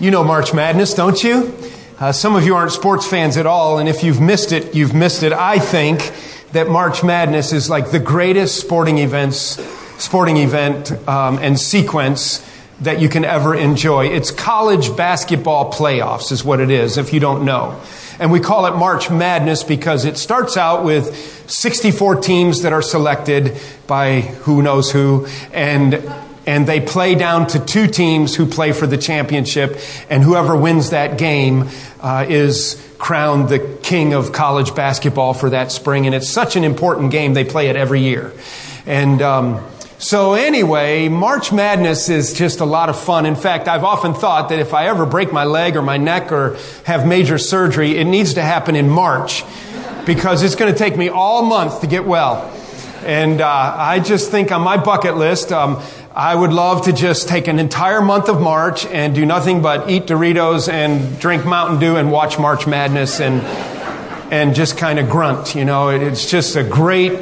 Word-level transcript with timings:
You 0.00 0.10
know 0.10 0.24
March 0.24 0.54
Madness, 0.54 0.94
don't 0.94 1.22
you? 1.22 1.54
Uh, 1.98 2.10
some 2.10 2.34
of 2.34 2.46
you 2.46 2.54
aren't 2.54 2.72
sports 2.72 3.06
fans 3.06 3.36
at 3.36 3.44
all, 3.44 3.78
and 3.78 3.86
if 3.86 4.02
you've 4.02 4.18
missed 4.18 4.50
it, 4.50 4.74
you've 4.74 4.94
missed 4.94 5.22
it. 5.22 5.30
I 5.30 5.58
think 5.58 6.10
that 6.52 6.70
March 6.70 7.04
Madness 7.04 7.52
is 7.52 7.68
like 7.68 7.90
the 7.90 7.98
greatest 7.98 8.58
sporting 8.58 8.96
events, 8.96 9.62
sporting 10.02 10.38
event 10.38 10.90
um, 11.06 11.36
and 11.42 11.60
sequence 11.60 12.42
that 12.80 12.98
you 12.98 13.10
can 13.10 13.26
ever 13.26 13.54
enjoy. 13.54 14.06
It's 14.06 14.30
college 14.30 14.96
basketball 14.96 15.70
playoffs, 15.70 16.32
is 16.32 16.42
what 16.42 16.60
it 16.60 16.70
is, 16.70 16.96
if 16.96 17.12
you 17.12 17.20
don't 17.20 17.44
know. 17.44 17.78
And 18.18 18.32
we 18.32 18.40
call 18.40 18.64
it 18.64 18.76
March 18.76 19.10
Madness 19.10 19.64
because 19.64 20.06
it 20.06 20.16
starts 20.16 20.56
out 20.56 20.82
with 20.82 21.14
64 21.50 22.22
teams 22.22 22.62
that 22.62 22.72
are 22.72 22.80
selected 22.80 23.60
by 23.86 24.22
who 24.22 24.62
knows 24.62 24.90
who, 24.90 25.26
and 25.52 26.02
and 26.50 26.66
they 26.66 26.80
play 26.80 27.14
down 27.14 27.46
to 27.46 27.64
two 27.64 27.86
teams 27.86 28.34
who 28.34 28.44
play 28.44 28.72
for 28.72 28.84
the 28.84 28.98
championship, 28.98 29.78
and 30.08 30.20
whoever 30.20 30.56
wins 30.56 30.90
that 30.90 31.16
game 31.16 31.68
uh, 32.00 32.26
is 32.28 32.84
crowned 32.98 33.48
the 33.48 33.60
king 33.82 34.14
of 34.14 34.32
college 34.32 34.74
basketball 34.74 35.32
for 35.32 35.50
that 35.50 35.70
spring. 35.70 36.06
And 36.06 36.14
it's 36.14 36.28
such 36.28 36.56
an 36.56 36.64
important 36.64 37.12
game; 37.12 37.34
they 37.34 37.44
play 37.44 37.68
it 37.68 37.76
every 37.76 38.00
year. 38.00 38.32
And 38.84 39.22
um, 39.22 39.64
so, 39.98 40.34
anyway, 40.34 41.08
March 41.08 41.52
Madness 41.52 42.08
is 42.08 42.32
just 42.32 42.58
a 42.58 42.64
lot 42.64 42.88
of 42.88 42.98
fun. 42.98 43.26
In 43.26 43.36
fact, 43.36 43.68
I've 43.68 43.84
often 43.84 44.12
thought 44.12 44.48
that 44.48 44.58
if 44.58 44.74
I 44.74 44.88
ever 44.88 45.06
break 45.06 45.32
my 45.32 45.44
leg 45.44 45.76
or 45.76 45.82
my 45.82 45.98
neck 45.98 46.32
or 46.32 46.56
have 46.84 47.06
major 47.06 47.38
surgery, 47.38 47.96
it 47.96 48.06
needs 48.06 48.34
to 48.34 48.42
happen 48.42 48.74
in 48.74 48.88
March 48.88 49.44
because 50.04 50.42
it's 50.42 50.56
going 50.56 50.72
to 50.72 50.76
take 50.76 50.96
me 50.96 51.10
all 51.10 51.44
month 51.44 51.82
to 51.82 51.86
get 51.86 52.04
well. 52.04 52.50
And 53.04 53.40
uh, 53.40 53.74
I 53.78 54.00
just 54.00 54.30
think 54.30 54.52
on 54.52 54.60
my 54.60 54.76
bucket 54.76 55.16
list, 55.16 55.52
um, 55.52 55.82
I 56.14 56.34
would 56.34 56.52
love 56.52 56.86
to 56.86 56.92
just 56.92 57.28
take 57.28 57.46
an 57.46 57.60
entire 57.60 58.02
month 58.02 58.28
of 58.28 58.40
March 58.40 58.84
and 58.84 59.14
do 59.14 59.24
nothing 59.24 59.62
but 59.62 59.88
eat 59.88 60.06
Doritos 60.06 60.68
and 60.68 61.20
drink 61.20 61.46
Mountain 61.46 61.78
Dew 61.78 61.96
and 61.96 62.10
watch 62.10 62.36
March 62.36 62.66
Madness 62.66 63.20
and 63.20 63.40
and 64.32 64.52
just 64.56 64.76
kind 64.76 64.98
of 64.98 65.08
grunt. 65.08 65.54
You 65.54 65.64
know, 65.64 65.90
it's 65.90 66.28
just 66.28 66.56
a 66.56 66.64
great. 66.64 67.12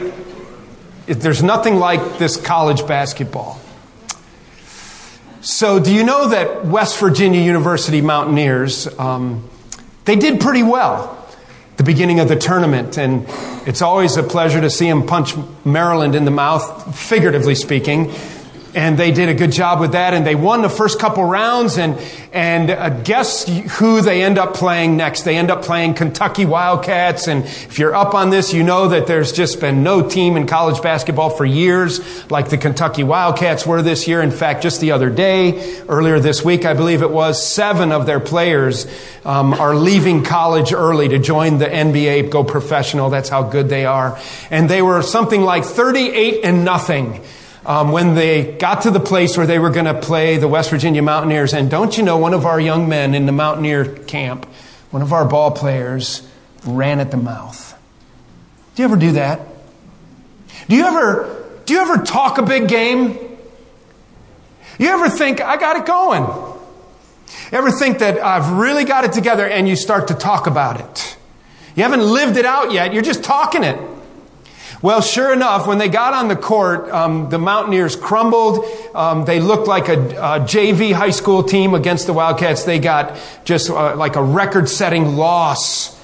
It, 1.07 1.15
there's 1.17 1.43
nothing 1.43 1.77
like 1.77 2.17
this 2.17 2.39
college 2.39 2.87
basketball. 2.87 3.61
So, 5.43 5.79
do 5.79 5.93
you 5.95 6.03
know 6.03 6.29
that 6.31 6.65
West 6.65 6.99
Virginia 6.99 7.43
University 7.43 8.01
Mountaineers 8.01 8.89
um, 8.99 9.47
they 10.07 10.17
did 10.17 10.41
pretty 10.41 10.63
well 10.63 11.15
the 11.77 11.85
beginning 11.85 12.21
of 12.21 12.29
the 12.29 12.37
tournament, 12.37 12.97
and 12.97 13.27
it's 13.69 13.83
always 13.83 14.17
a 14.17 14.23
pleasure 14.23 14.63
to 14.63 14.71
see 14.71 14.89
them 14.89 15.07
punch 15.07 15.35
Maryland 15.63 16.15
in 16.15 16.25
the 16.25 16.31
mouth, 16.31 16.99
figuratively 16.99 17.55
speaking 17.55 18.15
and 18.75 18.99
they 18.99 19.11
did 19.11 19.29
a 19.29 19.35
good 19.35 19.53
job 19.53 19.81
with 19.81 19.93
that 19.93 20.15
and 20.15 20.27
they 20.27 20.35
won 20.35 20.63
the 20.63 20.69
first 20.69 20.99
couple 20.99 21.25
rounds 21.25 21.79
and 21.79 21.99
and 22.33 22.71
uh, 22.71 22.91
guess 22.91 23.49
who 23.79 24.03
they 24.03 24.23
end 24.23 24.37
up 24.37 24.53
playing 24.53 24.99
next? 24.99 25.23
They 25.23 25.37
end 25.37 25.51
up 25.51 25.63
playing 25.63 25.95
kentucky 25.95 26.45
wildcats 26.45 27.29
and 27.29 27.45
if 27.45 27.79
you're 27.79 27.95
up 27.95 28.15
on 28.15 28.31
this 28.31 28.53
you 28.53 28.63
know 28.63 28.89
that 28.89 29.07
there's 29.07 29.33
just 29.33 29.61
been 29.61 29.83
no 29.83 30.07
team 30.07 30.37
in 30.37 30.47
college 30.47 30.83
basketball 30.83 31.31
for 31.31 31.45
years 31.45 32.31
like 32.31 32.51
the 32.51 32.59
kentucky 32.59 33.05
wildcats 33.05 33.67
were 33.67 33.83
this 33.83 34.07
year. 34.07 34.23
In 34.23 34.31
fact 34.31 34.63
just 34.63 34.81
the 34.81 34.93
other 34.93 35.11
day 35.11 35.81
earlier 35.89 36.21
this 36.21 36.45
week 36.45 36.65
i 36.65 36.75
believe 36.75 37.03
it 37.03 37.11
was 37.11 37.45
seven 37.45 37.93
of 37.93 38.07
their 38.07 38.21
players 38.21 38.87
um, 39.25 39.53
are 39.55 39.75
leaving 39.75 40.23
college 40.25 40.73
early 40.73 41.09
to 41.09 41.19
join 41.19 41.59
the 41.59 41.67
nba 41.67 42.31
go 42.31 42.45
professional. 42.45 43.11
That's 43.11 43.29
how 43.29 43.43
good 43.43 43.69
they 43.69 43.85
are. 43.85 44.19
And 44.51 44.69
they 44.69 44.83
were 44.83 45.03
something 45.03 45.43
like 45.43 45.65
38 45.65 46.45
and 46.45 46.65
nothing 46.65 47.23
um, 47.69 47.93
when 47.93 48.15
they 48.15 48.57
got 48.57 48.83
to 48.83 48.91
the 48.91 48.99
place 48.99 49.37
where 49.37 49.47
they 49.47 49.59
were 49.59 49.69
going 49.69 49.85
to 49.85 50.01
play 50.01 50.39
the 50.39 50.49
West 50.49 50.71
Virginia 50.71 51.03
Mountaineers. 51.03 51.53
And 51.53 51.71
don't 51.71 51.97
you 51.99 52.03
know, 52.03 52.17
one 52.17 52.33
of 52.33 52.47
our 52.47 52.59
young 52.59 52.89
men 52.89 53.15
in 53.15 53.27
the 53.27 53.33
Mountaineer 53.33 53.85
camp, 53.85 54.47
one 54.91 55.03
of 55.03 55.13
our 55.13 55.27
ball 55.27 55.51
players, 55.51 56.27
ran 56.65 56.99
at 56.99 57.11
the 57.11 57.19
mouth. 57.19 57.79
Do 58.75 58.83
you 58.83 58.89
ever 58.89 58.97
do 58.97 59.13
that? 59.13 59.43
Do 60.67 60.77
you 60.77 60.85
ever, 60.87 61.47
do 61.67 61.75
you 61.75 61.81
ever 61.81 62.03
talk 62.05 62.39
a 62.39 62.43
big 62.43 62.69
game? 62.69 63.19
You 64.79 64.89
ever 64.89 65.11
think, 65.11 65.43
I 65.43 65.59
got 65.59 65.77
it 65.77 65.85
going? 65.85 66.25
Ever 67.53 67.71
think 67.71 67.99
that 67.99 68.19
I've 68.19 68.51
really 68.53 68.85
got 68.85 69.05
it 69.05 69.13
together 69.13 69.47
and 69.47 69.69
you 69.69 69.77
start 69.77 70.09
to 70.09 70.15
talk 70.15 70.47
about 70.47 70.81
it? 70.81 71.19
You 71.77 71.83
haven't 71.83 72.01
lived 72.01 72.39
it 72.39 72.47
out 72.47 72.73
yet, 72.73 72.95
you're 72.95 73.03
just 73.03 73.23
talking 73.23 73.63
it. 73.63 73.79
Well, 74.81 75.01
sure 75.01 75.33
enough, 75.33 75.67
when 75.67 75.79
they 75.79 75.89
got 75.89 76.15
on 76.15 76.29
the 76.29 76.37
court, 76.37 76.89
um, 76.91 77.31
the 77.31 77.39
Mountaineers 77.39 77.97
crumbled. 77.97 78.65
Um, 78.95 79.25
they 79.25 79.41
looked 79.41 79.67
like 79.67 79.89
a, 79.89 79.95
a, 79.95 80.41
JV 80.41 80.93
high 80.93 81.11
school 81.11 81.43
team 81.43 81.75
against 81.75 82.07
the 82.07 82.13
Wildcats. 82.13 82.63
They 82.63 82.79
got 82.79 83.19
just 83.45 83.71
uh, 83.71 83.97
like 83.97 84.15
a 84.15 84.23
record-setting 84.23 85.17
loss. 85.17 86.01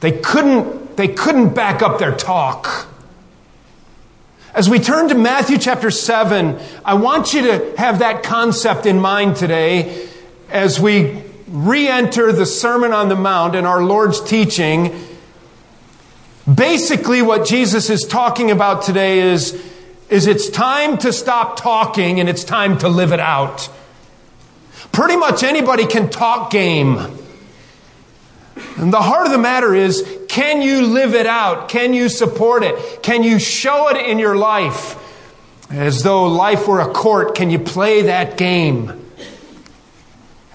They 0.00 0.12
couldn't, 0.12 0.96
they 0.96 1.08
couldn't 1.08 1.54
back 1.54 1.82
up 1.82 1.98
their 1.98 2.16
talk. 2.16 2.88
As 4.54 4.70
we 4.70 4.78
turn 4.78 5.10
to 5.10 5.14
Matthew 5.14 5.58
chapter 5.58 5.90
7, 5.90 6.58
I 6.82 6.94
want 6.94 7.34
you 7.34 7.42
to 7.42 7.74
have 7.76 7.98
that 7.98 8.22
concept 8.22 8.86
in 8.86 8.98
mind 8.98 9.36
today 9.36 10.08
as 10.48 10.80
we 10.80 11.22
re 11.48 11.86
enter 11.86 12.32
the 12.32 12.46
Sermon 12.46 12.92
on 12.92 13.10
the 13.10 13.16
Mount 13.16 13.54
and 13.54 13.66
our 13.66 13.82
Lord's 13.82 14.22
teaching 14.22 15.08
Basically, 16.52 17.22
what 17.22 17.46
Jesus 17.46 17.90
is 17.90 18.04
talking 18.04 18.50
about 18.50 18.82
today 18.82 19.20
is, 19.20 19.52
is 20.08 20.26
it's 20.26 20.48
time 20.48 20.96
to 20.98 21.12
stop 21.12 21.56
talking 21.56 22.18
and 22.18 22.28
it's 22.28 22.44
time 22.44 22.78
to 22.78 22.88
live 22.88 23.12
it 23.12 23.20
out. 23.20 23.68
Pretty 24.92 25.16
much 25.16 25.42
anybody 25.42 25.86
can 25.86 26.08
talk 26.08 26.50
game. 26.50 26.98
And 28.76 28.92
the 28.92 29.00
heart 29.00 29.26
of 29.26 29.32
the 29.32 29.38
matter 29.38 29.74
is, 29.74 30.06
can 30.28 30.62
you 30.62 30.82
live 30.86 31.14
it 31.14 31.26
out? 31.26 31.68
Can 31.68 31.92
you 31.92 32.08
support 32.08 32.62
it? 32.62 33.02
Can 33.02 33.22
you 33.22 33.38
show 33.38 33.88
it 33.88 33.96
in 33.96 34.18
your 34.18 34.36
life? 34.36 34.96
As 35.70 36.02
though 36.02 36.26
life 36.26 36.66
were 36.66 36.80
a 36.80 36.92
court, 36.92 37.34
can 37.34 37.50
you 37.50 37.58
play 37.58 38.02
that 38.02 38.36
game? 38.36 38.99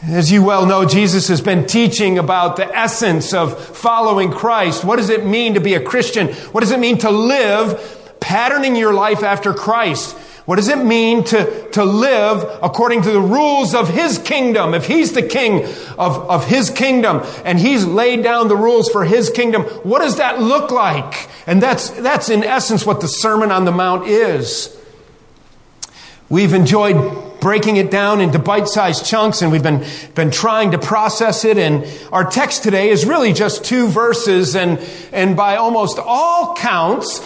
As 0.08 0.32
you 0.32 0.44
well 0.44 0.68
know, 0.68 0.86
Jesus 0.86 1.30
has 1.30 1.42
been 1.42 1.66
teaching 1.66 2.20
about 2.20 2.58
the 2.58 2.68
essence 2.68 3.34
of 3.34 3.60
following 3.60 4.32
Christ. 4.32 4.86
What 4.86 4.98
does 4.98 5.10
it 5.10 5.26
mean 5.26 5.56
to 5.56 5.60
be 5.60 5.74
a 5.74 5.82
Christian? 5.82 6.28
What 6.28 6.62
does 6.62 6.70
it 6.70 6.80
mean 6.80 7.00
to 7.00 7.10
live 7.10 8.16
patterning 8.20 8.76
your 8.76 8.94
life 8.94 9.24
after 9.24 9.52
Christ? 9.52 10.16
What 10.46 10.58
does 10.58 10.68
it 10.68 10.78
mean 10.78 11.24
to, 11.26 11.70
to 11.72 11.84
live 11.84 12.60
according 12.62 13.02
to 13.02 13.12
the 13.12 13.20
rules 13.20 13.74
of 13.74 13.90
His 13.90 14.20
kingdom? 14.20 14.76
If 14.76 14.86
He's 14.86 15.14
the 15.14 15.24
king 15.24 15.64
of, 15.98 16.30
of 16.30 16.46
His 16.46 16.70
kingdom 16.70 17.24
and 17.44 17.58
He's 17.58 17.84
laid 17.84 18.22
down 18.22 18.48
the 18.48 18.56
rules 18.56 18.90
for 18.90 19.06
His 19.06 19.32
kingdom, 19.32 19.64
what 19.64 20.00
does 20.00 20.18
that 20.18 20.40
look 20.40 20.70
like? 20.70 21.28
And 21.48 21.64
that's, 21.64 21.90
that's 21.90 22.30
in 22.30 22.44
essence 22.44 22.86
what 22.86 23.02
the 23.02 23.08
Sermon 23.08 23.52
on 23.52 23.66
the 23.66 23.72
Mount 23.72 24.08
is. 24.08 24.75
We've 26.30 26.54
enjoyed 26.54 27.40
breaking 27.40 27.76
it 27.76 27.92
down 27.92 28.22
into 28.22 28.40
bite-sized 28.40 29.06
chunks 29.06 29.44
and 29.44 29.52
we've 29.52 29.62
been, 29.62 29.86
been 30.16 30.32
trying 30.32 30.72
to 30.72 30.80
process 30.80 31.46
it. 31.46 31.58
And 31.58 31.86
our 32.12 32.30
text 32.30 32.64
today 32.64 32.90
is 32.90 33.06
really 33.06 33.34
just 33.34 33.64
two 33.64 33.88
verses 33.88 34.56
and, 34.56 34.80
and 35.12 35.38
by 35.38 35.58
almost 35.58 36.00
all 36.00 36.56
counts, 36.56 37.22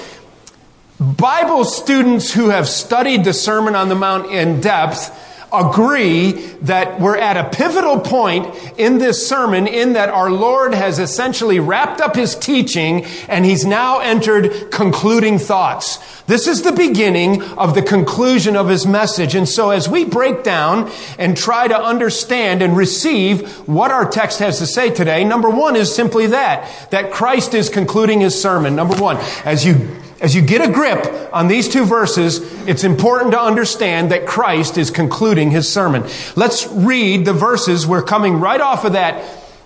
Bible 1.00 1.64
students 1.64 2.34
who 2.34 2.50
have 2.50 2.68
studied 2.68 3.24
the 3.24 3.32
Sermon 3.32 3.76
on 3.76 3.88
the 3.88 3.96
Mount 3.96 4.30
in 4.30 4.60
depth 4.60 5.28
agree 5.52 6.32
that 6.62 7.00
we're 7.00 7.18
at 7.18 7.38
a 7.38 7.50
pivotal 7.50 8.00
point 8.00 8.56
in 8.78 8.98
this 8.98 9.28
sermon 9.28 9.68
in 9.68 9.94
that 9.94 10.10
our 10.10 10.30
Lord 10.32 10.74
has 10.74 11.00
essentially 11.00 11.60
wrapped 11.60 12.02
up 12.02 12.16
his 12.16 12.36
teaching 12.36 13.06
and 13.28 13.46
he's 13.46 13.66
now 13.66 14.00
entered 14.00 14.72
concluding 14.72 15.40
thoughts. 15.40 16.00
This 16.24 16.48
is 16.48 16.62
the 16.62 16.72
beginning 16.72 17.42
of 17.42 17.74
the 17.74 17.82
conclusion 17.82 18.56
of 18.56 18.68
his 18.68 18.86
message. 18.86 19.34
And 19.34 19.50
so 19.50 19.72
as 19.72 19.90
we 19.90 20.06
break 20.06 20.44
down 20.44 20.92
and 21.18 21.36
try 21.36 21.68
to 21.68 21.76
understand 21.76 22.62
and 22.62 22.78
receive 22.78 23.50
what 23.68 23.90
our 23.90 24.10
text 24.10 24.40
has 24.40 24.60
to 24.60 24.68
say 24.68 24.92
today, 24.92 25.24
number 25.24 25.50
one 25.50 25.76
is 25.76 25.94
simply 25.94 26.28
that, 26.28 26.90
that 26.92 27.12
Christ 27.12 27.56
is 27.56 27.70
concluding 27.70 28.22
his 28.22 28.40
sermon. 28.40 28.76
Number 28.76 28.96
one, 29.02 29.18
as 29.44 29.66
you 29.66 29.90
as 30.22 30.36
you 30.36 30.42
get 30.42 30.68
a 30.68 30.72
grip 30.72 31.30
on 31.34 31.48
these 31.48 31.70
two 31.70 31.86
verses, 31.86 32.40
it's 32.68 32.84
important 32.84 33.32
to 33.32 33.42
understand 33.42 34.12
that 34.12 34.26
Christ 34.26 34.78
is 34.78 34.92
concluding 34.92 35.50
his 35.52 35.72
sermon. 35.72 36.04
Let's 36.36 36.68
read 36.68 37.26
the 37.26 37.34
verses. 37.34 37.88
We're 37.88 38.04
coming 38.04 38.40
right 38.42 38.60
off 38.60 38.84
of 38.84 38.94
that, 38.94 39.24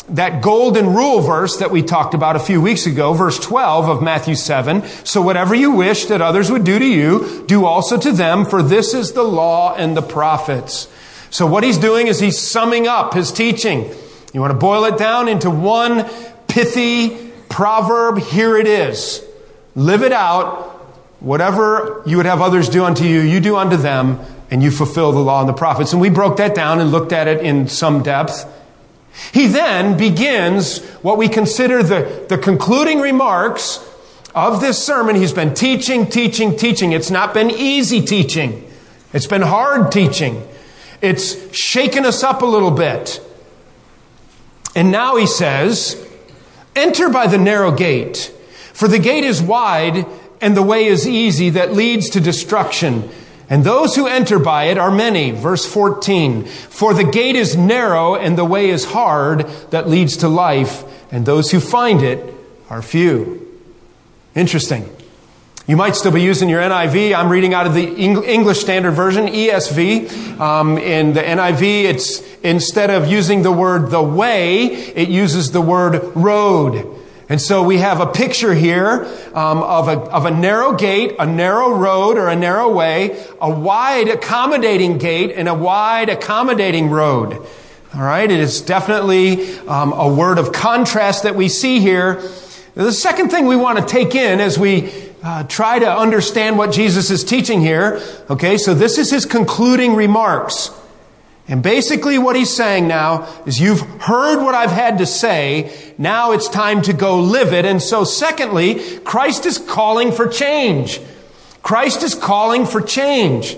that 0.10 0.44
golden 0.44 0.94
rule 0.94 1.22
verse 1.22 1.58
that 1.58 1.72
we 1.72 1.82
talked 1.82 2.14
about 2.14 2.36
a 2.36 2.40
few 2.40 2.62
weeks 2.62 2.86
ago, 2.86 3.14
verse 3.14 3.40
12 3.40 3.90
of 3.90 4.04
Matthew 4.04 4.36
7. 4.36 4.84
So 5.04 5.24
whatever 5.24 5.56
you 5.56 5.72
wish 5.72 6.06
that 6.06 6.22
others 6.22 6.52
would 6.52 6.64
do 6.64 6.78
to 6.78 6.86
you, 6.86 7.46
do 7.48 7.66
also 7.66 7.98
to 7.98 8.12
them, 8.12 8.46
for 8.46 8.62
this 8.62 8.94
is 8.94 9.14
the 9.14 9.24
law 9.24 9.74
and 9.76 9.98
the 9.98 10.04
prophets. 10.04 10.88
So 11.32 11.48
what 11.48 11.64
he's 11.64 11.80
doing 11.80 12.06
is 12.06 12.20
he's 12.20 12.38
summing 12.38 12.88
up 12.88 13.16
his 13.16 13.32
teaching. 13.32 13.92
You 14.34 14.42
want 14.42 14.52
to 14.52 14.58
boil 14.58 14.86
it 14.86 15.00
down 15.00 15.28
into 15.28 15.50
one 15.50 16.08
pithy 16.48 17.32
proverb? 17.50 18.20
Here 18.20 18.56
it 18.56 18.68
is. 18.68 19.24
Live 19.76 20.04
it 20.04 20.12
out. 20.12 20.72
Whatever 21.20 22.04
you 22.06 22.18
would 22.18 22.26
have 22.26 22.42
others 22.42 22.68
do 22.70 22.84
unto 22.84 23.06
you, 23.06 23.22
you 23.22 23.40
do 23.40 23.56
unto 23.56 23.78
them, 23.78 24.20
and 24.52 24.62
you 24.62 24.72
fulfill 24.72 25.12
the 25.12 25.20
law 25.20 25.40
and 25.40 25.50
the 25.50 25.54
prophets. 25.54 25.94
And 25.94 26.02
we 26.02 26.10
broke 26.10 26.38
that 26.38 26.54
down 26.54 26.80
and 26.80 26.92
looked 26.92 27.14
at 27.14 27.28
it 27.28 27.44
in 27.44 27.68
some 27.68 28.04
depth. 28.04 28.46
He 29.32 29.48
then 29.48 29.98
begins 29.98 30.80
what 31.02 31.18
we 31.18 31.30
consider 31.30 31.82
the, 31.82 32.26
the 32.28 32.38
concluding 32.38 33.00
remarks 33.00 33.88
of 34.36 34.60
this 34.60 34.84
sermon. 34.84 35.16
He's 35.16 35.34
been 35.34 35.54
teaching, 35.54 36.08
teaching, 36.08 36.58
teaching. 36.58 36.92
It's 36.92 37.12
not 37.12 37.34
been 37.34 37.52
easy 37.52 38.02
teaching. 38.02 38.70
It's 39.14 39.28
been 39.28 39.44
hard 39.44 39.92
teaching. 39.92 40.46
It's 41.02 41.56
shaken 41.56 42.06
us 42.06 42.24
up 42.24 42.42
a 42.42 42.46
little 42.46 42.72
bit. 42.72 43.22
And 44.76 44.92
now 44.92 45.18
he 45.18 45.28
says, 45.28 46.00
Enter 46.76 47.10
by 47.10 47.28
the 47.28 47.38
narrow 47.38 47.72
gate, 47.72 48.34
for 48.74 48.88
the 48.88 49.00
gate 49.00 49.24
is 49.24 49.42
wide 49.42 50.06
and 50.42 50.58
the 50.58 50.64
way 50.64 50.86
is 50.86 51.08
easy 51.08 51.52
that 51.52 51.74
leads 51.74 52.10
to 52.12 52.20
destruction. 52.20 53.10
And 53.50 53.64
those 53.64 53.96
who 53.96 54.08
enter 54.08 54.40
by 54.40 54.66
it 54.66 54.78
are 54.78 54.92
many. 54.92 55.32
Verse 55.32 55.66
14. 55.66 56.46
For 56.46 56.94
the 56.94 57.04
gate 57.04 57.36
is 57.36 57.56
narrow 57.56 58.16
and 58.16 58.38
the 58.38 58.46
way 58.46 58.70
is 58.70 58.86
hard 58.86 59.48
that 59.70 59.88
leads 59.88 60.18
to 60.18 60.28
life, 60.28 60.84
and 61.12 61.26
those 61.26 61.52
who 61.52 61.60
find 61.60 62.02
it 62.02 62.34
are 62.70 62.82
few. 62.82 63.48
Interesting. 64.36 64.90
You 65.66 65.78
might 65.78 65.96
still 65.96 66.12
be 66.12 66.22
using 66.22 66.50
your 66.50 66.62
NIV. 66.62 67.16
I'm 67.16 67.30
reading 67.30 67.54
out 67.54 67.68
of 67.68 67.74
the 67.74 67.88
English 67.88 68.60
Standard 68.60 68.92
Version, 68.92 69.28
ESV. 69.28 70.40
Um, 70.40 70.78
in 70.78 71.14
the 71.14 71.22
NIV, 71.22 71.84
it's 71.86 72.20
instead 72.42 72.90
of 72.90 73.08
using 73.08 73.44
the 73.44 73.52
word 73.52 73.90
the 73.90 74.02
way, 74.02 74.66
it 74.66 75.08
uses 75.08 75.52
the 75.52 75.62
word 75.62 76.04
road. 76.16 76.93
And 77.34 77.42
so 77.42 77.64
we 77.64 77.80
have 77.80 78.00
a 78.00 78.06
picture 78.06 78.54
here 78.54 79.06
um, 79.34 79.64
of, 79.64 79.88
a, 79.88 79.94
of 79.94 80.28
a 80.28 80.30
narrow 80.30 80.74
gate, 80.74 81.16
a 81.18 81.26
narrow 81.26 81.74
road 81.74 82.16
or 82.16 82.28
a 82.28 82.36
narrow 82.36 82.72
way, 82.72 83.26
a 83.42 83.50
wide 83.50 84.08
accommodating 84.08 85.00
gate, 85.00 85.32
and 85.36 85.50
a 85.50 85.54
wide 85.56 86.10
accommodating 86.10 86.92
road. 86.92 87.34
All 87.96 88.02
right, 88.04 88.30
it 88.30 88.40
is 88.40 88.62
definitely 88.62 89.58
um, 89.62 89.94
a 89.94 90.14
word 90.14 90.38
of 90.38 90.52
contrast 90.52 91.24
that 91.24 91.34
we 91.34 91.50
see 91.50 91.80
here. 91.80 92.22
The 92.76 92.92
second 92.92 93.30
thing 93.30 93.48
we 93.48 93.56
want 93.56 93.80
to 93.80 93.86
take 93.88 94.14
in 94.14 94.40
as 94.40 94.60
we 94.60 94.94
uh, 95.24 95.42
try 95.46 95.80
to 95.80 95.92
understand 95.92 96.60
what 96.60 96.72
Jesus 96.72 97.10
is 97.10 97.24
teaching 97.24 97.62
here. 97.62 98.00
Okay, 98.30 98.60
so 98.60 98.76
this 98.76 99.00
is 99.00 99.10
his 99.10 99.26
concluding 99.26 99.96
remarks. 99.96 100.70
And 101.48 101.62
basically, 101.62 102.18
what 102.18 102.36
he's 102.38 102.56
saying 102.56 102.88
now 102.88 103.28
is 103.46 103.60
you've 103.60 103.82
heard 103.82 104.42
what 104.42 104.56
I've 104.56 104.72
had 104.72 105.00
to 105.00 105.06
say. 105.06 105.94
Now 105.98 106.32
it's 106.32 106.48
time 106.48 106.82
to 106.84 106.94
go 106.94 107.20
live 107.20 107.52
it. 107.52 107.66
And 107.66 107.82
so, 107.82 108.06
secondly, 108.06 109.00
Christ 109.00 109.46
is 109.46 109.58
calling 109.58 110.14
for 110.14 110.28
change. 110.28 111.02
Christ 111.62 112.02
is 112.02 112.16
calling 112.16 112.66
for 112.66 112.80
change. 112.80 113.58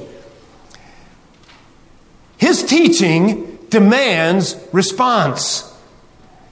His 2.38 2.64
teaching 2.64 3.60
demands 3.70 4.58
response. 4.72 5.72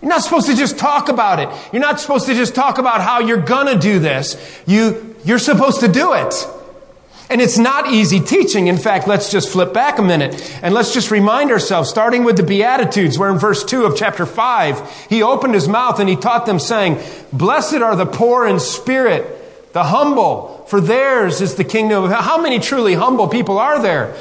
You're 0.02 0.10
not 0.10 0.22
supposed 0.22 0.48
to 0.48 0.56
just 0.56 0.78
talk 0.78 1.10
about 1.10 1.40
it. 1.40 1.50
You're 1.72 1.82
not 1.82 2.00
supposed 2.00 2.28
to 2.28 2.36
just 2.36 2.54
talk 2.54 2.78
about 2.78 3.02
how 3.02 3.20
you're 3.20 3.42
gonna 3.42 3.80
do 3.80 4.00
this. 4.00 4.62
You, 4.68 5.16
you're 5.24 5.40
supposed 5.40 5.80
to 5.80 5.88
do 5.88 6.14
it. 6.14 6.34
And 7.34 7.42
it's 7.42 7.58
not 7.58 7.92
easy 7.92 8.20
teaching. 8.20 8.68
In 8.68 8.78
fact, 8.78 9.08
let's 9.08 9.32
just 9.32 9.50
flip 9.50 9.74
back 9.74 9.98
a 9.98 10.04
minute 10.04 10.56
and 10.62 10.72
let's 10.72 10.94
just 10.94 11.10
remind 11.10 11.50
ourselves, 11.50 11.90
starting 11.90 12.24
with 12.24 12.38
the 12.38 12.44
Beatitudes, 12.44 13.18
where 13.18 13.32
in 13.32 13.40
verse 13.40 13.64
2 13.64 13.86
of 13.86 13.98
chapter 13.98 14.28
5, 14.28 15.08
he 15.10 15.24
opened 15.24 15.56
his 15.56 15.68
mouth 15.68 16.00
and 16.00 16.08
he 16.08 16.16
taught 16.16 16.46
them, 16.46 16.60
saying, 16.60 17.00
Blessed 17.34 17.78
are 17.78 17.96
the 17.96 18.06
poor 18.06 18.46
in 18.46 18.60
spirit, 18.60 19.74
the 19.74 19.86
humble, 19.86 20.64
for 20.68 20.80
theirs 20.80 21.42
is 21.42 21.56
the 21.56 21.64
kingdom 21.64 22.04
of 22.04 22.12
How 22.12 22.40
many 22.40 22.60
truly 22.60 22.94
humble 22.94 23.28
people 23.28 23.58
are 23.58 23.82
there? 23.82 24.16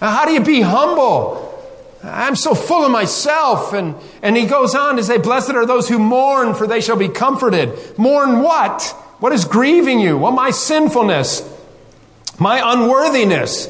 How 0.00 0.26
do 0.26 0.32
you 0.32 0.42
be 0.42 0.60
humble? 0.60 1.46
I'm 2.02 2.34
so 2.34 2.56
full 2.56 2.84
of 2.84 2.90
myself. 2.90 3.72
And, 3.74 3.94
and 4.22 4.36
he 4.36 4.46
goes 4.46 4.74
on 4.74 4.96
to 4.96 5.04
say, 5.04 5.18
Blessed 5.18 5.50
are 5.50 5.66
those 5.66 5.88
who 5.88 6.00
mourn, 6.00 6.54
for 6.54 6.66
they 6.66 6.80
shall 6.80 6.96
be 6.96 7.10
comforted. 7.10 7.96
Mourn 7.96 8.42
what? 8.42 8.82
What 9.20 9.32
is 9.32 9.44
grieving 9.44 10.00
you? 10.00 10.18
Well, 10.18 10.32
my 10.32 10.50
sinfulness, 10.50 11.42
my 12.40 12.72
unworthiness. 12.72 13.68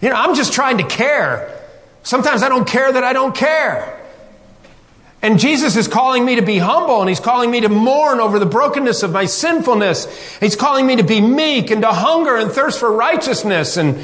You 0.00 0.10
know, 0.10 0.14
I'm 0.14 0.36
just 0.36 0.52
trying 0.52 0.78
to 0.78 0.84
care. 0.84 1.58
Sometimes 2.04 2.42
I 2.42 2.48
don't 2.48 2.68
care 2.68 2.92
that 2.92 3.02
I 3.02 3.12
don't 3.12 3.34
care. 3.34 3.96
And 5.22 5.38
Jesus 5.38 5.76
is 5.76 5.88
calling 5.88 6.24
me 6.24 6.36
to 6.36 6.42
be 6.42 6.58
humble 6.58 7.00
and 7.00 7.08
he's 7.08 7.20
calling 7.20 7.50
me 7.50 7.60
to 7.60 7.68
mourn 7.68 8.20
over 8.20 8.38
the 8.38 8.46
brokenness 8.46 9.02
of 9.02 9.12
my 9.12 9.26
sinfulness. 9.26 10.06
He's 10.38 10.56
calling 10.56 10.86
me 10.86 10.96
to 10.96 11.02
be 11.02 11.20
meek 11.20 11.70
and 11.70 11.82
to 11.82 11.88
hunger 11.88 12.36
and 12.36 12.50
thirst 12.50 12.78
for 12.78 12.90
righteousness 12.90 13.76
and, 13.76 13.98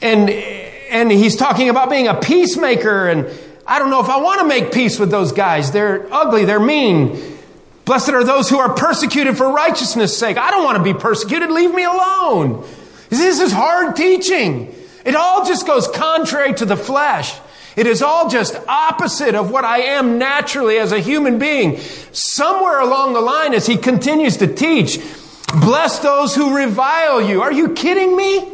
and, 0.00 0.30
and 0.30 1.12
he's 1.12 1.36
talking 1.36 1.68
about 1.68 1.88
being 1.88 2.08
a 2.08 2.14
peacemaker. 2.14 3.08
And 3.08 3.28
I 3.64 3.78
don't 3.78 3.90
know 3.90 4.00
if 4.00 4.08
I 4.08 4.16
want 4.16 4.40
to 4.40 4.46
make 4.48 4.72
peace 4.72 4.98
with 4.98 5.10
those 5.10 5.30
guys. 5.30 5.70
They're 5.70 6.12
ugly. 6.12 6.44
They're 6.44 6.58
mean. 6.58 7.38
Blessed 7.84 8.10
are 8.10 8.24
those 8.24 8.48
who 8.48 8.58
are 8.58 8.74
persecuted 8.74 9.36
for 9.36 9.52
righteousness' 9.52 10.16
sake. 10.16 10.36
I 10.36 10.50
don't 10.50 10.64
want 10.64 10.78
to 10.78 10.82
be 10.82 10.98
persecuted. 10.98 11.50
Leave 11.50 11.72
me 11.72 11.84
alone. 11.84 12.66
This 13.18 13.40
is 13.40 13.52
hard 13.52 13.96
teaching. 13.96 14.74
It 15.04 15.14
all 15.14 15.44
just 15.44 15.66
goes 15.66 15.88
contrary 15.88 16.54
to 16.54 16.64
the 16.64 16.76
flesh. 16.76 17.34
It 17.76 17.86
is 17.86 18.02
all 18.02 18.30
just 18.30 18.56
opposite 18.68 19.34
of 19.34 19.50
what 19.50 19.64
I 19.64 19.78
am 19.80 20.18
naturally 20.18 20.78
as 20.78 20.92
a 20.92 21.00
human 21.00 21.38
being. 21.38 21.78
Somewhere 22.12 22.80
along 22.80 23.14
the 23.14 23.20
line, 23.20 23.52
as 23.52 23.66
he 23.66 23.76
continues 23.76 24.36
to 24.38 24.46
teach, 24.46 25.00
bless 25.60 25.98
those 25.98 26.34
who 26.34 26.56
revile 26.56 27.20
you. 27.20 27.42
Are 27.42 27.52
you 27.52 27.74
kidding 27.74 28.16
me? 28.16 28.50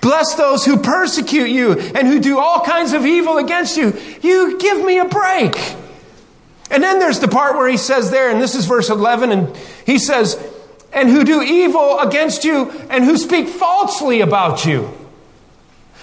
Bless 0.00 0.34
those 0.34 0.64
who 0.64 0.78
persecute 0.78 1.48
you 1.48 1.72
and 1.72 2.08
who 2.08 2.18
do 2.18 2.38
all 2.38 2.64
kinds 2.64 2.92
of 2.92 3.06
evil 3.06 3.38
against 3.38 3.76
you. 3.76 3.96
You 4.22 4.58
give 4.58 4.84
me 4.84 4.98
a 4.98 5.04
break. 5.04 5.54
And 6.70 6.82
then 6.82 6.98
there's 6.98 7.20
the 7.20 7.28
part 7.28 7.54
where 7.54 7.68
he 7.68 7.76
says 7.76 8.10
there, 8.10 8.30
and 8.30 8.40
this 8.40 8.54
is 8.54 8.64
verse 8.64 8.88
11, 8.88 9.30
and 9.30 9.56
he 9.84 9.98
says, 9.98 10.42
and 10.92 11.08
who 11.08 11.24
do 11.24 11.42
evil 11.42 11.98
against 12.00 12.44
you 12.44 12.70
and 12.90 13.04
who 13.04 13.16
speak 13.16 13.48
falsely 13.48 14.20
about 14.20 14.64
you. 14.64 14.90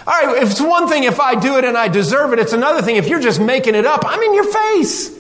All 0.08 0.14
right, 0.14 0.42
it's 0.42 0.60
one 0.60 0.88
thing 0.88 1.04
if 1.04 1.20
I 1.20 1.36
do 1.36 1.58
it 1.58 1.66
and 1.66 1.78
I 1.78 1.88
deserve 1.88 2.34
it. 2.34 2.40
It's 2.40 2.54
another 2.54 2.82
thing 2.82 2.96
if 2.96 3.08
you're 3.08 3.20
just 3.20 3.40
making 3.40 3.76
it 3.76 3.86
up. 3.86 4.04
I'm 4.06 4.22
in 4.22 4.34
your 4.34 4.52
face. 4.52 5.18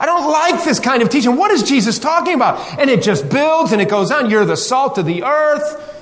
I 0.00 0.06
don't 0.06 0.30
like 0.30 0.64
this 0.64 0.80
kind 0.80 1.02
of 1.02 1.08
teaching. 1.08 1.36
What 1.36 1.50
is 1.50 1.62
Jesus 1.62 1.98
talking 1.98 2.34
about? 2.34 2.78
And 2.78 2.90
it 2.90 3.02
just 3.02 3.28
builds 3.28 3.72
and 3.72 3.80
it 3.80 3.88
goes 3.88 4.10
on. 4.10 4.28
You're 4.28 4.44
the 4.44 4.56
salt 4.56 4.98
of 4.98 5.06
the 5.06 5.22
earth. 5.22 5.92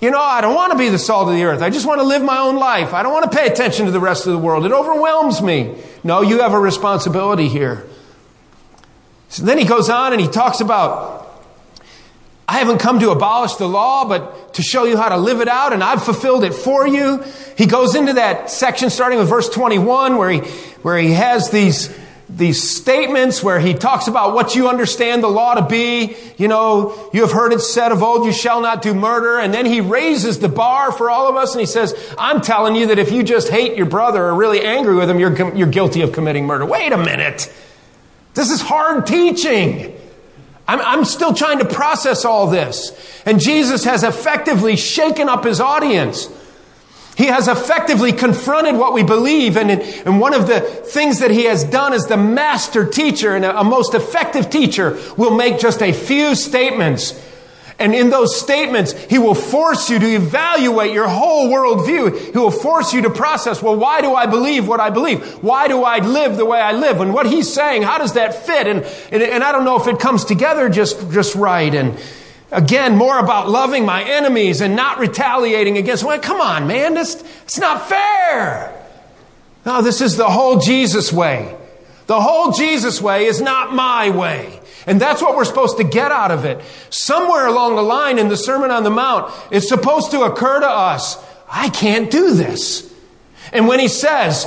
You 0.00 0.10
know, 0.10 0.20
I 0.20 0.40
don't 0.40 0.54
want 0.54 0.72
to 0.72 0.78
be 0.78 0.88
the 0.88 0.98
salt 0.98 1.28
of 1.28 1.34
the 1.34 1.44
earth. 1.44 1.60
I 1.60 1.68
just 1.68 1.86
want 1.86 2.00
to 2.00 2.06
live 2.06 2.22
my 2.22 2.38
own 2.38 2.56
life. 2.56 2.94
I 2.94 3.02
don't 3.02 3.12
want 3.12 3.30
to 3.30 3.36
pay 3.36 3.46
attention 3.46 3.84
to 3.84 3.92
the 3.92 4.00
rest 4.00 4.26
of 4.26 4.32
the 4.32 4.38
world. 4.38 4.64
It 4.64 4.72
overwhelms 4.72 5.42
me. 5.42 5.76
No, 6.02 6.22
you 6.22 6.40
have 6.40 6.54
a 6.54 6.58
responsibility 6.58 7.48
here. 7.48 7.86
So 9.28 9.44
then 9.44 9.58
he 9.58 9.66
goes 9.66 9.90
on 9.90 10.12
and 10.12 10.20
he 10.20 10.26
talks 10.26 10.60
about 10.60 11.29
I 12.50 12.54
haven't 12.54 12.78
come 12.78 12.98
to 12.98 13.12
abolish 13.12 13.54
the 13.54 13.68
law, 13.68 14.08
but 14.08 14.54
to 14.54 14.62
show 14.62 14.82
you 14.82 14.96
how 14.96 15.08
to 15.08 15.16
live 15.16 15.40
it 15.40 15.46
out, 15.46 15.72
and 15.72 15.84
I've 15.84 16.02
fulfilled 16.02 16.42
it 16.42 16.52
for 16.52 16.84
you. 16.84 17.22
He 17.56 17.66
goes 17.66 17.94
into 17.94 18.14
that 18.14 18.50
section 18.50 18.90
starting 18.90 19.20
with 19.20 19.28
verse 19.28 19.48
21 19.48 20.16
where 20.16 20.30
he, 20.30 20.40
where 20.82 20.98
he 20.98 21.12
has 21.12 21.50
these 21.50 21.96
these 22.28 22.62
statements 22.62 23.42
where 23.42 23.60
he 23.60 23.74
talks 23.74 24.08
about 24.08 24.34
what 24.34 24.54
you 24.54 24.68
understand 24.68 25.22
the 25.22 25.28
law 25.28 25.54
to 25.54 25.62
be. 25.62 26.16
You 26.38 26.48
know, 26.48 27.10
you 27.12 27.22
have 27.22 27.32
heard 27.32 27.52
it 27.52 27.60
said 27.60 27.90
of 27.90 28.04
old, 28.04 28.24
you 28.24 28.32
shall 28.32 28.60
not 28.60 28.82
do 28.82 28.94
murder. 28.94 29.38
And 29.38 29.52
then 29.52 29.66
he 29.66 29.80
raises 29.80 30.38
the 30.38 30.48
bar 30.48 30.92
for 30.92 31.10
all 31.10 31.28
of 31.28 31.34
us 31.34 31.52
and 31.52 31.60
he 31.60 31.66
says, 31.66 31.92
I'm 32.16 32.40
telling 32.40 32.76
you 32.76 32.86
that 32.86 33.00
if 33.00 33.10
you 33.10 33.24
just 33.24 33.48
hate 33.48 33.76
your 33.76 33.86
brother 33.86 34.24
or 34.24 34.34
really 34.34 34.64
angry 34.64 34.94
with 34.94 35.10
him, 35.10 35.18
you're, 35.18 35.56
you're 35.56 35.66
guilty 35.66 36.02
of 36.02 36.12
committing 36.12 36.46
murder. 36.46 36.64
Wait 36.66 36.92
a 36.92 36.98
minute. 36.98 37.52
This 38.34 38.50
is 38.50 38.60
hard 38.60 39.06
teaching. 39.06 39.99
I'm, 40.66 40.80
I'm 40.80 41.04
still 41.04 41.34
trying 41.34 41.58
to 41.58 41.64
process 41.64 42.24
all 42.24 42.46
this. 42.46 42.92
And 43.26 43.40
Jesus 43.40 43.84
has 43.84 44.02
effectively 44.02 44.76
shaken 44.76 45.28
up 45.28 45.44
his 45.44 45.60
audience. 45.60 46.28
He 47.16 47.26
has 47.26 47.48
effectively 47.48 48.12
confronted 48.12 48.76
what 48.76 48.94
we 48.94 49.02
believe. 49.02 49.56
And, 49.56 49.70
and 49.70 50.20
one 50.20 50.32
of 50.32 50.46
the 50.46 50.60
things 50.60 51.18
that 51.18 51.30
he 51.30 51.44
has 51.44 51.64
done 51.64 51.92
as 51.92 52.06
the 52.06 52.16
master 52.16 52.86
teacher 52.86 53.34
and 53.34 53.44
a, 53.44 53.60
a 53.60 53.64
most 53.64 53.94
effective 53.94 54.48
teacher 54.48 54.98
will 55.16 55.36
make 55.36 55.58
just 55.58 55.82
a 55.82 55.92
few 55.92 56.34
statements. 56.34 57.12
And 57.80 57.94
in 57.94 58.10
those 58.10 58.38
statements, 58.38 58.92
he 58.92 59.18
will 59.18 59.34
force 59.34 59.90
you 59.90 59.98
to 59.98 60.06
evaluate 60.06 60.92
your 60.92 61.08
whole 61.08 61.48
worldview. 61.48 62.32
He 62.32 62.38
will 62.38 62.50
force 62.50 62.92
you 62.92 63.02
to 63.02 63.10
process, 63.10 63.62
well, 63.62 63.76
why 63.76 64.02
do 64.02 64.14
I 64.14 64.26
believe 64.26 64.68
what 64.68 64.78
I 64.78 64.90
believe? 64.90 65.24
Why 65.42 65.66
do 65.66 65.82
I 65.82 65.98
live 65.98 66.36
the 66.36 66.44
way 66.44 66.60
I 66.60 66.72
live? 66.72 67.00
And 67.00 67.14
what 67.14 67.26
he's 67.26 67.52
saying, 67.52 67.82
how 67.82 67.98
does 67.98 68.12
that 68.12 68.34
fit? 68.46 68.66
And, 68.66 68.82
and, 69.10 69.22
and 69.22 69.42
I 69.42 69.50
don't 69.50 69.64
know 69.64 69.80
if 69.80 69.88
it 69.88 69.98
comes 69.98 70.24
together 70.24 70.68
just, 70.68 71.10
just 71.10 71.34
right. 71.34 71.74
And, 71.74 71.98
Again, 72.52 72.96
more 72.96 73.18
about 73.18 73.48
loving 73.48 73.86
my 73.86 74.02
enemies 74.02 74.60
and 74.60 74.74
not 74.74 74.98
retaliating 74.98 75.78
against. 75.78 76.02
Well, 76.02 76.18
come 76.18 76.40
on, 76.40 76.66
man, 76.66 76.94
this, 76.94 77.22
it's 77.44 77.58
not 77.58 77.88
fair. 77.88 78.76
No, 79.64 79.82
this 79.82 80.00
is 80.00 80.16
the 80.16 80.28
whole 80.28 80.58
Jesus 80.58 81.12
way. 81.12 81.56
The 82.06 82.20
whole 82.20 82.50
Jesus 82.50 83.00
way 83.00 83.26
is 83.26 83.40
not 83.40 83.72
my 83.72 84.10
way. 84.10 84.59
And 84.86 85.00
that's 85.00 85.20
what 85.20 85.36
we're 85.36 85.44
supposed 85.44 85.76
to 85.78 85.84
get 85.84 86.10
out 86.10 86.30
of 86.30 86.44
it. 86.44 86.60
Somewhere 86.90 87.46
along 87.46 87.76
the 87.76 87.82
line 87.82 88.18
in 88.18 88.28
the 88.28 88.36
Sermon 88.36 88.70
on 88.70 88.82
the 88.82 88.90
Mount, 88.90 89.32
it's 89.50 89.68
supposed 89.68 90.10
to 90.12 90.22
occur 90.22 90.60
to 90.60 90.68
us 90.68 91.22
I 91.50 91.68
can't 91.68 92.10
do 92.10 92.34
this. 92.34 92.94
And 93.52 93.66
when 93.66 93.80
he 93.80 93.88
says, 93.88 94.46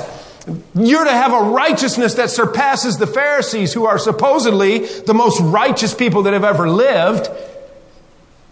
you're 0.74 1.04
to 1.04 1.10
have 1.10 1.32
a 1.32 1.50
righteousness 1.50 2.14
that 2.14 2.30
surpasses 2.30 2.96
the 2.96 3.06
Pharisees, 3.06 3.74
who 3.74 3.84
are 3.84 3.98
supposedly 3.98 4.86
the 4.86 5.14
most 5.14 5.40
righteous 5.40 5.94
people 5.94 6.22
that 6.22 6.32
have 6.32 6.44
ever 6.44 6.68
lived, 6.68 7.28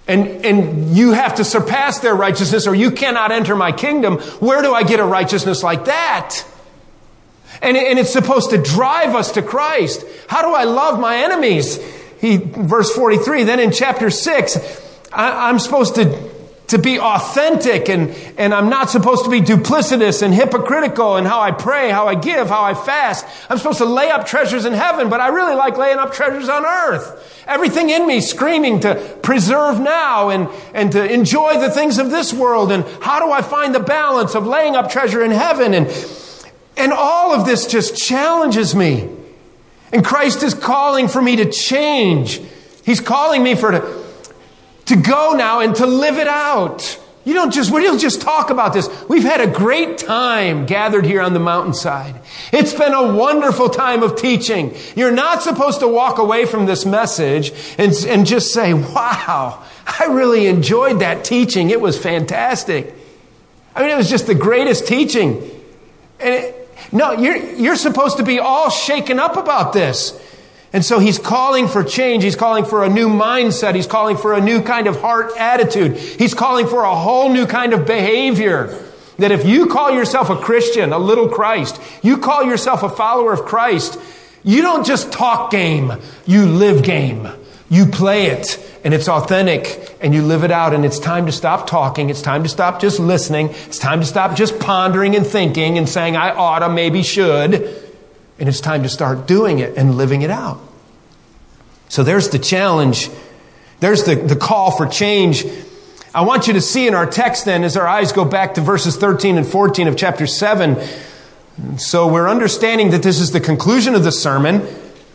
and, 0.07 0.45
and 0.45 0.97
you 0.97 1.13
have 1.13 1.37
to 1.37 1.45
surpass 1.45 2.01
their 2.01 2.15
righteousness 2.15 2.67
or 2.67 2.75
you 2.75 2.91
cannot 2.91 3.31
enter 3.31 3.55
my 3.55 3.73
kingdom. 3.73 4.19
Where 4.19 4.61
do 4.61 4.75
I 4.75 4.83
get 4.83 5.01
a 5.01 5.05
righteousness 5.05 5.63
like 5.63 5.87
that? 5.87 6.45
And, 7.63 7.77
and 7.77 7.99
it's 7.99 8.13
supposed 8.13 8.51
to 8.51 8.59
drive 8.59 9.15
us 9.15 9.33
to 9.33 9.43
Christ. 9.43 10.05
How 10.27 10.43
do 10.43 10.49
I 10.49 10.65
love 10.65 11.01
my 11.01 11.19
enemies? 11.19 11.77
He, 12.21 12.37
verse 12.37 12.93
43, 12.93 13.45
then 13.45 13.61
in 13.61 13.71
chapter 13.73 14.11
6, 14.11 14.57
I, 15.13 15.49
I'm 15.49 15.59
supposed 15.59 15.95
to 15.95 16.33
to 16.73 16.79
be 16.79 16.99
authentic 16.99 17.91
and, 17.91 18.17
and 18.39 18.55
I'm 18.55 18.71
not 18.71 18.89
supposed 18.89 19.25
to 19.25 19.31
be 19.31 19.43
duplicitous 19.43 20.23
and 20.23 20.33
hypocritical 20.33 21.19
in 21.19 21.27
how 21.27 21.41
I 21.41 21.51
pray, 21.51 21.91
how 21.91 22.09
I 22.09 22.15
give, 22.15 22.49
how 22.49 22.63
I 22.63 22.73
fast. 22.73 23.27
I'm 23.51 23.59
supposed 23.59 23.79
to 23.79 23.85
lay 23.85 24.11
up 24.11 24.27
treasures 24.27 24.65
in 24.65 24.73
heaven, 24.73 25.11
but 25.11 25.21
I 25.21 25.29
really 25.29 25.55
like 25.55 25.77
laying 25.77 25.99
up 25.99 26.15
treasures 26.15 26.49
on 26.49 26.65
earth. 26.65 27.45
Everything 27.47 27.91
in 27.91 28.07
me 28.07 28.23
screaming 28.23 28.81
to 28.81 28.95
preserve 29.23 29.81
now 29.81 30.31
and, 30.31 30.49
and 30.73 30.91
to 30.93 31.13
enjoy 31.13 31.61
the 31.61 31.71
things 31.71 31.99
of 31.99 32.11
this 32.11 32.33
world. 32.33 32.73
And 32.73 32.87
how 33.03 33.21
do 33.21 33.31
I 33.31 33.43
find 33.43 33.75
the 33.75 33.81
balance 33.81 34.35
of 34.35 34.47
laying 34.47 34.75
up 34.75 34.91
treasure 34.91 35.23
in 35.23 35.31
heaven? 35.31 35.75
And, 35.75 35.89
and 36.83 36.93
all 36.93 37.33
of 37.33 37.47
this 37.47 37.69
just 37.69 37.97
challenges 37.97 38.75
me. 38.75 39.09
And 39.93 40.05
Christ 40.05 40.43
is 40.43 40.53
calling 40.53 41.07
for 41.07 41.23
me 41.23 41.37
to 41.37 41.49
change. 41.49 42.41
He's 42.85 43.01
calling 43.01 43.41
me 43.41 43.55
for 43.55 43.71
to, 43.71 44.05
to 44.87 44.97
go 44.97 45.35
now 45.35 45.61
and 45.61 45.77
to 45.77 45.87
live 45.87 46.19
it 46.19 46.27
out. 46.27 46.99
You 47.25 47.35
don't 47.35 47.53
just, 47.53 47.71
we 47.71 47.85
don't 47.85 48.01
just 48.01 48.21
talk 48.21 48.51
about 48.51 48.73
this. 48.73 48.89
We've 49.09 49.23
had 49.23 49.41
a 49.41 49.47
great 49.47 49.97
time 49.97 50.67
gathered 50.67 51.07
here 51.07 51.21
on 51.21 51.35
the 51.35 51.39
mountainside. 51.39 52.21
It's 52.53 52.75
been 52.75 52.93
a 52.93 53.15
wonderful 53.15 53.69
time 53.69 54.03
of 54.03 54.17
teaching. 54.17 54.75
You're 54.97 55.13
not 55.13 55.41
supposed 55.41 55.79
to 55.81 55.89
walk 55.89 56.19
away 56.19 56.47
from 56.47 56.67
this 56.67 56.85
message 56.85 57.53
and, 57.79 57.93
and 58.09 58.27
just 58.27 58.53
say, 58.53 58.75
wow, 58.75 59.63
I 59.87 60.07
really 60.07 60.49
enjoyed 60.49 60.99
that 60.99 61.23
teaching. 61.23 61.71
It 61.71 61.81
was 61.81 61.97
fantastic. 61.97 62.93
I 63.73 63.83
mean, 63.83 63.91
it 63.91 63.97
was 63.97 64.11
just 64.11 64.27
the 64.27 64.35
greatest 64.35 64.89
teaching. 64.89 65.49
And 66.19 66.35
it, 66.35 66.62
no, 66.93 67.13
you're, 67.13 67.37
you're 67.37 67.77
supposed 67.77 68.19
to 68.19 68.23
be 68.23 68.39
all 68.39 68.71
shaken 68.71 69.19
up 69.19 69.37
about 69.37 69.73
this. 69.73 70.19
And 70.75 70.85
so 70.85 70.99
he's 70.99 71.19
calling 71.19 71.69
for 71.69 71.85
change. 71.85 72.23
He's 72.23 72.37
calling 72.37 72.65
for 72.65 72.85
a 72.85 72.89
new 72.89 73.09
mindset. 73.09 73.75
He's 73.75 73.87
calling 73.87 74.17
for 74.17 74.35
a 74.35 74.41
new 74.41 74.63
kind 74.63 74.87
of 74.87 75.01
heart 75.01 75.33
attitude. 75.39 75.97
He's 75.97 76.35
calling 76.35 76.67
for 76.67 76.85
a 76.85 76.95
whole 76.95 77.31
new 77.31 77.47
kind 77.47 77.75
of 77.75 77.87
behavior. 77.87 78.79
That 79.19 79.33
if 79.33 79.45
you 79.45 79.67
call 79.67 79.91
yourself 79.91 80.31
a 80.31 80.37
Christian, 80.37 80.93
a 80.93 80.99
little 80.99 81.29
Christ, 81.29 81.81
you 82.03 82.19
call 82.19 82.45
yourself 82.45 82.83
a 82.83 82.89
follower 82.89 83.33
of 83.33 83.45
Christ, 83.45 83.99
you 84.43 84.63
don't 84.63 84.87
just 84.87 85.13
talk 85.13 85.51
game, 85.51 85.93
you 86.27 86.47
live 86.47 86.83
game. 86.83 87.29
You 87.69 87.87
play 87.87 88.27
it 88.27 88.59
and 88.85 88.93
it's 88.93 89.09
authentic 89.09 89.97
and 90.01 90.13
you 90.15 90.23
live 90.23 90.43
it 90.43 90.51
out 90.51 90.75
and 90.75 90.85
it's 90.85 90.99
time 90.99 91.27
to 91.27 91.33
stop 91.33 91.69
talking. 91.69 92.11
It's 92.11 92.23
time 92.23 92.43
to 92.43 92.49
stop 92.49 92.81
just 92.81 92.99
listening. 92.99 93.51
It's 93.51 93.79
time 93.79 94.01
to 94.01 94.07
stop 94.07 94.37
just 94.37 94.59
pondering 94.59 95.15
and 95.15 95.27
thinking 95.27 95.79
and 95.79 95.89
saying, 95.89 96.17
I 96.17 96.31
oughta, 96.35 96.69
maybe 96.69 97.03
should. 97.03 97.55
And 98.39 98.49
it's 98.49 98.61
time 98.61 98.83
to 98.83 98.89
start 98.89 99.27
doing 99.27 99.61
it 99.61 99.77
and 99.77 99.95
living 99.95 100.23
it 100.23 100.31
out. 100.31 100.61
So 101.89 102.03
there's 102.03 102.31
the 102.31 102.39
challenge. 102.39 103.09
There's 103.79 104.05
the, 104.05 104.17
the 104.17 104.37
call 104.37 104.71
for 104.73 104.87
change. 104.87 105.45
I 106.15 106.23
want 106.23 106.47
you 106.47 106.55
to 106.55 106.61
see 106.61 106.89
in 106.89 106.95
our 106.95 107.07
text 107.07 107.45
then, 107.45 107.65
as 107.65 107.77
our 107.77 107.87
eyes 107.87 108.13
go 108.13 108.25
back 108.25 108.55
to 108.55 108.61
verses 108.61 108.97
13 108.97 109.39
and 109.39 109.47
14 109.47 109.89
of 109.89 109.97
chapter 109.97 110.27
7. 110.27 110.77
So 111.79 112.09
we're 112.09 112.29
understanding 112.29 112.91
that 112.91 113.03
this 113.03 113.21
is 113.21 113.31
the 113.31 113.41
conclusion 113.41 113.95
of 113.95 114.03
the 114.03 114.13
sermon. 114.13 114.67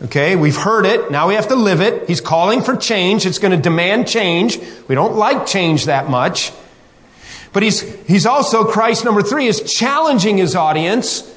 Okay, 0.04 0.36
we've 0.36 0.56
heard 0.56 0.86
it. 0.86 1.10
Now 1.10 1.28
we 1.28 1.34
have 1.34 1.48
to 1.48 1.56
live 1.56 1.80
it. 1.80 2.06
He's 2.06 2.20
calling 2.20 2.62
for 2.62 2.76
change. 2.76 3.26
It's 3.26 3.38
going 3.38 3.50
to 3.50 3.60
demand 3.60 4.06
change. 4.06 4.58
We 4.86 4.94
don't 4.94 5.16
like 5.16 5.46
change 5.46 5.86
that 5.86 6.08
much. 6.08 6.52
But 7.52 7.62
he's, 7.62 7.80
he's 8.06 8.26
also, 8.26 8.64
Christ 8.64 9.04
number 9.04 9.22
three, 9.22 9.46
is 9.46 9.60
challenging 9.72 10.38
his 10.38 10.54
audience 10.54 11.34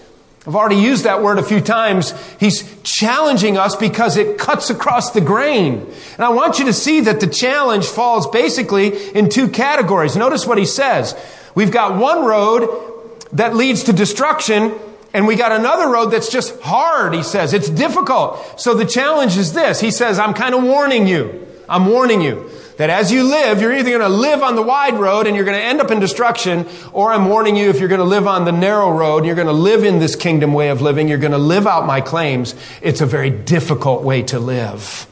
I've 0.47 0.55
already 0.55 0.77
used 0.77 1.03
that 1.03 1.21
word 1.21 1.37
a 1.37 1.43
few 1.43 1.61
times. 1.61 2.15
He's 2.39 2.81
challenging 2.81 3.57
us 3.57 3.75
because 3.75 4.17
it 4.17 4.39
cuts 4.39 4.71
across 4.71 5.11
the 5.11 5.21
grain. 5.21 5.85
And 6.15 6.25
I 6.25 6.29
want 6.29 6.57
you 6.57 6.65
to 6.65 6.73
see 6.73 7.01
that 7.01 7.19
the 7.19 7.27
challenge 7.27 7.85
falls 7.85 8.27
basically 8.27 9.11
in 9.11 9.29
two 9.29 9.49
categories. 9.49 10.15
Notice 10.15 10.47
what 10.47 10.57
he 10.57 10.65
says. 10.65 11.15
We've 11.53 11.71
got 11.71 11.99
one 11.99 12.25
road 12.25 12.67
that 13.33 13.55
leads 13.55 13.83
to 13.83 13.93
destruction 13.93 14.73
and 15.13 15.27
we 15.27 15.35
got 15.35 15.51
another 15.51 15.89
road 15.89 16.11
that's 16.11 16.31
just 16.31 16.59
hard, 16.61 17.13
he 17.13 17.23
says. 17.23 17.53
It's 17.53 17.69
difficult. 17.69 18.59
So 18.59 18.73
the 18.73 18.85
challenge 18.85 19.37
is 19.37 19.53
this. 19.53 19.79
He 19.79 19.91
says, 19.91 20.19
I'm 20.19 20.33
kind 20.33 20.55
of 20.55 20.63
warning 20.63 21.07
you. 21.07 21.47
I'm 21.67 21.85
warning 21.87 22.21
you 22.21 22.49
that 22.77 22.89
as 22.89 23.11
you 23.11 23.23
live, 23.23 23.61
you're 23.61 23.73
either 23.73 23.89
going 23.89 24.01
to 24.01 24.09
live 24.09 24.41
on 24.41 24.55
the 24.55 24.61
wide 24.61 24.95
road 24.95 25.27
and 25.27 25.35
you're 25.35 25.45
going 25.45 25.57
to 25.57 25.63
end 25.63 25.79
up 25.81 25.91
in 25.91 25.99
destruction, 25.99 26.67
or 26.93 27.11
I'm 27.11 27.25
warning 27.25 27.55
you 27.55 27.69
if 27.69 27.79
you're 27.79 27.89
going 27.89 27.99
to 27.99 28.05
live 28.05 28.25
on 28.25 28.45
the 28.45 28.51
narrow 28.51 28.91
road 28.91 29.25
you're 29.25 29.35
going 29.35 29.47
to 29.47 29.53
live 29.53 29.83
in 29.83 29.99
this 29.99 30.15
kingdom 30.15 30.53
way 30.53 30.69
of 30.69 30.81
living, 30.81 31.07
you're 31.07 31.17
going 31.17 31.31
to 31.31 31.37
live 31.37 31.67
out 31.67 31.85
my 31.85 32.01
claims. 32.01 32.55
It's 32.81 33.01
a 33.01 33.05
very 33.05 33.29
difficult 33.29 34.03
way 34.03 34.23
to 34.23 34.39
live. 34.39 35.07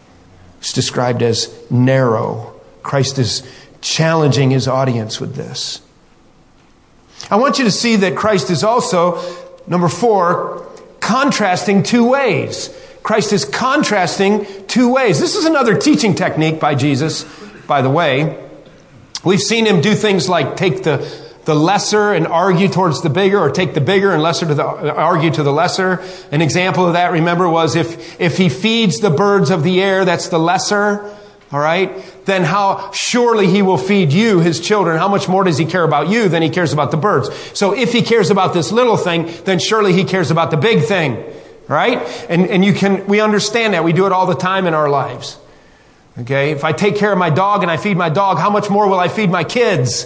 It's 0.60 0.74
described 0.74 1.22
as 1.22 1.54
narrow. 1.70 2.60
Christ 2.82 3.20
is 3.20 3.48
challenging 3.82 4.50
his 4.50 4.68
audience 4.68 5.22
with 5.22 5.36
this. 5.36 5.82
I 7.30 7.36
want 7.36 7.60
you 7.60 7.66
to 7.66 7.72
see 7.72 7.98
that 7.98 8.16
Christ 8.16 8.50
is 8.50 8.64
also, 8.64 9.22
number 9.70 9.88
four, 9.88 10.68
contrasting 11.00 11.84
two 11.84 12.10
ways. 12.10 12.76
Christ 13.02 13.32
is 13.32 13.46
contrasting 13.46 14.46
two 14.68 14.94
ways. 14.94 15.20
This 15.20 15.36
is 15.36 15.46
another 15.46 15.78
teaching 15.78 16.14
technique 16.14 16.60
by 16.60 16.76
Jesus 16.76 17.24
by 17.70 17.82
the 17.82 17.90
way. 17.90 18.46
We've 19.24 19.40
seen 19.40 19.66
him 19.66 19.80
do 19.80 19.94
things 19.94 20.28
like 20.28 20.58
take 20.58 20.84
the, 20.84 21.08
the 21.46 21.56
lesser 21.56 22.12
and 22.14 22.28
argue 22.28 22.68
towards 22.68 23.02
the 23.02 23.10
bigger, 23.10 23.40
or 23.40 23.52
take 23.52 23.74
the 23.74 23.82
bigger 23.82 24.12
and 24.12 24.22
lesser 24.22 24.48
to 24.48 24.56
the, 24.56 24.66
argue 24.66 25.30
to 25.32 25.44
the 25.44 25.54
lesser. 25.54 26.04
An 26.32 26.42
example 26.42 26.88
of 26.88 26.94
that, 26.94 27.12
remember, 27.12 27.48
was 27.48 27.76
if, 27.76 28.20
if 28.20 28.38
he 28.38 28.50
feeds 28.50 29.00
the 29.00 29.10
birds 29.10 29.52
of 29.52 29.64
the 29.64 29.82
air, 29.82 30.04
that's 30.04 30.30
the 30.30 30.40
lesser, 30.40 31.16
all 31.52 31.60
right, 31.60 31.92
then 32.26 32.44
how 32.44 32.92
surely 32.92 33.48
he 33.48 33.64
will 33.64 33.78
feed 33.78 34.14
you, 34.14 34.40
his 34.40 34.60
children. 34.60 34.98
How 34.98 35.08
much 35.08 35.28
more 35.28 35.44
does 35.44 35.58
he 35.58 35.66
care 35.66 35.84
about 35.84 36.08
you 36.08 36.30
than 36.30 36.44
he 36.44 36.50
cares 36.50 36.74
about 36.74 36.92
the 36.92 36.98
birds? 36.98 37.30
So 37.58 37.76
if 37.76 37.92
he 37.92 38.04
cares 38.04 38.30
about 38.30 38.54
this 38.54 38.72
little 38.72 38.98
thing, 38.98 39.32
then 39.46 39.58
surely 39.58 39.94
he 39.94 40.04
cares 40.04 40.30
about 40.30 40.52
the 40.52 40.58
big 40.58 40.84
thing, 40.84 41.24
right? 41.68 41.98
And, 42.30 42.46
and 42.48 42.64
you 42.64 42.74
can, 42.74 43.08
we 43.08 43.20
understand 43.20 43.74
that. 43.74 43.84
We 43.84 43.94
do 43.94 44.06
it 44.06 44.12
all 44.12 44.28
the 44.28 44.36
time 44.36 44.68
in 44.68 44.76
our 44.76 44.90
lives. 44.90 45.40
Okay, 46.20 46.52
if 46.52 46.64
I 46.64 46.72
take 46.72 46.98
care 46.98 47.12
of 47.12 47.18
my 47.18 47.30
dog 47.32 47.64
and 47.64 47.72
I 47.72 47.78
feed 47.78 47.98
my 47.98 48.10
dog, 48.10 48.38
how 48.38 48.50
much 48.50 48.70
more 48.70 48.88
will 48.88 49.00
I 49.00 49.08
feed 49.08 49.32
my 49.32 49.44
kids? 49.44 50.06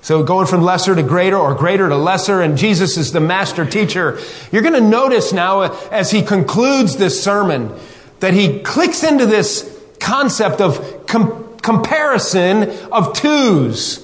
So 0.00 0.22
going 0.22 0.46
from 0.46 0.62
lesser 0.62 0.94
to 0.94 1.02
greater 1.02 1.36
or 1.36 1.54
greater 1.54 1.88
to 1.88 1.96
lesser, 1.96 2.40
and 2.40 2.58
Jesus 2.58 2.96
is 2.96 3.12
the 3.12 3.20
master 3.20 3.64
teacher. 3.64 4.18
You're 4.50 4.62
going 4.62 4.74
to 4.74 4.80
notice 4.80 5.32
now 5.32 5.60
uh, 5.60 5.88
as 5.92 6.10
he 6.10 6.22
concludes 6.22 6.96
this 6.96 7.22
sermon 7.22 7.72
that 8.20 8.34
he 8.34 8.60
clicks 8.60 9.02
into 9.04 9.24
this 9.24 9.73
concept 10.04 10.60
of 10.60 11.06
com- 11.06 11.56
comparison 11.62 12.70
of 12.92 13.14
twos. 13.14 14.00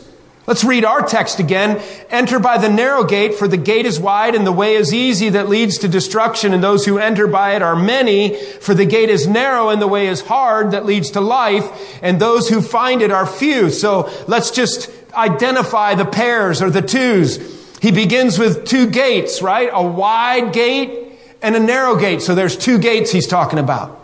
Let's 0.46 0.64
read 0.64 0.84
our 0.84 1.02
text 1.02 1.38
again. 1.38 1.80
Enter 2.08 2.40
by 2.40 2.58
the 2.58 2.68
narrow 2.68 3.04
gate, 3.04 3.34
for 3.34 3.46
the 3.46 3.58
gate 3.58 3.86
is 3.86 4.00
wide 4.00 4.34
and 4.34 4.44
the 4.44 4.50
way 4.50 4.74
is 4.74 4.92
easy 4.92 5.28
that 5.28 5.48
leads 5.48 5.78
to 5.78 5.88
destruction, 5.88 6.52
and 6.54 6.64
those 6.64 6.86
who 6.86 6.98
enter 6.98 7.28
by 7.28 7.54
it 7.54 7.62
are 7.62 7.76
many. 7.76 8.34
For 8.34 8.74
the 8.74 8.86
gate 8.86 9.10
is 9.10 9.28
narrow 9.28 9.68
and 9.68 9.80
the 9.80 9.86
way 9.86 10.08
is 10.08 10.22
hard 10.22 10.72
that 10.72 10.86
leads 10.86 11.12
to 11.12 11.20
life, 11.20 12.02
and 12.02 12.18
those 12.18 12.48
who 12.48 12.62
find 12.62 13.02
it 13.02 13.12
are 13.12 13.26
few. 13.26 13.70
So 13.70 14.10
let's 14.26 14.50
just 14.50 14.90
identify 15.14 15.94
the 15.94 16.06
pairs 16.06 16.62
or 16.62 16.70
the 16.70 16.82
twos. 16.82 17.38
He 17.80 17.92
begins 17.92 18.38
with 18.38 18.66
two 18.66 18.88
gates, 18.88 19.42
right? 19.42 19.68
A 19.70 19.86
wide 19.86 20.52
gate 20.52 21.12
and 21.42 21.54
a 21.54 21.60
narrow 21.60 21.96
gate. 21.96 22.22
So 22.22 22.34
there's 22.34 22.56
two 22.56 22.78
gates 22.78 23.12
he's 23.12 23.26
talking 23.28 23.58
about. 23.58 23.99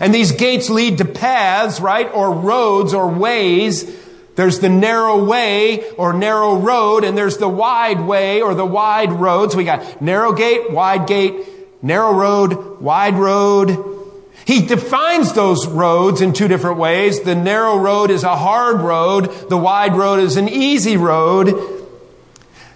And 0.00 0.14
these 0.14 0.32
gates 0.32 0.70
lead 0.70 0.98
to 0.98 1.04
paths, 1.04 1.80
right? 1.80 2.10
Or 2.12 2.32
roads 2.32 2.94
or 2.94 3.08
ways 3.08 3.84
there's 4.38 4.60
the 4.60 4.68
narrow 4.68 5.24
way 5.24 5.90
or 5.94 6.12
narrow 6.12 6.54
road, 6.58 7.02
and 7.02 7.18
there's 7.18 7.38
the 7.38 7.48
wide 7.48 8.00
way 8.00 8.40
or 8.40 8.54
the 8.54 8.64
wide 8.64 9.10
roads. 9.10 9.52
So 9.52 9.58
we 9.58 9.64
got 9.64 10.00
narrow 10.00 10.32
gate, 10.32 10.70
wide 10.70 11.08
gate, 11.08 11.44
narrow 11.82 12.12
road, 12.12 12.80
wide 12.80 13.14
road. 13.14 13.76
He 14.44 14.64
defines 14.64 15.32
those 15.32 15.66
roads 15.66 16.20
in 16.20 16.34
two 16.34 16.46
different 16.46 16.78
ways. 16.78 17.22
The 17.22 17.34
narrow 17.34 17.78
road 17.78 18.12
is 18.12 18.22
a 18.22 18.36
hard 18.36 18.80
road. 18.80 19.24
The 19.48 19.56
wide 19.56 19.96
road 19.96 20.20
is 20.20 20.36
an 20.36 20.48
easy 20.48 20.96
road. 20.96 21.52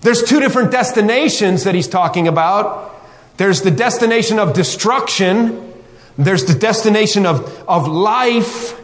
There's 0.00 0.24
two 0.24 0.40
different 0.40 0.72
destinations 0.72 1.62
that 1.62 1.76
he's 1.76 1.86
talking 1.86 2.26
about. 2.26 2.92
There's 3.36 3.62
the 3.62 3.70
destination 3.70 4.40
of 4.40 4.52
destruction. 4.52 5.71
There's 6.18 6.44
the 6.44 6.54
destination 6.54 7.26
of, 7.26 7.64
of 7.68 7.88
life. 7.88 8.78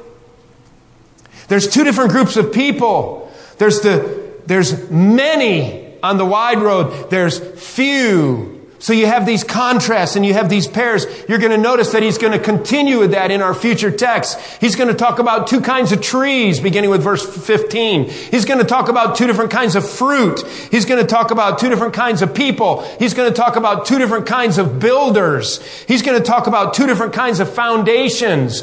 There's 1.49 1.68
two 1.68 1.85
different 1.85 2.11
groups 2.11 2.37
of 2.37 2.52
people. 2.52 3.32
There's 3.58 3.80
the, 3.80 4.35
there's 4.47 4.90
many 4.90 5.88
On 6.02 6.16
the 6.16 6.25
wide 6.25 6.61
road, 6.61 7.11
there's 7.11 7.38
few. 7.38 8.58
So 8.80 8.92
you 8.92 9.06
have 9.06 9.26
these 9.26 9.42
contrasts 9.42 10.14
and 10.14 10.25
you 10.25 10.35
have 10.35 10.49
these 10.49 10.68
pairs. 10.68 11.04
You're 11.28 11.38
going 11.38 11.50
to 11.50 11.58
notice 11.58 11.92
that 11.92 12.02
he's 12.02 12.16
going 12.16 12.32
to 12.32 12.38
continue 12.38 13.00
with 13.00 13.11
that 13.11 13.30
in 13.32 13.42
our 13.42 13.52
future 13.52 13.90
text. 13.90 14.38
He's 14.61 14.76
going 14.76 14.88
to 14.88 14.94
talk 14.94 15.18
about 15.18 15.49
two 15.49 15.61
kinds 15.61 15.90
of 15.90 16.00
trees, 16.00 16.61
beginning 16.61 16.90
with 16.90 17.02
verse 17.02 17.25
15. 17.47 18.08
He's 18.08 18.44
going 18.44 18.61
to 18.61 18.66
talk 18.66 18.88
about 18.88 19.16
two 19.16 19.26
different 19.26 19.50
kinds 19.50 19.75
of 19.75 19.88
fruit. 19.88 20.47
He's 20.70 20.85
going 20.85 21.00
to 21.00 21.06
talk 21.06 21.32
about 21.32 21.58
two 21.58 21.68
different 21.68 21.94
kinds 21.94 22.23
of 22.23 22.35
people. 22.35 22.82
He's 22.99 23.14
going 23.14 23.28
to 23.28 23.35
talk 23.35 23.56
about 23.56 23.85
two 23.85 23.99
different 23.99 24.26
kinds 24.26 24.58
of 24.58 24.78
builders. 24.78 25.61
He's 25.87 26.02
going 26.02 26.18
to 26.18 26.25
talk 26.25 26.47
about 26.47 26.75
two 26.75 26.87
different 26.87 27.12
kinds 27.12 27.40
of 27.40 27.52
foundations 27.52 28.62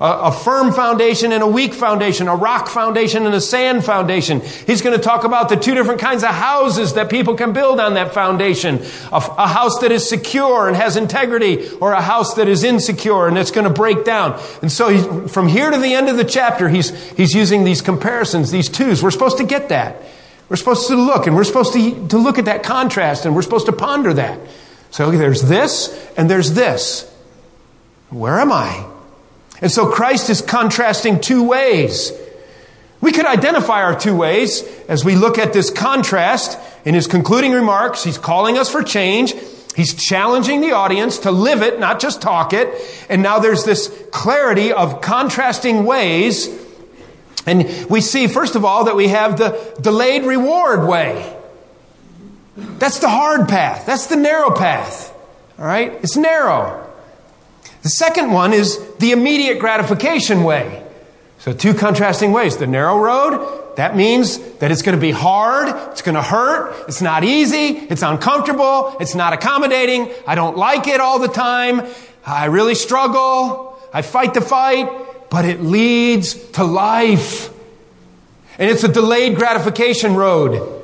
a, 0.00 0.32
firm 0.32 0.72
foundation 0.72 1.32
and 1.32 1.42
a 1.42 1.46
weak 1.46 1.72
foundation, 1.72 2.28
a 2.28 2.36
rock 2.36 2.68
foundation 2.68 3.24
and 3.24 3.34
a 3.34 3.40
sand 3.40 3.84
foundation. 3.84 4.40
He's 4.66 4.82
going 4.82 4.96
to 4.96 5.02
talk 5.02 5.24
about 5.24 5.48
the 5.48 5.56
two 5.56 5.74
different 5.74 6.00
kinds 6.00 6.22
of 6.22 6.30
houses 6.30 6.94
that 6.94 7.10
people 7.10 7.34
can 7.34 7.52
build 7.52 7.80
on 7.80 7.94
that 7.94 8.12
foundation. 8.12 8.82
A, 9.12 9.16
a 9.16 9.48
house 9.48 9.78
that 9.80 9.92
is 9.92 10.06
secure 10.08 10.68
and 10.68 10.76
has 10.76 10.96
integrity 10.96 11.70
or 11.80 11.92
a 11.92 12.02
house 12.02 12.34
that 12.34 12.48
is 12.48 12.62
insecure 12.62 13.26
and 13.26 13.38
it's 13.38 13.50
going 13.50 13.66
to 13.66 13.72
break 13.72 14.04
down. 14.04 14.40
And 14.60 14.70
so 14.70 15.28
from 15.28 15.48
here 15.48 15.70
to 15.70 15.78
the 15.78 15.94
end 15.94 16.08
of 16.08 16.16
the 16.16 16.24
chapter, 16.24 16.68
he's, 16.68 16.90
he's 17.12 17.34
using 17.34 17.64
these 17.64 17.80
comparisons, 17.80 18.50
these 18.50 18.68
twos. 18.68 19.02
We're 19.02 19.10
supposed 19.10 19.38
to 19.38 19.44
get 19.44 19.70
that. 19.70 20.02
We're 20.48 20.56
supposed 20.56 20.88
to 20.88 20.94
look 20.94 21.26
and 21.26 21.34
we're 21.34 21.44
supposed 21.44 21.72
to, 21.72 22.08
to 22.08 22.18
look 22.18 22.38
at 22.38 22.44
that 22.44 22.62
contrast 22.62 23.24
and 23.24 23.34
we're 23.34 23.42
supposed 23.42 23.66
to 23.66 23.72
ponder 23.72 24.12
that. 24.14 24.38
So 24.90 25.10
there's 25.10 25.42
this 25.42 26.12
and 26.16 26.30
there's 26.30 26.52
this. 26.52 27.12
Where 28.10 28.38
am 28.38 28.52
I? 28.52 28.86
And 29.60 29.70
so 29.70 29.90
Christ 29.90 30.30
is 30.30 30.42
contrasting 30.42 31.20
two 31.20 31.42
ways. 31.42 32.12
We 33.00 33.12
could 33.12 33.26
identify 33.26 33.82
our 33.82 33.98
two 33.98 34.16
ways 34.16 34.62
as 34.88 35.04
we 35.04 35.16
look 35.16 35.38
at 35.38 35.52
this 35.52 35.70
contrast 35.70 36.58
in 36.84 36.94
his 36.94 37.06
concluding 37.06 37.52
remarks. 37.52 38.04
He's 38.04 38.18
calling 38.18 38.58
us 38.58 38.70
for 38.70 38.82
change. 38.82 39.34
He's 39.74 39.94
challenging 39.94 40.62
the 40.62 40.72
audience 40.72 41.18
to 41.20 41.30
live 41.30 41.62
it, 41.62 41.78
not 41.78 42.00
just 42.00 42.22
talk 42.22 42.52
it. 42.52 42.68
And 43.10 43.22
now 43.22 43.38
there's 43.38 43.64
this 43.64 43.88
clarity 44.10 44.72
of 44.72 45.02
contrasting 45.02 45.84
ways. 45.84 46.48
And 47.46 47.86
we 47.90 48.00
see, 48.00 48.26
first 48.26 48.56
of 48.56 48.64
all, 48.64 48.84
that 48.84 48.96
we 48.96 49.08
have 49.08 49.38
the 49.38 49.76
delayed 49.80 50.24
reward 50.24 50.88
way. 50.88 51.34
That's 52.56 53.00
the 53.00 53.08
hard 53.08 53.48
path. 53.48 53.84
That's 53.84 54.06
the 54.06 54.16
narrow 54.16 54.50
path. 54.50 55.14
All 55.58 55.66
right? 55.66 55.92
It's 56.02 56.16
narrow. 56.16 56.85
The 57.86 57.90
second 57.90 58.32
one 58.32 58.52
is 58.52 58.84
the 58.98 59.12
immediate 59.12 59.60
gratification 59.60 60.42
way. 60.42 60.84
So, 61.38 61.52
two 61.52 61.72
contrasting 61.72 62.32
ways. 62.32 62.56
The 62.56 62.66
narrow 62.66 62.98
road, 62.98 63.76
that 63.76 63.94
means 63.94 64.38
that 64.54 64.72
it's 64.72 64.82
going 64.82 64.96
to 64.96 65.00
be 65.00 65.12
hard, 65.12 65.68
it's 65.92 66.02
going 66.02 66.16
to 66.16 66.22
hurt, 66.22 66.74
it's 66.88 67.00
not 67.00 67.22
easy, 67.22 67.78
it's 67.88 68.02
uncomfortable, 68.02 68.96
it's 68.98 69.14
not 69.14 69.34
accommodating, 69.34 70.12
I 70.26 70.34
don't 70.34 70.56
like 70.56 70.88
it 70.88 71.00
all 71.00 71.20
the 71.20 71.28
time, 71.28 71.86
I 72.26 72.46
really 72.46 72.74
struggle, 72.74 73.78
I 73.92 74.02
fight 74.02 74.34
the 74.34 74.40
fight, 74.40 74.90
but 75.30 75.44
it 75.44 75.60
leads 75.60 76.34
to 76.54 76.64
life. 76.64 77.50
And 78.58 78.68
it's 78.68 78.82
a 78.82 78.88
delayed 78.88 79.36
gratification 79.36 80.16
road. 80.16 80.75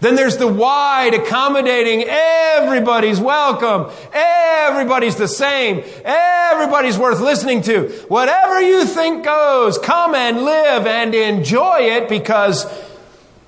Then 0.00 0.14
there's 0.14 0.36
the 0.36 0.46
wide, 0.46 1.14
accommodating, 1.14 2.04
everybody's 2.06 3.18
welcome, 3.18 3.90
everybody's 4.12 5.16
the 5.16 5.28
same, 5.28 5.82
everybody's 6.04 6.98
worth 6.98 7.20
listening 7.20 7.62
to. 7.62 7.88
Whatever 8.08 8.60
you 8.60 8.84
think 8.84 9.24
goes, 9.24 9.78
come 9.78 10.14
and 10.14 10.42
live 10.42 10.86
and 10.86 11.14
enjoy 11.14 11.78
it 11.80 12.08
because 12.08 12.66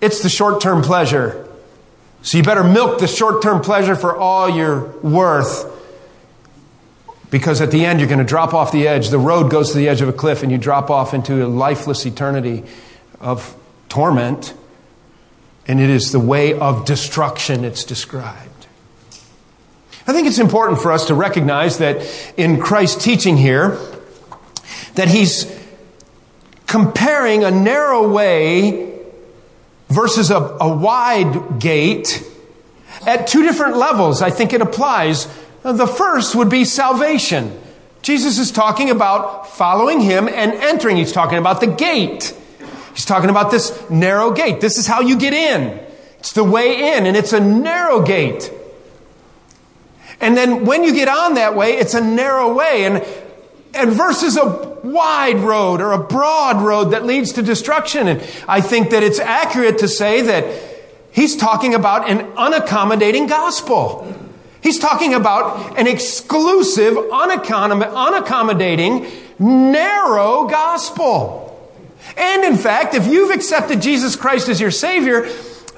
it's 0.00 0.22
the 0.22 0.28
short 0.28 0.60
term 0.60 0.82
pleasure. 0.82 1.46
So 2.22 2.38
you 2.38 2.44
better 2.44 2.64
milk 2.64 2.98
the 2.98 3.06
short 3.06 3.42
term 3.42 3.60
pleasure 3.60 3.94
for 3.94 4.16
all 4.16 4.48
you're 4.48 4.88
worth. 5.00 5.74
Because 7.30 7.60
at 7.60 7.70
the 7.70 7.84
end, 7.84 8.00
you're 8.00 8.08
going 8.08 8.20
to 8.20 8.24
drop 8.24 8.54
off 8.54 8.72
the 8.72 8.88
edge. 8.88 9.10
The 9.10 9.18
road 9.18 9.50
goes 9.50 9.72
to 9.72 9.78
the 9.78 9.88
edge 9.88 10.00
of 10.00 10.08
a 10.08 10.14
cliff, 10.14 10.42
and 10.42 10.50
you 10.50 10.56
drop 10.56 10.88
off 10.88 11.12
into 11.12 11.44
a 11.44 11.46
lifeless 11.46 12.06
eternity 12.06 12.64
of 13.20 13.54
torment 13.90 14.54
and 15.68 15.80
it 15.80 15.90
is 15.90 16.10
the 16.10 16.18
way 16.18 16.58
of 16.58 16.86
destruction 16.86 17.64
it's 17.64 17.84
described. 17.84 18.66
I 20.06 20.14
think 20.14 20.26
it's 20.26 20.38
important 20.38 20.80
for 20.80 20.90
us 20.90 21.08
to 21.08 21.14
recognize 21.14 21.78
that 21.78 21.98
in 22.38 22.58
Christ's 22.58 23.04
teaching 23.04 23.36
here, 23.36 23.78
that 24.94 25.08
he's 25.08 25.54
comparing 26.66 27.44
a 27.44 27.50
narrow 27.50 28.08
way 28.08 28.98
versus 29.90 30.30
a, 30.30 30.38
a 30.38 30.74
wide 30.74 31.60
gate 31.60 32.24
at 33.06 33.26
two 33.26 33.42
different 33.42 33.76
levels. 33.76 34.22
I 34.22 34.30
think 34.30 34.54
it 34.54 34.62
applies. 34.62 35.26
The 35.62 35.86
first 35.86 36.34
would 36.34 36.48
be 36.48 36.64
salvation. 36.64 37.60
Jesus 38.00 38.38
is 38.38 38.50
talking 38.50 38.90
about 38.90 39.50
following 39.50 40.00
him 40.00 40.28
and 40.28 40.52
entering. 40.52 40.96
He's 40.96 41.12
talking 41.12 41.36
about 41.36 41.60
the 41.60 41.66
gate. 41.66 42.34
He's 42.98 43.04
talking 43.04 43.30
about 43.30 43.52
this 43.52 43.88
narrow 43.88 44.32
gate. 44.32 44.60
This 44.60 44.76
is 44.76 44.88
how 44.88 45.02
you 45.02 45.16
get 45.16 45.32
in. 45.32 45.78
It's 46.18 46.32
the 46.32 46.42
way 46.42 46.96
in, 46.96 47.06
and 47.06 47.16
it's 47.16 47.32
a 47.32 47.38
narrow 47.38 48.02
gate. 48.02 48.50
And 50.20 50.36
then 50.36 50.64
when 50.64 50.82
you 50.82 50.92
get 50.92 51.06
on 51.06 51.34
that 51.34 51.54
way, 51.54 51.74
it's 51.74 51.94
a 51.94 52.00
narrow 52.00 52.52
way. 52.52 52.86
And, 52.86 53.06
and 53.72 53.92
versus 53.92 54.36
a 54.36 54.80
wide 54.82 55.38
road 55.38 55.80
or 55.80 55.92
a 55.92 55.98
broad 55.98 56.60
road 56.60 56.86
that 56.86 57.06
leads 57.06 57.34
to 57.34 57.42
destruction. 57.42 58.08
And 58.08 58.20
I 58.48 58.60
think 58.60 58.90
that 58.90 59.04
it's 59.04 59.20
accurate 59.20 59.78
to 59.78 59.86
say 59.86 60.22
that 60.22 60.44
he's 61.12 61.36
talking 61.36 61.76
about 61.76 62.10
an 62.10 62.32
unaccommodating 62.32 63.28
gospel. 63.28 64.12
He's 64.60 64.80
talking 64.80 65.14
about 65.14 65.78
an 65.78 65.86
exclusive, 65.86 66.94
unaccommodating, 66.94 69.08
narrow 69.38 70.48
gospel. 70.48 71.47
And 72.16 72.44
in 72.44 72.56
fact, 72.56 72.94
if 72.94 73.06
you've 73.06 73.30
accepted 73.30 73.82
Jesus 73.82 74.16
Christ 74.16 74.48
as 74.48 74.60
your 74.60 74.70
Savior, 74.70 75.28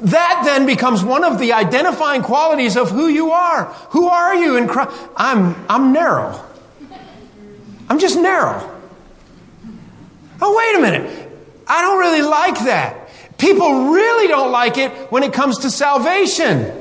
that 0.00 0.42
then 0.44 0.66
becomes 0.66 1.04
one 1.04 1.24
of 1.24 1.38
the 1.38 1.52
identifying 1.52 2.22
qualities 2.22 2.76
of 2.76 2.90
who 2.90 3.08
you 3.08 3.32
are. 3.32 3.66
Who 3.90 4.08
are 4.08 4.34
you 4.34 4.56
in 4.56 4.68
Christ? 4.68 4.96
I'm, 5.16 5.54
I'm 5.68 5.92
narrow. 5.92 6.42
I'm 7.88 7.98
just 7.98 8.18
narrow. 8.18 8.78
Oh, 10.40 10.56
wait 10.56 10.76
a 10.76 10.80
minute. 10.80 11.28
I 11.66 11.82
don't 11.82 11.98
really 11.98 12.22
like 12.22 12.58
that. 12.60 13.08
People 13.36 13.90
really 13.90 14.28
don't 14.28 14.52
like 14.52 14.78
it 14.78 14.90
when 15.10 15.22
it 15.22 15.32
comes 15.32 15.58
to 15.58 15.70
salvation. 15.70 16.72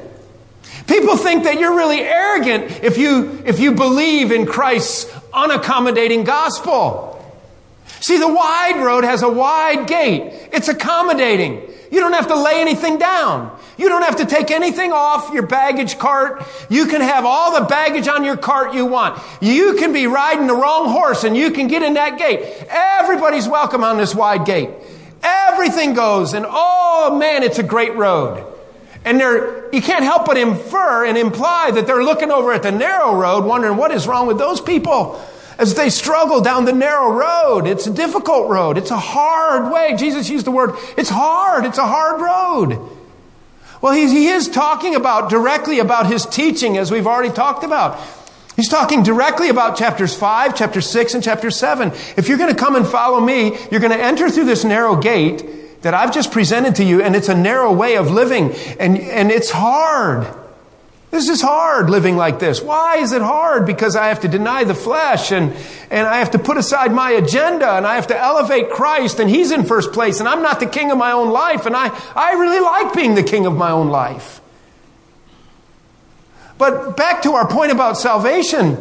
People 0.88 1.18
think 1.18 1.44
that 1.44 1.60
you're 1.60 1.76
really 1.76 2.02
arrogant 2.02 2.84
if 2.84 2.98
you, 2.98 3.42
if 3.46 3.60
you 3.60 3.74
believe 3.74 4.32
in 4.32 4.46
Christ's 4.46 5.06
unaccommodating 5.34 6.26
gospel. 6.26 7.19
See, 8.00 8.18
the 8.18 8.28
wide 8.28 8.82
road 8.84 9.04
has 9.04 9.24
a 9.24 9.30
wide 9.30 9.88
gate. 9.88 10.50
It's 10.52 10.68
accommodating. 10.68 11.62
You 11.92 12.00
don't 12.00 12.14
have 12.14 12.28
to 12.28 12.40
lay 12.40 12.62
anything 12.62 12.98
down. 12.98 13.58
You 13.78 13.90
don't 13.90 14.04
have 14.04 14.18
to 14.18 14.26
take 14.26 14.52
anything 14.52 14.92
off 14.92 15.34
your 15.34 15.48
baggage 15.48 15.98
cart. 15.98 16.46
You 16.70 16.86
can 16.86 17.02
have 17.02 17.26
all 17.26 17.60
the 17.60 17.66
baggage 17.66 18.08
on 18.08 18.24
your 18.24 18.38
cart 18.38 18.74
you 18.74 18.86
want. 18.86 19.22
You 19.42 19.76
can 19.76 19.92
be 19.92 20.06
riding 20.06 20.48
the 20.48 20.54
wrong 20.54 20.90
horse 20.90 21.24
and 21.24 21.36
you 21.36 21.52
can 21.52 21.68
get 21.68 21.82
in 21.82 21.96
that 21.96 22.20
gate. 22.20 22.42
Everybody's 22.70 23.48
welcome 23.48 23.84
on 23.84 23.98
this 23.98 24.14
wide 24.14 24.46
gate. 24.46 24.70
Everything 25.24 25.94
goes 25.94 26.34
and 26.34 26.46
oh 26.48 27.18
man, 27.18 27.42
it's 27.44 27.58
a 27.58 27.64
great 27.64 27.96
road. 27.96 28.46
And 29.06 29.20
they're, 29.20 29.74
you 29.74 29.82
can't 29.82 30.04
help 30.04 30.26
but 30.26 30.38
infer 30.38 31.06
and 31.06 31.18
imply 31.18 31.72
that 31.72 31.88
they're 31.88 32.04
looking 32.04 32.32
over 32.32 32.52
at 32.52 32.64
the 32.64 32.72
narrow 32.72 33.16
road 33.16 33.46
wondering 33.46 33.78
what 33.78 33.92
is 33.92 34.08
wrong 34.08 34.28
with 34.28 34.38
those 34.38 34.62
people 34.62 35.20
as 35.60 35.76
they 35.76 35.90
struggle 35.90 36.40
down 36.40 36.64
the 36.64 36.74
narrow 36.74 37.12
road. 37.12 37.68
It's 37.68 37.86
a 37.86 37.94
difficult 37.94 38.50
road. 38.50 38.78
It's 38.78 38.92
a 38.92 38.98
hard 38.98 39.72
way. 39.72 39.96
Jesus 39.98 40.30
used 40.30 40.48
the 40.48 40.52
word, 40.52 40.72
it's 40.98 41.10
hard. 41.10 41.66
It's 41.66 41.78
a 41.78 41.86
hard 41.86 42.22
road. 42.22 42.90
Well, 43.82 43.94
he, 43.94 44.08
he 44.08 44.28
is 44.28 44.48
talking 44.48 44.96
about 44.96 45.30
directly 45.30 45.80
about 45.80 46.08
his 46.08 46.26
teaching, 46.26 46.78
as 46.78 46.92
we've 46.92 47.08
already 47.08 47.34
talked 47.34 47.64
about. 47.64 48.00
He's 48.56 48.70
talking 48.70 49.04
directly 49.04 49.50
about 49.50 49.78
chapters 49.78 50.14
5, 50.16 50.56
chapter 50.56 50.82
6, 50.82 51.14
and 51.14 51.24
chapter 51.24 51.52
7. 51.52 51.92
If 52.18 52.28
you're 52.28 52.38
going 52.38 52.54
to 52.54 52.60
come 52.60 52.76
and 52.76 52.86
follow 52.86 53.20
me, 53.20 53.58
you're 53.72 53.80
going 53.80 53.98
to 53.98 54.04
enter 54.04 54.30
through 54.30 54.46
this 54.46 54.66
narrow 54.66 54.96
gate 54.96 55.82
that 55.82 55.94
I've 55.94 56.14
just 56.14 56.32
presented 56.32 56.76
to 56.76 56.84
you, 56.84 57.02
and 57.02 57.16
it's 57.16 57.30
a 57.30 57.36
narrow 57.36 57.72
way 57.72 57.96
of 57.96 58.12
living, 58.12 58.52
and, 58.80 58.98
and 58.98 59.32
it's 59.32 59.50
hard. 59.50 60.28
This 61.12 61.28
is 61.28 61.42
hard 61.42 61.90
living 61.90 62.18
like 62.18 62.38
this. 62.38 62.62
Why 62.62 62.98
is 62.98 63.14
it 63.14 63.22
hard? 63.22 63.66
Because 63.66 63.96
I 63.96 64.10
have 64.10 64.20
to 64.22 64.28
deny 64.28 64.64
the 64.64 64.76
flesh 64.76 65.32
and, 65.32 65.54
and 65.90 66.08
I 66.08 66.20
have 66.20 66.32
to 66.32 66.40
put 66.40 66.58
aside 66.58 66.94
my 66.94 67.12
agenda 67.12 67.68
and 67.68 67.88
I 67.88 67.96
have 67.96 68.08
to 68.08 68.18
elevate 68.18 68.70
Christ 68.70 69.20
and 69.20 69.28
He's 69.28 69.52
in 69.52 69.66
first 69.66 69.92
place 69.92 70.20
and 70.20 70.30
I'm 70.30 70.44
not 70.44 70.60
the 70.60 70.68
king 70.68 70.92
of 70.92 71.00
my 71.00 71.12
own 71.12 71.32
life 71.32 71.66
and 71.66 71.76
I, 71.76 71.88
I 72.16 72.34
really 72.34 72.60
like 72.60 72.94
being 72.94 73.16
the 73.16 73.24
king 73.24 73.48
of 73.48 73.58
my 73.58 73.72
own 73.72 73.90
life. 73.90 74.40
But 76.60 76.96
back 76.96 77.24
to 77.24 77.34
our 77.34 77.48
point 77.48 77.72
about 77.72 77.98
salvation, 77.98 78.78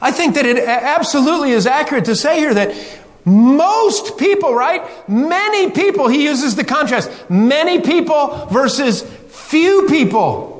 I 0.00 0.12
think 0.12 0.36
that 0.36 0.46
it 0.46 0.58
absolutely 0.58 1.50
is 1.50 1.66
accurate 1.66 2.04
to 2.04 2.14
say 2.14 2.38
here 2.38 2.54
that 2.54 2.76
most 3.24 4.18
people, 4.18 4.54
right? 4.54 4.82
Many 5.08 5.70
people, 5.70 6.08
he 6.08 6.24
uses 6.24 6.54
the 6.54 6.64
contrast, 6.64 7.10
many 7.28 7.80
people 7.80 8.46
versus 8.52 9.02
few 9.02 9.86
people. 9.88 10.53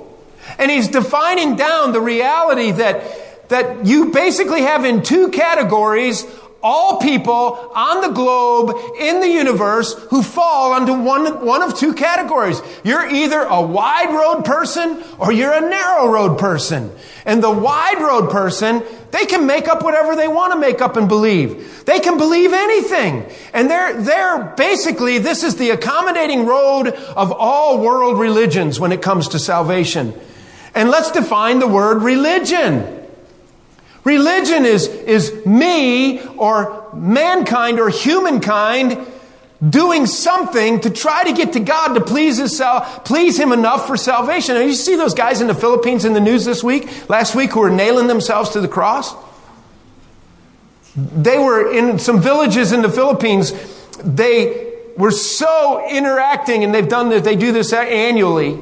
And 0.58 0.70
he's 0.70 0.88
defining 0.88 1.56
down 1.56 1.92
the 1.92 2.00
reality 2.00 2.72
that, 2.72 3.48
that 3.48 3.86
you 3.86 4.12
basically 4.12 4.62
have 4.62 4.84
in 4.84 5.02
two 5.02 5.30
categories 5.30 6.24
all 6.64 6.98
people 6.98 7.70
on 7.74 8.00
the 8.00 8.08
globe, 8.08 8.74
in 8.98 9.20
the 9.20 9.28
universe, 9.28 9.92
who 10.08 10.22
fall 10.22 10.72
under 10.72 10.94
one, 10.94 11.44
one 11.44 11.60
of 11.60 11.76
two 11.76 11.92
categories. 11.92 12.60
You're 12.82 13.06
either 13.06 13.40
a 13.42 13.60
wide 13.60 14.10
road 14.14 14.46
person 14.46 15.04
or 15.18 15.30
you're 15.30 15.52
a 15.52 15.60
narrow 15.60 16.08
road 16.08 16.38
person. 16.38 16.90
And 17.26 17.42
the 17.42 17.50
wide 17.50 18.00
road 18.00 18.30
person, 18.30 18.82
they 19.10 19.26
can 19.26 19.46
make 19.46 19.68
up 19.68 19.82
whatever 19.82 20.16
they 20.16 20.26
want 20.26 20.54
to 20.54 20.58
make 20.58 20.80
up 20.80 20.96
and 20.96 21.06
believe. 21.06 21.84
They 21.84 22.00
can 22.00 22.16
believe 22.16 22.54
anything. 22.54 23.26
And 23.52 23.68
they're, 23.68 24.00
they're 24.00 24.54
basically, 24.56 25.18
this 25.18 25.44
is 25.44 25.56
the 25.56 25.68
accommodating 25.68 26.46
road 26.46 26.88
of 26.88 27.30
all 27.30 27.78
world 27.78 28.18
religions 28.18 28.80
when 28.80 28.90
it 28.90 29.02
comes 29.02 29.28
to 29.28 29.38
salvation. 29.38 30.14
And 30.74 30.90
let's 30.90 31.10
define 31.12 31.60
the 31.60 31.68
word 31.68 32.02
religion. 32.02 33.02
Religion 34.02 34.64
is, 34.64 34.86
is 34.86 35.46
me 35.46 36.20
or 36.36 36.90
mankind 36.92 37.80
or 37.80 37.88
humankind 37.88 39.06
doing 39.66 40.04
something 40.04 40.80
to 40.80 40.90
try 40.90 41.24
to 41.24 41.32
get 41.32 41.54
to 41.54 41.60
God 41.60 41.94
to 41.94 42.00
please 42.00 42.36
his 42.36 42.60
please 43.04 43.38
him 43.38 43.52
enough 43.52 43.86
for 43.86 43.96
salvation. 43.96 44.56
And 44.56 44.66
you 44.66 44.74
see 44.74 44.96
those 44.96 45.14
guys 45.14 45.40
in 45.40 45.46
the 45.46 45.54
Philippines 45.54 46.04
in 46.04 46.12
the 46.12 46.20
news 46.20 46.44
this 46.44 46.62
week, 46.62 47.08
last 47.08 47.34
week, 47.34 47.52
who 47.52 47.60
were 47.60 47.70
nailing 47.70 48.06
themselves 48.06 48.50
to 48.50 48.60
the 48.60 48.68
cross? 48.68 49.14
They 50.96 51.38
were 51.38 51.72
in 51.72 51.98
some 51.98 52.20
villages 52.20 52.72
in 52.72 52.82
the 52.82 52.90
Philippines. 52.90 53.52
They 54.04 54.74
were 54.96 55.10
so 55.10 55.88
interacting, 55.88 56.62
and 56.62 56.74
they've 56.74 56.88
done 56.88 57.08
this, 57.08 57.22
they 57.22 57.36
do 57.36 57.52
this 57.52 57.72
annually, 57.72 58.60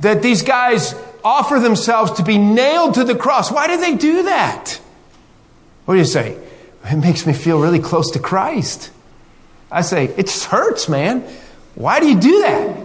that 0.00 0.22
these 0.22 0.42
guys 0.42 0.94
offer 1.24 1.58
themselves 1.58 2.12
to 2.12 2.22
be 2.22 2.38
nailed 2.38 2.94
to 2.94 3.04
the 3.04 3.14
cross. 3.14 3.50
Why 3.50 3.66
do 3.66 3.76
they 3.76 3.96
do 3.96 4.24
that? 4.24 4.80
What 5.84 5.94
do 5.94 5.98
you 5.98 6.06
say? 6.06 6.38
It 6.84 6.96
makes 6.96 7.26
me 7.26 7.32
feel 7.32 7.60
really 7.60 7.78
close 7.78 8.12
to 8.12 8.18
Christ. 8.18 8.90
I 9.70 9.82
say, 9.82 10.06
it 10.06 10.26
just 10.26 10.46
hurts, 10.46 10.88
man. 10.88 11.22
Why 11.74 12.00
do 12.00 12.08
you 12.08 12.18
do 12.18 12.42
that? 12.42 12.76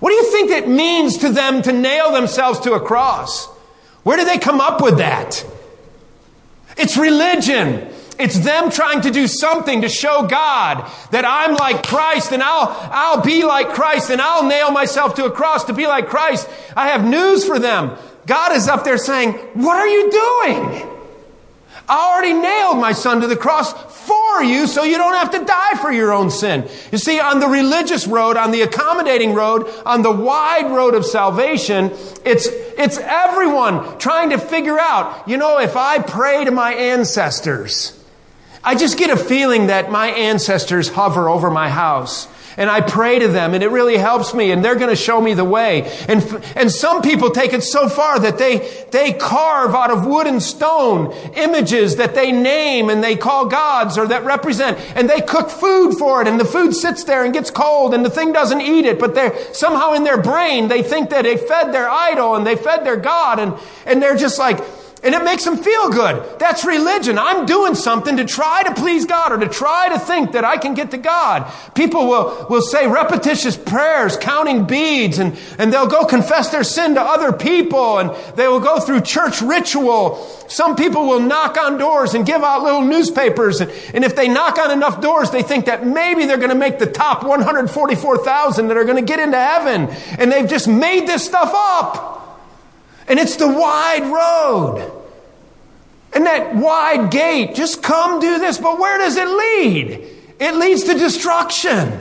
What 0.00 0.10
do 0.10 0.14
you 0.14 0.30
think 0.30 0.50
it 0.50 0.68
means 0.68 1.18
to 1.18 1.28
them 1.30 1.62
to 1.62 1.72
nail 1.72 2.12
themselves 2.12 2.60
to 2.60 2.72
a 2.72 2.80
cross? 2.80 3.46
Where 4.04 4.16
do 4.16 4.24
they 4.24 4.38
come 4.38 4.60
up 4.60 4.80
with 4.80 4.98
that? 4.98 5.44
It's 6.76 6.96
religion. 6.96 7.92
It's 8.18 8.38
them 8.38 8.70
trying 8.70 9.02
to 9.02 9.10
do 9.10 9.26
something 9.26 9.82
to 9.82 9.88
show 9.88 10.26
God 10.26 10.90
that 11.12 11.24
I'm 11.24 11.54
like 11.54 11.86
Christ 11.86 12.32
and 12.32 12.42
I'll, 12.42 12.68
I'll 12.90 13.22
be 13.22 13.44
like 13.44 13.70
Christ 13.70 14.10
and 14.10 14.20
I'll 14.20 14.46
nail 14.46 14.72
myself 14.72 15.14
to 15.14 15.26
a 15.26 15.30
cross 15.30 15.64
to 15.64 15.72
be 15.72 15.86
like 15.86 16.08
Christ. 16.08 16.48
I 16.76 16.88
have 16.88 17.06
news 17.06 17.44
for 17.44 17.58
them. 17.58 17.96
God 18.26 18.52
is 18.56 18.68
up 18.68 18.84
there 18.84 18.98
saying, 18.98 19.32
what 19.54 19.76
are 19.76 19.86
you 19.86 20.10
doing? 20.10 20.88
I 21.88 22.12
already 22.12 22.34
nailed 22.34 22.78
my 22.78 22.92
son 22.92 23.22
to 23.22 23.26
the 23.26 23.36
cross 23.36 23.72
for 23.72 24.42
you 24.42 24.66
so 24.66 24.84
you 24.84 24.98
don't 24.98 25.14
have 25.14 25.30
to 25.30 25.44
die 25.44 25.74
for 25.80 25.90
your 25.90 26.12
own 26.12 26.30
sin. 26.30 26.68
You 26.92 26.98
see, 26.98 27.18
on 27.18 27.40
the 27.40 27.46
religious 27.46 28.06
road, 28.06 28.36
on 28.36 28.50
the 28.50 28.62
accommodating 28.62 29.32
road, 29.32 29.66
on 29.86 30.02
the 30.02 30.10
wide 30.10 30.70
road 30.70 30.94
of 30.94 31.06
salvation, 31.06 31.92
it's, 32.24 32.46
it's 32.46 32.98
everyone 32.98 33.98
trying 33.98 34.30
to 34.30 34.38
figure 34.38 34.78
out, 34.78 35.26
you 35.26 35.38
know, 35.38 35.58
if 35.58 35.76
I 35.76 36.00
pray 36.00 36.44
to 36.44 36.50
my 36.50 36.74
ancestors, 36.74 37.97
I 38.62 38.74
just 38.74 38.98
get 38.98 39.10
a 39.10 39.16
feeling 39.16 39.68
that 39.68 39.90
my 39.90 40.08
ancestors 40.08 40.88
hover 40.88 41.28
over 41.28 41.50
my 41.50 41.70
house 41.70 42.28
and 42.58 42.68
I 42.68 42.80
pray 42.80 43.20
to 43.20 43.28
them 43.28 43.54
and 43.54 43.62
it 43.62 43.68
really 43.68 43.96
helps 43.96 44.34
me 44.34 44.50
and 44.50 44.64
they're 44.64 44.74
going 44.74 44.90
to 44.90 44.96
show 44.96 45.20
me 45.20 45.32
the 45.32 45.44
way. 45.44 45.90
And, 46.08 46.22
and 46.56 46.70
some 46.70 47.02
people 47.02 47.30
take 47.30 47.52
it 47.52 47.62
so 47.62 47.88
far 47.88 48.18
that 48.18 48.36
they, 48.36 48.84
they 48.90 49.12
carve 49.12 49.74
out 49.74 49.92
of 49.92 50.04
wood 50.04 50.26
and 50.26 50.42
stone 50.42 51.12
images 51.36 51.96
that 51.96 52.16
they 52.16 52.32
name 52.32 52.90
and 52.90 53.02
they 53.02 53.14
call 53.14 53.46
gods 53.46 53.96
or 53.96 54.08
that 54.08 54.24
represent 54.24 54.76
and 54.96 55.08
they 55.08 55.20
cook 55.20 55.50
food 55.50 55.96
for 55.96 56.20
it 56.20 56.26
and 56.26 56.38
the 56.38 56.44
food 56.44 56.74
sits 56.74 57.04
there 57.04 57.24
and 57.24 57.32
gets 57.32 57.50
cold 57.50 57.94
and 57.94 58.04
the 58.04 58.10
thing 58.10 58.32
doesn't 58.32 58.60
eat 58.60 58.84
it, 58.84 58.98
but 58.98 59.14
they're 59.14 59.36
somehow 59.54 59.92
in 59.92 60.02
their 60.02 60.20
brain 60.20 60.66
they 60.66 60.82
think 60.82 61.10
that 61.10 61.22
they 61.22 61.36
fed 61.36 61.72
their 61.72 61.88
idol 61.88 62.34
and 62.34 62.44
they 62.44 62.56
fed 62.56 62.84
their 62.84 62.96
God 62.96 63.38
and, 63.38 63.54
and 63.86 64.02
they're 64.02 64.16
just 64.16 64.38
like, 64.38 64.58
and 65.02 65.14
it 65.14 65.22
makes 65.22 65.44
them 65.44 65.56
feel 65.56 65.90
good. 65.90 66.38
That's 66.40 66.64
religion. 66.64 67.18
I'm 67.18 67.46
doing 67.46 67.74
something 67.74 68.16
to 68.16 68.24
try 68.24 68.64
to 68.64 68.74
please 68.74 69.06
God 69.06 69.32
or 69.32 69.38
to 69.38 69.48
try 69.48 69.88
to 69.90 69.98
think 69.98 70.32
that 70.32 70.44
I 70.44 70.56
can 70.56 70.74
get 70.74 70.90
to 70.90 70.98
God. 70.98 71.52
People 71.74 72.08
will, 72.08 72.46
will 72.50 72.62
say 72.62 72.88
repetitious 72.88 73.56
prayers, 73.56 74.16
counting 74.16 74.64
beads, 74.64 75.18
and, 75.18 75.38
and 75.58 75.72
they'll 75.72 75.86
go 75.86 76.04
confess 76.04 76.50
their 76.50 76.64
sin 76.64 76.94
to 76.96 77.00
other 77.00 77.32
people, 77.32 77.98
and 77.98 78.10
they 78.36 78.48
will 78.48 78.60
go 78.60 78.80
through 78.80 79.02
church 79.02 79.40
ritual. 79.40 80.16
Some 80.48 80.74
people 80.74 81.06
will 81.06 81.20
knock 81.20 81.56
on 81.56 81.78
doors 81.78 82.14
and 82.14 82.26
give 82.26 82.42
out 82.42 82.62
little 82.62 82.82
newspapers, 82.82 83.60
and, 83.60 83.70
and 83.94 84.04
if 84.04 84.16
they 84.16 84.28
knock 84.28 84.58
on 84.58 84.72
enough 84.72 85.00
doors, 85.00 85.30
they 85.30 85.42
think 85.42 85.66
that 85.66 85.86
maybe 85.86 86.26
they're 86.26 86.38
going 86.38 86.48
to 86.48 86.56
make 86.56 86.78
the 86.80 86.86
top 86.86 87.22
144,000 87.22 88.68
that 88.68 88.76
are 88.76 88.84
going 88.84 88.96
to 88.96 89.02
get 89.02 89.20
into 89.20 89.38
heaven. 89.38 89.88
And 90.18 90.32
they've 90.32 90.48
just 90.48 90.66
made 90.66 91.06
this 91.06 91.24
stuff 91.24 91.52
up. 91.54 92.17
And 93.08 93.18
it's 93.18 93.36
the 93.36 93.48
wide 93.48 94.04
road. 94.04 94.92
And 96.12 96.26
that 96.26 96.54
wide 96.54 97.10
gate, 97.10 97.54
just 97.54 97.82
come 97.82 98.20
do 98.20 98.38
this, 98.38 98.58
but 98.58 98.78
where 98.78 98.98
does 98.98 99.16
it 99.16 99.28
lead? 99.28 100.06
It 100.40 100.54
leads 100.54 100.84
to 100.84 100.94
destruction. 100.94 102.00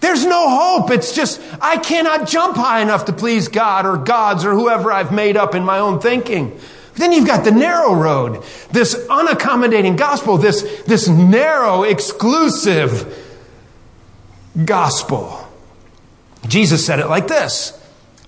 There's 0.00 0.24
no 0.24 0.48
hope. 0.48 0.90
It's 0.90 1.14
just, 1.14 1.40
I 1.60 1.76
cannot 1.78 2.28
jump 2.28 2.56
high 2.56 2.80
enough 2.80 3.06
to 3.06 3.12
please 3.12 3.48
God 3.48 3.84
or 3.84 3.96
gods 3.96 4.44
or 4.44 4.52
whoever 4.52 4.92
I've 4.92 5.12
made 5.12 5.36
up 5.36 5.54
in 5.54 5.64
my 5.64 5.80
own 5.80 6.00
thinking. 6.00 6.58
Then 6.94 7.12
you've 7.12 7.26
got 7.26 7.44
the 7.44 7.50
narrow 7.52 7.94
road, 7.94 8.42
this 8.70 8.94
unaccommodating 8.94 9.96
gospel, 9.96 10.36
this, 10.36 10.82
this 10.82 11.08
narrow, 11.08 11.84
exclusive 11.84 13.16
gospel. 14.64 15.46
Jesus 16.46 16.84
said 16.84 16.98
it 16.98 17.06
like 17.06 17.28
this 17.28 17.74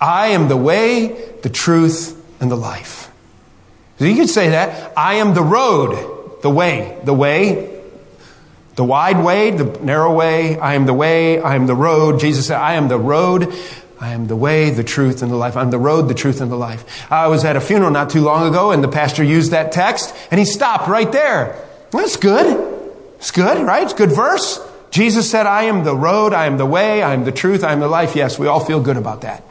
I 0.01 0.29
am 0.29 0.49
the 0.49 0.57
way, 0.57 1.09
the 1.43 1.51
truth, 1.51 2.17
and 2.41 2.51
the 2.51 2.57
life. 2.57 3.11
So 3.99 4.07
you 4.07 4.17
could 4.17 4.31
say 4.31 4.51
that. 4.51 4.93
I 4.97 5.15
am 5.17 5.35
the 5.35 5.43
road, 5.43 6.41
the 6.43 6.51
way, 6.51 6.99
the 7.05 7.13
way, 7.13 7.83
the 8.77 8.85
wide 8.85 9.23
way, 9.23 9.51
the 9.51 9.65
narrow 9.81 10.15
way. 10.15 10.59
I 10.59 10.75
am 10.75 10.87
the 10.87 10.95
way, 10.95 11.39
I 11.39 11.55
am 11.55 11.67
the 11.67 11.75
road. 11.75 12.19
Jesus 12.19 12.47
said, 12.47 12.57
I 12.57 12.75
am 12.75 12.89
the 12.89 12.99
road. 12.99 13.53
I 14.01 14.13
am 14.15 14.27
the 14.27 14.37
way, 14.37 14.71
the 14.71 14.83
truth, 14.83 15.21
and 15.21 15.31
the 15.31 15.37
life. 15.37 15.59
I'm 15.59 15.71
the 15.71 15.79
road, 15.79 16.09
the 16.09 16.15
truth, 16.15 16.41
and 16.41 16.51
the 16.51 16.57
life. 16.57 17.13
I 17.13 17.27
was 17.27 17.45
at 17.45 17.57
a 17.57 17.61
funeral 17.61 17.91
not 17.91 18.09
too 18.09 18.23
long 18.23 18.49
ago, 18.49 18.71
and 18.71 18.83
the 18.83 18.89
pastor 18.89 19.23
used 19.23 19.51
that 19.51 19.73
text, 19.73 20.15
and 20.31 20.39
he 20.39 20.47
stopped 20.47 20.89
right 20.89 21.13
there. 21.13 21.63
That's 21.91 22.17
good. 22.17 22.79
It's 23.17 23.31
good, 23.31 23.63
right? 23.67 23.83
It's 23.83 23.93
good 23.93 24.13
verse. 24.13 24.59
Jesus 24.91 25.31
said, 25.31 25.45
I 25.45 25.65
am 25.65 25.85
the 25.85 25.95
road, 25.95 26.33
I 26.33 26.47
am 26.47 26.57
the 26.57 26.65
way, 26.65 27.03
I 27.03 27.13
am 27.13 27.25
the 27.25 27.33
truth, 27.33 27.63
I 27.63 27.73
am 27.73 27.81
the 27.81 27.89
life. 27.89 28.17
Yes, 28.17 28.39
we 28.39 28.47
all 28.47 28.65
feel 28.65 28.81
good 28.81 28.97
about 28.97 29.21
that. 29.21 29.45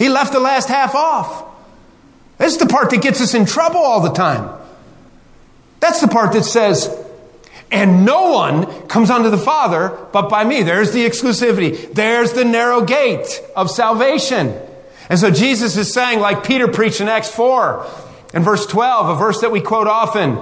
He 0.00 0.08
left 0.08 0.32
the 0.32 0.40
last 0.40 0.68
half 0.68 0.94
off. 0.94 1.44
This 2.38 2.54
is 2.54 2.58
the 2.58 2.64
part 2.64 2.88
that 2.88 3.02
gets 3.02 3.20
us 3.20 3.34
in 3.34 3.44
trouble 3.44 3.80
all 3.80 4.00
the 4.00 4.14
time. 4.14 4.58
That's 5.78 6.00
the 6.00 6.08
part 6.08 6.32
that 6.32 6.44
says, 6.44 6.88
and 7.70 8.06
no 8.06 8.32
one 8.32 8.88
comes 8.88 9.10
unto 9.10 9.28
the 9.28 9.36
Father 9.36 9.94
but 10.10 10.30
by 10.30 10.42
me. 10.42 10.62
There's 10.62 10.92
the 10.92 11.04
exclusivity. 11.04 11.92
There's 11.92 12.32
the 12.32 12.46
narrow 12.46 12.80
gate 12.80 13.42
of 13.54 13.70
salvation. 13.70 14.58
And 15.10 15.18
so 15.18 15.30
Jesus 15.30 15.76
is 15.76 15.92
saying, 15.92 16.20
like 16.20 16.44
Peter 16.44 16.66
preached 16.66 17.02
in 17.02 17.08
Acts 17.08 17.30
4 17.30 17.84
and 18.32 18.42
verse 18.42 18.64
12, 18.64 19.10
a 19.10 19.14
verse 19.16 19.42
that 19.42 19.52
we 19.52 19.60
quote 19.60 19.86
often. 19.86 20.38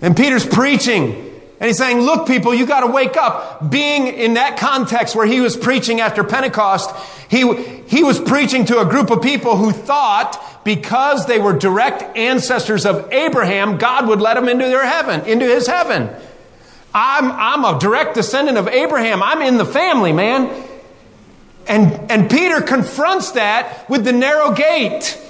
And 0.00 0.16
Peter's 0.16 0.46
preaching 0.46 1.27
and 1.60 1.66
he's 1.66 1.76
saying, 1.76 2.00
look, 2.00 2.28
people, 2.28 2.54
you 2.54 2.66
got 2.66 2.80
to 2.80 2.86
wake 2.86 3.16
up. 3.16 3.68
Being 3.68 4.06
in 4.06 4.34
that 4.34 4.58
context 4.58 5.16
where 5.16 5.26
he 5.26 5.40
was 5.40 5.56
preaching 5.56 6.00
after 6.00 6.22
Pentecost, 6.22 6.94
he, 7.28 7.52
he 7.88 8.04
was 8.04 8.20
preaching 8.20 8.64
to 8.66 8.78
a 8.78 8.84
group 8.84 9.10
of 9.10 9.22
people 9.22 9.56
who 9.56 9.72
thought 9.72 10.64
because 10.64 11.26
they 11.26 11.40
were 11.40 11.52
direct 11.52 12.16
ancestors 12.16 12.86
of 12.86 13.12
Abraham, 13.12 13.76
God 13.76 14.06
would 14.06 14.20
let 14.20 14.34
them 14.34 14.48
into 14.48 14.66
their 14.66 14.86
heaven, 14.86 15.26
into 15.26 15.46
his 15.46 15.66
heaven. 15.66 16.08
I'm, 16.94 17.32
I'm 17.32 17.76
a 17.76 17.78
direct 17.80 18.14
descendant 18.14 18.56
of 18.56 18.68
Abraham. 18.68 19.20
I'm 19.20 19.42
in 19.42 19.56
the 19.56 19.64
family, 19.64 20.12
man. 20.12 20.64
And, 21.66 22.10
and 22.10 22.30
Peter 22.30 22.60
confronts 22.60 23.32
that 23.32 23.88
with 23.90 24.04
the 24.04 24.12
narrow 24.12 24.52
gate. 24.52 25.20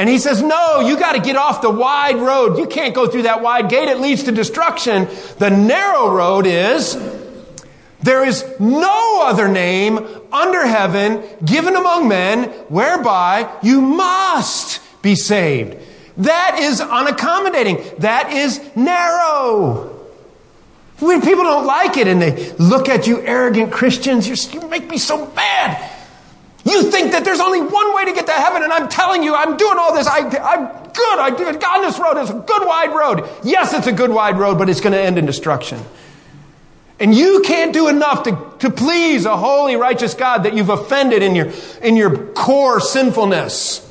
And 0.00 0.08
he 0.08 0.16
says, 0.16 0.42
No, 0.42 0.80
you 0.80 0.98
got 0.98 1.12
to 1.12 1.20
get 1.20 1.36
off 1.36 1.60
the 1.60 1.68
wide 1.68 2.16
road. 2.16 2.56
You 2.56 2.66
can't 2.66 2.94
go 2.94 3.06
through 3.06 3.24
that 3.24 3.42
wide 3.42 3.68
gate, 3.68 3.86
it 3.86 4.00
leads 4.00 4.22
to 4.22 4.32
destruction. 4.32 5.06
The 5.36 5.50
narrow 5.50 6.10
road 6.10 6.46
is 6.46 6.96
there 8.00 8.24
is 8.24 8.42
no 8.58 9.20
other 9.24 9.46
name 9.46 9.98
under 10.32 10.66
heaven 10.66 11.22
given 11.44 11.76
among 11.76 12.08
men 12.08 12.44
whereby 12.70 13.54
you 13.62 13.82
must 13.82 14.80
be 15.02 15.14
saved. 15.14 15.76
That 16.16 16.56
is 16.60 16.80
unaccommodating. 16.80 17.98
That 17.98 18.32
is 18.32 18.74
narrow. 18.74 19.98
When 20.98 21.20
people 21.20 21.44
don't 21.44 21.66
like 21.66 21.98
it 21.98 22.08
and 22.08 22.22
they 22.22 22.52
look 22.52 22.88
at 22.88 23.06
you 23.06 23.20
arrogant 23.20 23.70
Christians, 23.70 24.26
you 24.54 24.66
make 24.66 24.88
me 24.88 24.96
so 24.96 25.26
bad. 25.26 25.99
You 26.64 26.90
think 26.90 27.12
that 27.12 27.24
there's 27.24 27.40
only 27.40 27.60
one 27.60 27.94
way 27.94 28.04
to 28.04 28.12
get 28.12 28.26
to 28.26 28.32
heaven, 28.32 28.62
and 28.62 28.72
I'm 28.72 28.88
telling 28.88 29.22
you, 29.22 29.34
I'm 29.34 29.56
doing 29.56 29.78
all 29.78 29.94
this. 29.94 30.06
I, 30.06 30.18
I'm 30.18 30.66
good. 30.92 31.18
I 31.18 31.30
did 31.30 31.60
God, 31.60 31.80
this 31.82 31.98
road 31.98 32.20
is 32.20 32.30
a 32.30 32.34
good 32.34 32.66
wide 32.66 32.94
road. 32.94 33.28
Yes, 33.42 33.72
it's 33.72 33.86
a 33.86 33.92
good 33.92 34.10
wide 34.10 34.38
road, 34.38 34.58
but 34.58 34.68
it's 34.68 34.80
going 34.80 34.92
to 34.92 35.00
end 35.00 35.16
in 35.16 35.24
destruction. 35.24 35.80
And 36.98 37.14
you 37.14 37.40
can't 37.46 37.72
do 37.72 37.88
enough 37.88 38.24
to, 38.24 38.52
to 38.58 38.70
please 38.70 39.24
a 39.24 39.36
holy, 39.36 39.76
righteous 39.76 40.12
God 40.12 40.42
that 40.42 40.54
you've 40.54 40.68
offended 40.68 41.22
in 41.22 41.34
your, 41.34 41.50
in 41.80 41.96
your 41.96 42.26
core 42.34 42.78
sinfulness. 42.78 43.90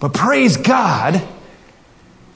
But 0.00 0.14
praise 0.14 0.56
God 0.56 1.22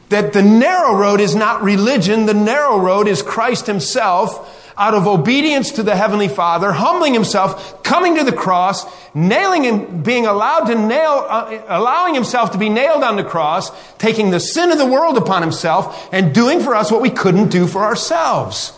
that 0.09 0.33
the 0.33 0.43
narrow 0.43 0.95
road 0.95 1.21
is 1.21 1.35
not 1.35 1.63
religion. 1.63 2.27
The 2.27 2.35
narrow 2.35 2.79
road 2.79 3.09
is 3.09 3.23
Christ 3.23 3.67
himself 3.67 4.62
out 4.83 4.95
of 4.95 5.07
obedience 5.07 5.71
to 5.71 5.85
the 5.85 5.95
Heavenly 5.95 6.27
Father, 6.27 6.73
humbling 6.73 7.15
himself, 7.15 7.85
coming 7.85 8.17
to 8.17 8.25
the 8.25 8.33
cross, 8.33 8.85
nailing 9.15 9.63
him, 9.63 10.03
being 10.03 10.27
allowed 10.27 10.65
to 10.65 10.75
nail, 10.75 11.25
uh, 11.29 11.63
allowing 11.69 12.15
himself 12.15 12.51
to 12.51 12.59
be 12.59 12.69
nailed 12.69 13.05
on 13.05 13.15
the 13.15 13.23
cross, 13.23 13.71
taking 13.99 14.33
the 14.33 14.41
sin 14.41 14.73
of 14.73 14.79
the 14.79 14.87
world 14.87 15.17
upon 15.17 15.41
himself, 15.41 16.09
and 16.13 16.35
doing 16.35 16.59
for 16.59 16.75
us 16.75 16.91
what 16.91 17.01
we 17.01 17.11
couldn't 17.11 17.49
do 17.49 17.69
for 17.69 17.85
ourselves. 17.85 18.77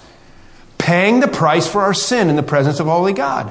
Paying 0.76 1.20
the 1.20 1.28
price 1.28 1.66
for 1.66 1.80
our 1.80 1.94
sin 1.94 2.28
in 2.28 2.36
the 2.36 2.42
presence 2.42 2.80
of 2.80 2.86
Holy 2.86 3.14
God. 3.14 3.50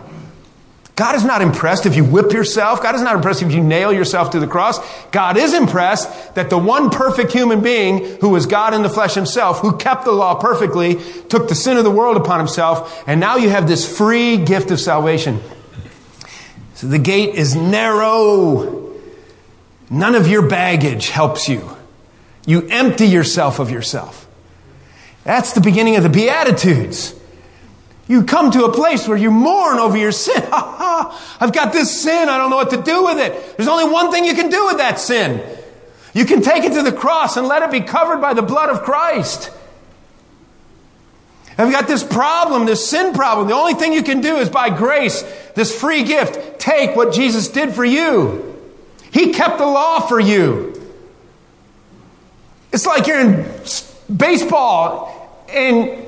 God 1.04 1.16
is 1.16 1.26
not 1.26 1.42
impressed 1.42 1.86
if 1.86 1.98
you 1.98 2.06
whip 2.06 2.32
yourself. 2.32 2.82
God 2.82 2.96
is 2.96 3.02
not 3.02 3.14
impressed 3.14 3.42
if 3.42 3.52
you 3.52 3.62
nail 3.62 3.92
yourself 3.92 4.30
to 4.30 4.40
the 4.40 4.48
cross. 4.48 4.80
God 5.10 5.36
is 5.36 5.54
impressed 5.54 6.36
that 6.36 6.50
the 6.50 6.58
one 6.58 6.90
perfect 6.90 7.34
human 7.34 7.60
being 7.60 8.06
who 8.22 8.30
was 8.30 8.46
God 8.46 8.74
in 8.74 8.84
the 8.84 8.90
flesh 8.90 9.14
himself, 9.14 9.60
who 9.60 9.76
kept 9.76 10.06
the 10.06 10.14
law 10.14 10.36
perfectly, 10.36 10.96
took 11.28 11.50
the 11.50 11.56
sin 11.56 11.76
of 11.76 11.84
the 11.84 11.92
world 11.92 12.16
upon 12.16 12.40
himself, 12.40 13.04
and 13.06 13.20
now 13.20 13.36
you 13.36 13.50
have 13.50 13.68
this 13.68 13.98
free 13.98 14.38
gift 14.38 14.72
of 14.72 14.80
salvation. 14.80 15.42
So 16.76 16.88
the 16.88 17.00
gate 17.00 17.36
is 17.36 17.54
narrow. 17.54 18.96
None 19.90 20.16
of 20.16 20.30
your 20.30 20.48
baggage 20.48 21.10
helps 21.10 21.50
you. 21.50 21.70
You 22.46 22.66
empty 22.70 23.08
yourself 23.08 23.60
of 23.60 23.70
yourself. 23.70 24.26
That's 25.26 25.52
the 25.52 25.60
beginning 25.60 25.98
of 25.98 26.04
the 26.04 26.10
Beatitudes. 26.10 27.14
You 28.14 28.24
come 28.24 28.52
to 28.52 28.66
a 28.66 28.72
place 28.72 29.08
where 29.08 29.18
you 29.18 29.32
mourn 29.32 29.80
over 29.80 29.98
your 29.98 30.12
sin. 30.12 30.36
I've 30.52 31.52
got 31.52 31.74
this 31.74 32.00
sin. 32.00 32.30
I 32.30 32.38
don't 32.38 32.52
know 32.52 32.58
what 32.58 32.70
to 32.70 32.80
do 32.80 33.06
with 33.06 33.18
it. 33.18 33.58
There's 33.58 33.68
only 33.68 33.92
one 33.92 34.12
thing 34.12 34.24
you 34.24 34.36
can 34.36 34.52
do 34.52 34.68
with 34.68 34.78
that 34.78 35.00
sin. 35.00 35.42
You 36.14 36.26
can 36.26 36.44
take 36.44 36.64
it 36.64 36.74
to 36.74 36.84
the 36.84 36.92
cross 36.92 37.38
and 37.38 37.48
let 37.48 37.64
it 37.64 37.72
be 37.72 37.82
covered 37.82 38.22
by 38.22 38.36
the 38.36 38.44
blood 38.44 38.70
of 38.70 38.84
Christ. 38.84 39.50
I've 41.58 41.72
got 41.72 41.88
this 41.88 42.04
problem, 42.04 42.68
this 42.68 42.88
sin 42.88 43.16
problem. 43.16 43.48
The 43.48 43.56
only 43.56 43.74
thing 43.74 43.94
you 43.94 44.04
can 44.04 44.22
do 44.22 44.36
is 44.36 44.48
by 44.48 44.70
grace, 44.70 45.24
this 45.56 45.76
free 45.76 46.04
gift, 46.04 46.60
take 46.60 46.96
what 46.96 47.16
Jesus 47.16 47.48
did 47.48 47.74
for 47.74 47.84
you. 47.84 48.62
He 49.12 49.34
kept 49.34 49.58
the 49.58 49.66
law 49.66 50.02
for 50.02 50.20
you. 50.20 50.80
It's 52.72 52.86
like 52.86 53.08
you're 53.08 53.22
in 53.22 53.52
baseball 54.16 55.44
and 55.50 56.03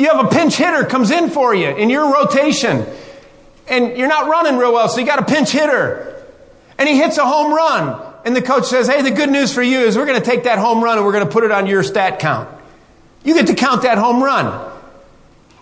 you 0.00 0.08
have 0.08 0.24
a 0.24 0.28
pinch 0.28 0.56
hitter 0.56 0.84
comes 0.84 1.10
in 1.10 1.28
for 1.28 1.54
you 1.54 1.68
in 1.68 1.90
your 1.90 2.12
rotation, 2.12 2.86
and 3.68 3.96
you're 3.98 4.08
not 4.08 4.28
running 4.28 4.56
real 4.56 4.72
well, 4.72 4.88
so 4.88 4.98
you 4.98 5.06
got 5.06 5.18
a 5.18 5.24
pinch 5.24 5.50
hitter, 5.50 6.24
and 6.78 6.88
he 6.88 6.96
hits 6.96 7.18
a 7.18 7.26
home 7.26 7.52
run, 7.52 8.00
and 8.24 8.34
the 8.34 8.40
coach 8.40 8.64
says, 8.64 8.88
"Hey, 8.88 9.02
the 9.02 9.10
good 9.10 9.30
news 9.30 9.52
for 9.52 9.62
you 9.62 9.80
is 9.80 9.98
we're 9.98 10.06
going 10.06 10.18
to 10.18 10.24
take 10.24 10.44
that 10.44 10.58
home 10.58 10.82
run 10.82 10.96
and 10.96 11.06
we're 11.06 11.12
going 11.12 11.26
to 11.26 11.30
put 11.30 11.44
it 11.44 11.50
on 11.50 11.66
your 11.66 11.82
stat 11.82 12.18
count. 12.18 12.48
You 13.24 13.34
get 13.34 13.48
to 13.48 13.54
count 13.54 13.82
that 13.82 13.98
home 13.98 14.22
run." 14.22 14.68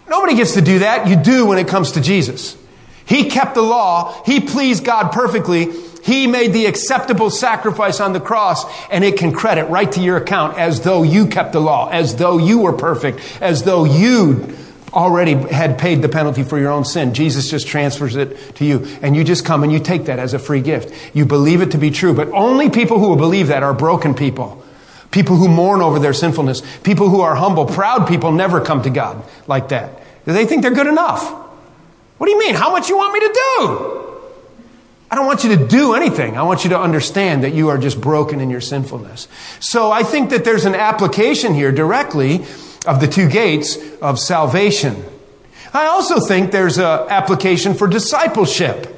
Nobody 0.09 0.37
gets 0.37 0.55
to 0.55 0.63
do 0.63 0.79
that. 0.79 1.09
You 1.09 1.17
do 1.17 1.45
when 1.45 1.59
it 1.59 1.69
comes 1.69 1.93
to 1.93 2.01
Jesus. 2.01 2.57
He 3.05 3.29
kept 3.31 3.55
the 3.55 3.63
law. 3.63 4.23
He 4.25 4.41
pleased 4.41 4.85
God 4.85 5.13
perfectly. 5.13 5.73
He 6.09 6.27
made 6.27 6.55
the 6.55 6.65
acceptable 6.65 7.29
sacrifice 7.29 8.01
on 8.01 8.15
the 8.15 8.21
cross 8.21 8.65
and 8.91 9.05
it 9.05 9.19
can 9.19 9.31
credit 9.31 9.67
right 9.67 9.93
to 9.93 10.01
your 10.01 10.17
account 10.17 10.59
as 10.59 10.81
though 10.81 11.03
you 11.03 11.27
kept 11.27 11.53
the 11.53 11.61
law, 11.61 11.91
as 11.91 12.17
though 12.17 12.39
you 12.39 12.61
were 12.61 12.73
perfect, 12.73 13.21
as 13.43 13.65
though 13.65 13.85
you 13.85 14.57
already 14.95 15.35
had 15.35 15.79
paid 15.79 16.01
the 16.01 16.09
penalty 16.09 16.45
for 16.45 16.59
your 16.59 16.71
own 16.71 16.87
sin. 16.87 17.13
Jesus 17.13 17.51
just 17.51 17.67
transfers 17.67 18.17
it 18.17 18.57
to 18.57 18.65
you 18.65 18.87
and 19.03 19.15
you 19.15 19.23
just 19.23 19.45
come 19.45 19.63
and 19.63 19.71
you 19.71 19.79
take 19.79 20.07
that 20.07 20.19
as 20.19 20.33
a 20.33 20.39
free 20.39 20.63
gift. 20.63 21.15
You 21.15 21.27
believe 21.27 21.61
it 21.61 21.73
to 21.73 21.79
be 21.79 21.91
true, 21.91 22.15
but 22.15 22.29
only 22.31 22.71
people 22.71 22.99
who 22.99 23.11
will 23.11 23.17
believe 23.17 23.49
that 23.49 23.63
are 23.63 23.75
broken 23.75 24.15
people. 24.15 24.65
People 25.11 25.37
who 25.37 25.47
mourn 25.47 25.83
over 25.83 25.99
their 25.99 26.15
sinfulness. 26.15 26.63
People 26.85 27.11
who 27.11 27.21
are 27.21 27.35
humble. 27.35 27.67
Proud 27.67 28.09
people 28.09 28.33
never 28.33 28.63
come 28.63 28.81
to 28.85 28.91
God 28.91 29.23
like 29.47 29.69
that. 29.69 30.03
They 30.25 30.47
think 30.47 30.63
they're 30.63 30.71
good 30.71 30.87
enough. 30.87 31.31
What 32.17 32.29
do 32.29 32.33
you 32.33 32.39
mean? 32.39 32.55
How 32.55 32.71
much 32.71 32.89
you 32.89 32.97
want 32.97 33.13
me 33.13 33.21
to 33.21 33.33
do? 33.59 33.98
I 35.11 35.15
don't 35.15 35.27
want 35.27 35.43
you 35.43 35.57
to 35.57 35.67
do 35.67 35.95
anything. 35.95 36.37
I 36.37 36.43
want 36.43 36.65
you 36.65 36.71
to 36.71 36.79
understand 36.79 37.43
that 37.43 37.55
you 37.55 37.69
are 37.71 37.79
just 37.79 38.01
broken 38.01 38.41
in 38.41 38.51
your 38.51 38.61
sinfulness. 38.61 39.27
So 39.59 39.91
I 39.91 40.03
think 40.03 40.31
that 40.31 40.45
there's 40.45 40.67
an 40.67 40.75
application 40.75 41.55
here 41.55 41.73
directly 41.73 42.45
of 42.87 43.01
the 43.01 43.09
two 43.09 43.29
gates 43.29 43.79
of 44.03 44.19
salvation. 44.19 45.03
I 45.73 45.87
also 45.87 46.21
think 46.21 46.51
there's 46.51 46.79
an 46.79 47.07
application 47.09 47.75
for 47.75 47.89
discipleship. 47.89 48.95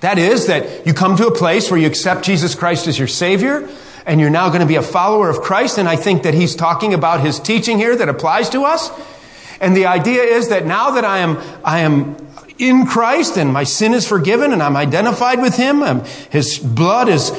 That 0.00 0.18
is, 0.18 0.46
that 0.46 0.86
you 0.86 0.94
come 0.94 1.16
to 1.16 1.26
a 1.26 1.34
place 1.34 1.70
where 1.70 1.80
you 1.80 1.86
accept 1.86 2.24
Jesus 2.24 2.54
Christ 2.54 2.86
as 2.86 2.98
your 2.98 3.08
Savior, 3.08 3.68
and 4.04 4.20
you're 4.20 4.30
now 4.30 4.48
going 4.48 4.60
to 4.60 4.66
be 4.66 4.76
a 4.76 4.82
follower 4.82 5.30
of 5.30 5.40
Christ. 5.40 5.78
And 5.78 5.88
I 5.88 5.96
think 5.96 6.24
that 6.24 6.34
he's 6.34 6.54
talking 6.54 6.92
about 6.92 7.20
his 7.20 7.40
teaching 7.40 7.78
here 7.78 7.96
that 7.96 8.08
applies 8.08 8.48
to 8.50 8.64
us. 8.64 8.90
And 9.60 9.76
the 9.76 9.86
idea 9.86 10.22
is 10.22 10.50
that 10.50 10.66
now 10.66 10.92
that 10.92 11.04
I 11.04 11.18
am, 11.18 11.38
I 11.64 11.80
am 11.80 12.16
in 12.58 12.86
Christ 12.86 13.36
and 13.36 13.52
my 13.52 13.64
sin 13.64 13.94
is 13.94 14.06
forgiven 14.06 14.52
and 14.52 14.62
I'm 14.62 14.76
identified 14.76 15.40
with 15.40 15.56
Him. 15.56 15.82
I'm, 15.82 16.04
his 16.30 16.58
blood 16.58 17.08
has 17.08 17.30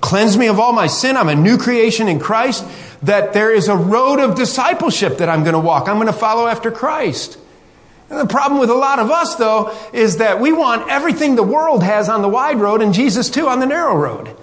cleansed 0.00 0.38
me 0.38 0.48
of 0.48 0.60
all 0.60 0.72
my 0.72 0.86
sin. 0.86 1.16
I'm 1.16 1.28
a 1.28 1.34
new 1.34 1.58
creation 1.58 2.08
in 2.08 2.20
Christ. 2.20 2.64
That 3.02 3.32
there 3.32 3.52
is 3.52 3.68
a 3.68 3.76
road 3.76 4.18
of 4.18 4.34
discipleship 4.34 5.18
that 5.18 5.28
I'm 5.28 5.42
going 5.42 5.54
to 5.54 5.60
walk. 5.60 5.88
I'm 5.88 5.96
going 5.96 6.06
to 6.06 6.12
follow 6.12 6.46
after 6.46 6.70
Christ. 6.70 7.38
And 8.08 8.18
the 8.18 8.26
problem 8.26 8.60
with 8.60 8.70
a 8.70 8.74
lot 8.74 8.98
of 8.98 9.10
us, 9.10 9.34
though, 9.36 9.76
is 9.92 10.18
that 10.18 10.40
we 10.40 10.52
want 10.52 10.88
everything 10.88 11.36
the 11.36 11.42
world 11.42 11.82
has 11.82 12.08
on 12.08 12.22
the 12.22 12.28
wide 12.28 12.60
road 12.60 12.80
and 12.80 12.94
Jesus 12.94 13.28
too 13.28 13.48
on 13.48 13.60
the 13.60 13.66
narrow 13.66 13.96
road. 13.96 14.34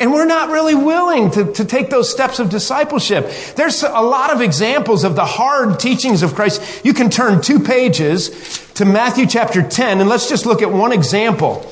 And 0.00 0.12
we're 0.12 0.26
not 0.26 0.50
really 0.50 0.76
willing 0.76 1.30
to, 1.32 1.52
to 1.54 1.64
take 1.64 1.90
those 1.90 2.08
steps 2.08 2.38
of 2.38 2.50
discipleship. 2.50 3.30
There's 3.56 3.82
a 3.82 4.00
lot 4.00 4.32
of 4.32 4.40
examples 4.40 5.02
of 5.02 5.16
the 5.16 5.24
hard 5.24 5.80
teachings 5.80 6.22
of 6.22 6.36
Christ. 6.36 6.84
You 6.84 6.94
can 6.94 7.10
turn 7.10 7.40
two 7.42 7.58
pages 7.58 8.64
to 8.74 8.84
Matthew 8.84 9.26
chapter 9.26 9.60
10, 9.60 10.00
and 10.00 10.08
let's 10.08 10.28
just 10.28 10.46
look 10.46 10.62
at 10.62 10.70
one 10.70 10.92
example. 10.92 11.68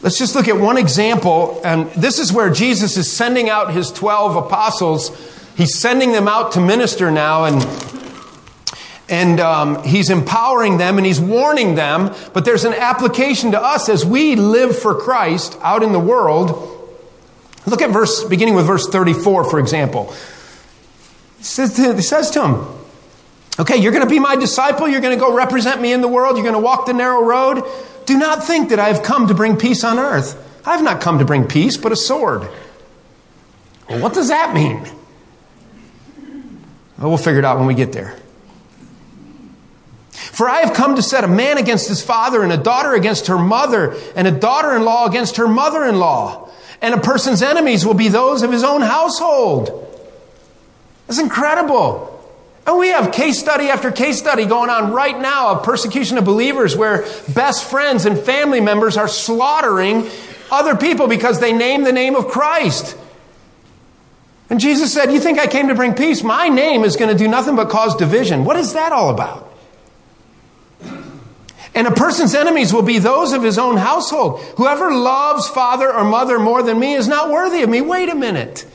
Let's 0.00 0.18
just 0.18 0.36
look 0.36 0.46
at 0.46 0.56
one 0.56 0.76
example, 0.76 1.60
and 1.64 1.90
this 1.90 2.20
is 2.20 2.32
where 2.32 2.50
Jesus 2.50 2.96
is 2.96 3.10
sending 3.10 3.48
out 3.48 3.72
his 3.72 3.90
12 3.90 4.36
apostles. 4.36 5.10
He's 5.56 5.76
sending 5.76 6.12
them 6.12 6.28
out 6.28 6.52
to 6.52 6.60
minister 6.60 7.10
now, 7.10 7.46
and 7.46 7.62
and 9.08 9.38
um, 9.38 9.82
he's 9.84 10.10
empowering 10.10 10.78
them 10.78 10.98
and 10.98 11.06
he's 11.06 11.20
warning 11.20 11.74
them, 11.74 12.14
but 12.32 12.44
there's 12.44 12.64
an 12.64 12.74
application 12.74 13.52
to 13.52 13.60
us 13.60 13.88
as 13.88 14.04
we 14.04 14.36
live 14.36 14.76
for 14.76 14.94
Christ 14.94 15.56
out 15.62 15.82
in 15.82 15.92
the 15.92 16.00
world. 16.00 16.72
Look 17.66 17.82
at 17.82 17.90
verse, 17.90 18.24
beginning 18.24 18.54
with 18.54 18.66
verse 18.66 18.88
34, 18.88 19.44
for 19.44 19.58
example. 19.58 20.12
He 21.38 21.44
says 21.44 21.74
to, 22.30 22.44
him, 22.44 22.66
Okay, 23.58 23.76
you're 23.76 23.92
going 23.92 24.04
to 24.04 24.10
be 24.10 24.18
my 24.18 24.36
disciple. 24.36 24.88
You're 24.88 25.00
going 25.00 25.16
to 25.16 25.20
go 25.20 25.34
represent 25.34 25.80
me 25.80 25.92
in 25.92 26.00
the 26.00 26.08
world. 26.08 26.36
You're 26.36 26.44
going 26.44 26.54
to 26.54 26.60
walk 26.60 26.86
the 26.86 26.92
narrow 26.92 27.22
road. 27.22 27.64
Do 28.04 28.18
not 28.18 28.44
think 28.44 28.70
that 28.70 28.78
I 28.78 28.88
have 28.88 29.02
come 29.02 29.28
to 29.28 29.34
bring 29.34 29.56
peace 29.56 29.82
on 29.82 29.98
earth. 29.98 30.42
I 30.66 30.72
have 30.72 30.82
not 30.82 31.00
come 31.00 31.20
to 31.20 31.24
bring 31.24 31.46
peace, 31.46 31.76
but 31.76 31.92
a 31.92 31.96
sword. 31.96 32.48
Well, 33.88 34.00
what 34.00 34.14
does 34.14 34.28
that 34.28 34.52
mean? 34.52 34.82
Well, 36.98 37.08
we'll 37.08 37.18
figure 37.18 37.38
it 37.38 37.44
out 37.44 37.58
when 37.58 37.66
we 37.66 37.74
get 37.74 37.92
there. 37.92 38.16
For 40.16 40.48
I 40.48 40.60
have 40.60 40.74
come 40.74 40.96
to 40.96 41.02
set 41.02 41.24
a 41.24 41.28
man 41.28 41.58
against 41.58 41.88
his 41.88 42.02
father, 42.02 42.42
and 42.42 42.52
a 42.52 42.56
daughter 42.56 42.94
against 42.94 43.26
her 43.26 43.38
mother, 43.38 43.94
and 44.16 44.26
a 44.26 44.30
daughter 44.30 44.74
in 44.74 44.84
law 44.84 45.06
against 45.06 45.36
her 45.36 45.46
mother 45.46 45.84
in 45.84 45.98
law. 45.98 46.48
And 46.80 46.94
a 46.94 47.00
person's 47.00 47.42
enemies 47.42 47.84
will 47.84 47.94
be 47.94 48.08
those 48.08 48.42
of 48.42 48.50
his 48.50 48.64
own 48.64 48.80
household. 48.80 49.82
That's 51.06 51.20
incredible. 51.20 52.12
And 52.66 52.78
we 52.78 52.88
have 52.88 53.12
case 53.12 53.38
study 53.38 53.68
after 53.68 53.92
case 53.92 54.18
study 54.18 54.44
going 54.44 54.70
on 54.70 54.92
right 54.92 55.18
now 55.18 55.50
of 55.52 55.62
persecution 55.62 56.18
of 56.18 56.24
believers 56.24 56.76
where 56.76 57.06
best 57.32 57.64
friends 57.64 58.06
and 58.06 58.18
family 58.18 58.60
members 58.60 58.96
are 58.96 59.06
slaughtering 59.06 60.10
other 60.50 60.74
people 60.76 61.06
because 61.06 61.38
they 61.38 61.52
name 61.52 61.84
the 61.84 61.92
name 61.92 62.16
of 62.16 62.26
Christ. 62.26 62.96
And 64.50 64.58
Jesus 64.58 64.92
said, 64.92 65.12
You 65.12 65.20
think 65.20 65.38
I 65.38 65.46
came 65.46 65.68
to 65.68 65.74
bring 65.74 65.94
peace? 65.94 66.22
My 66.22 66.48
name 66.48 66.84
is 66.84 66.96
going 66.96 67.10
to 67.10 67.18
do 67.18 67.28
nothing 67.28 67.54
but 67.54 67.68
cause 67.68 67.94
division. 67.96 68.44
What 68.44 68.56
is 68.56 68.72
that 68.72 68.92
all 68.92 69.10
about? 69.10 69.52
And 71.76 71.86
a 71.86 71.92
person's 71.92 72.34
enemies 72.34 72.72
will 72.72 72.82
be 72.82 72.98
those 72.98 73.34
of 73.34 73.42
his 73.42 73.58
own 73.58 73.76
household. 73.76 74.40
Whoever 74.56 74.92
loves 74.92 75.46
father 75.46 75.92
or 75.92 76.04
mother 76.04 76.38
more 76.38 76.62
than 76.62 76.80
me 76.80 76.94
is 76.94 77.06
not 77.06 77.30
worthy 77.30 77.62
of 77.62 77.68
me. 77.68 77.82
Wait 77.82 78.08
a 78.08 78.14
minute. 78.14 78.66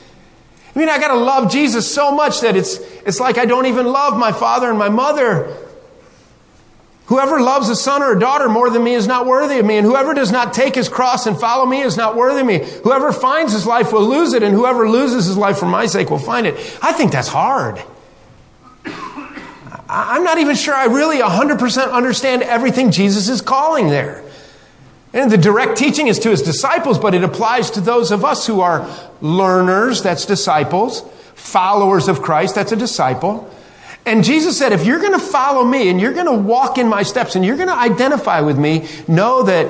I 0.73 0.79
mean, 0.79 0.87
I 0.87 0.99
gotta 0.99 1.17
love 1.17 1.51
Jesus 1.51 1.91
so 1.91 2.11
much 2.11 2.41
that 2.41 2.55
it's, 2.55 2.77
it's 3.03 3.19
like 3.19 3.39
I 3.39 3.45
don't 3.45 3.65
even 3.65 3.87
love 3.87 4.17
my 4.17 4.31
father 4.31 4.69
and 4.69 4.77
my 4.77 4.89
mother. 4.89 5.57
Whoever 7.07 7.41
loves 7.41 7.69
a 7.69 7.75
son 7.75 8.03
or 8.03 8.15
a 8.15 8.19
daughter 8.19 8.47
more 8.47 8.69
than 8.69 8.83
me 8.83 8.93
is 8.93 9.07
not 9.07 9.25
worthy 9.25 9.57
of 9.57 9.65
me, 9.65 9.77
and 9.77 9.85
whoever 9.85 10.13
does 10.13 10.31
not 10.31 10.53
take 10.53 10.75
his 10.75 10.87
cross 10.87 11.25
and 11.25 11.37
follow 11.37 11.65
me 11.65 11.81
is 11.81 11.97
not 11.97 12.15
worthy 12.15 12.41
of 12.41 12.45
me. 12.45 12.59
Whoever 12.83 13.11
finds 13.11 13.51
his 13.51 13.65
life 13.65 13.91
will 13.91 14.07
lose 14.07 14.33
it, 14.33 14.43
and 14.43 14.55
whoever 14.55 14.87
loses 14.87 15.25
his 15.25 15.37
life 15.37 15.57
for 15.57 15.65
my 15.65 15.87
sake 15.87 16.11
will 16.11 16.19
find 16.19 16.45
it. 16.45 16.55
I 16.83 16.93
think 16.93 17.11
that's 17.11 17.27
hard. 17.27 17.83
I'm 19.93 20.23
not 20.23 20.37
even 20.37 20.55
sure 20.55 20.73
I 20.73 20.85
really 20.85 21.17
100% 21.17 21.91
understand 21.91 22.43
everything 22.43 22.91
Jesus 22.91 23.27
is 23.27 23.41
calling 23.41 23.89
there. 23.89 24.23
And 25.13 25.29
the 25.29 25.37
direct 25.37 25.77
teaching 25.77 26.07
is 26.07 26.17
to 26.19 26.29
his 26.29 26.41
disciples, 26.41 26.97
but 26.97 27.13
it 27.13 27.25
applies 27.25 27.71
to 27.71 27.81
those 27.81 28.11
of 28.11 28.23
us 28.23 28.47
who 28.47 28.61
are 28.61 28.87
learners, 29.19 30.01
that's 30.01 30.25
disciples, 30.25 31.03
followers 31.35 32.07
of 32.07 32.21
Christ, 32.21 32.55
that's 32.55 32.71
a 32.71 32.77
disciple. 32.77 33.53
And 34.05 34.23
Jesus 34.23 34.57
said, 34.57 34.71
if 34.71 34.85
you're 34.85 34.99
going 34.99 35.11
to 35.11 35.19
follow 35.19 35.65
me 35.65 35.89
and 35.89 35.99
you're 35.99 36.13
going 36.13 36.25
to 36.25 36.31
walk 36.31 36.77
in 36.77 36.87
my 36.87 37.03
steps 37.03 37.35
and 37.35 37.45
you're 37.45 37.57
going 37.57 37.67
to 37.67 37.77
identify 37.77 38.39
with 38.39 38.57
me, 38.57 38.87
know 39.09 39.43
that 39.43 39.69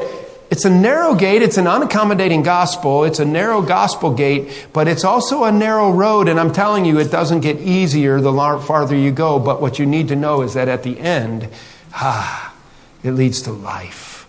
it's 0.51 0.65
a 0.65 0.69
narrow 0.69 1.15
gate, 1.15 1.41
it's 1.41 1.57
an 1.57 1.63
unaccommodating 1.63 2.43
gospel, 2.43 3.05
it's 3.05 3.19
a 3.19 3.25
narrow 3.25 3.61
gospel 3.61 4.13
gate, 4.13 4.67
but 4.73 4.85
it's 4.85 5.05
also 5.05 5.45
a 5.45 5.51
narrow 5.51 5.91
road. 5.91 6.27
And 6.27 6.37
I'm 6.37 6.51
telling 6.51 6.83
you, 6.83 6.99
it 6.99 7.09
doesn't 7.09 7.39
get 7.39 7.61
easier 7.61 8.19
the 8.19 8.33
farther 8.33 8.93
you 8.93 9.11
go. 9.11 9.39
But 9.39 9.61
what 9.61 9.79
you 9.79 9.85
need 9.85 10.09
to 10.09 10.15
know 10.17 10.41
is 10.41 10.55
that 10.55 10.67
at 10.67 10.83
the 10.83 10.99
end, 10.99 11.47
ah, 11.93 12.53
it 13.01 13.11
leads 13.11 13.43
to 13.43 13.53
life. 13.53 14.27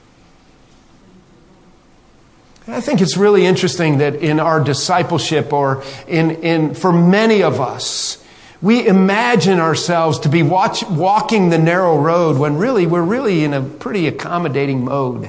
I 2.69 2.81
think 2.81 3.01
it's 3.01 3.17
really 3.17 3.45
interesting 3.45 3.99
that 3.99 4.15
in 4.15 4.39
our 4.39 4.63
discipleship 4.63 5.53
or 5.53 5.83
in, 6.07 6.31
in, 6.43 6.75
for 6.75 6.93
many 6.93 7.43
of 7.43 7.61
us, 7.61 8.25
we 8.61 8.87
imagine 8.87 9.59
ourselves 9.59 10.21
to 10.21 10.29
be 10.29 10.45
watch, 10.45 10.85
walking 10.85 11.51
the 11.51 11.59
narrow 11.59 11.99
road 11.99 12.39
when 12.39 12.59
really 12.59 12.87
we're 12.87 13.03
really 13.03 13.43
in 13.43 13.53
a 13.53 13.61
pretty 13.61 14.07
accommodating 14.07 14.85
mode. 14.85 15.29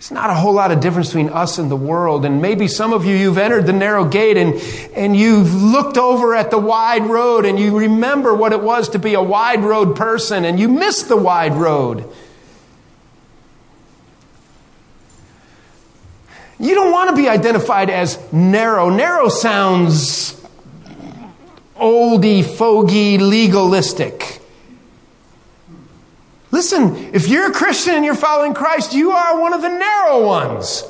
It's 0.00 0.10
not 0.10 0.30
a 0.30 0.34
whole 0.34 0.54
lot 0.54 0.72
of 0.72 0.80
difference 0.80 1.08
between 1.08 1.28
us 1.28 1.58
and 1.58 1.70
the 1.70 1.76
world. 1.76 2.24
And 2.24 2.40
maybe 2.40 2.68
some 2.68 2.94
of 2.94 3.04
you, 3.04 3.14
you've 3.14 3.36
entered 3.36 3.66
the 3.66 3.74
narrow 3.74 4.06
gate 4.06 4.38
and, 4.38 4.54
and 4.96 5.14
you've 5.14 5.52
looked 5.54 5.98
over 5.98 6.34
at 6.34 6.50
the 6.50 6.56
wide 6.56 7.04
road 7.04 7.44
and 7.44 7.58
you 7.58 7.78
remember 7.78 8.34
what 8.34 8.54
it 8.54 8.62
was 8.62 8.88
to 8.88 8.98
be 8.98 9.12
a 9.12 9.22
wide 9.22 9.62
road 9.62 9.96
person 9.96 10.46
and 10.46 10.58
you 10.58 10.68
miss 10.68 11.02
the 11.02 11.18
wide 11.18 11.52
road. 11.52 12.10
You 16.58 16.74
don't 16.74 16.92
want 16.92 17.10
to 17.10 17.16
be 17.16 17.28
identified 17.28 17.90
as 17.90 18.18
narrow. 18.32 18.88
Narrow 18.88 19.28
sounds 19.28 20.32
oldie, 21.76 22.42
fogey, 22.42 23.18
legalistic. 23.18 24.39
Listen, 26.50 27.14
if 27.14 27.28
you're 27.28 27.50
a 27.50 27.52
Christian 27.52 27.94
and 27.94 28.04
you're 28.04 28.14
following 28.14 28.54
Christ, 28.54 28.92
you 28.92 29.12
are 29.12 29.40
one 29.40 29.52
of 29.52 29.62
the 29.62 29.68
narrow 29.68 30.26
ones. 30.26 30.84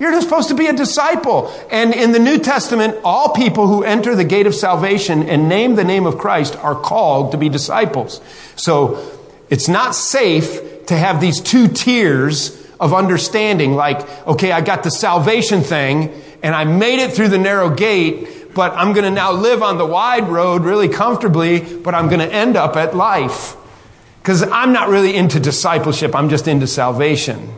You're 0.00 0.18
supposed 0.22 0.48
to 0.48 0.54
be 0.54 0.66
a 0.66 0.72
disciple. 0.72 1.52
And 1.70 1.94
in 1.94 2.12
the 2.12 2.18
New 2.18 2.38
Testament, 2.38 2.96
all 3.04 3.34
people 3.34 3.66
who 3.66 3.84
enter 3.84 4.16
the 4.16 4.24
gate 4.24 4.46
of 4.46 4.54
salvation 4.54 5.28
and 5.28 5.48
name 5.48 5.76
the 5.76 5.84
name 5.84 6.06
of 6.06 6.16
Christ 6.18 6.56
are 6.56 6.74
called 6.74 7.32
to 7.32 7.38
be 7.38 7.50
disciples. 7.50 8.20
So 8.56 9.18
it's 9.50 9.68
not 9.68 9.94
safe 9.94 10.86
to 10.86 10.96
have 10.96 11.20
these 11.20 11.40
two 11.40 11.68
tiers 11.68 12.56
of 12.80 12.94
understanding, 12.94 13.74
like, 13.74 14.26
okay, 14.26 14.52
I 14.52 14.62
got 14.62 14.82
the 14.82 14.90
salvation 14.90 15.60
thing 15.60 16.10
and 16.42 16.54
I 16.54 16.64
made 16.64 17.00
it 17.00 17.12
through 17.12 17.28
the 17.28 17.38
narrow 17.38 17.68
gate, 17.68 18.54
but 18.54 18.72
I'm 18.72 18.94
going 18.94 19.04
to 19.04 19.10
now 19.10 19.32
live 19.32 19.62
on 19.62 19.76
the 19.76 19.84
wide 19.84 20.28
road 20.28 20.62
really 20.62 20.88
comfortably, 20.88 21.60
but 21.60 21.94
I'm 21.94 22.08
going 22.08 22.26
to 22.26 22.34
end 22.34 22.56
up 22.56 22.76
at 22.76 22.96
life. 22.96 23.54
Because 24.22 24.42
I'm 24.42 24.72
not 24.72 24.88
really 24.88 25.16
into 25.16 25.40
discipleship, 25.40 26.14
I'm 26.14 26.28
just 26.28 26.46
into 26.46 26.66
salvation. 26.66 27.54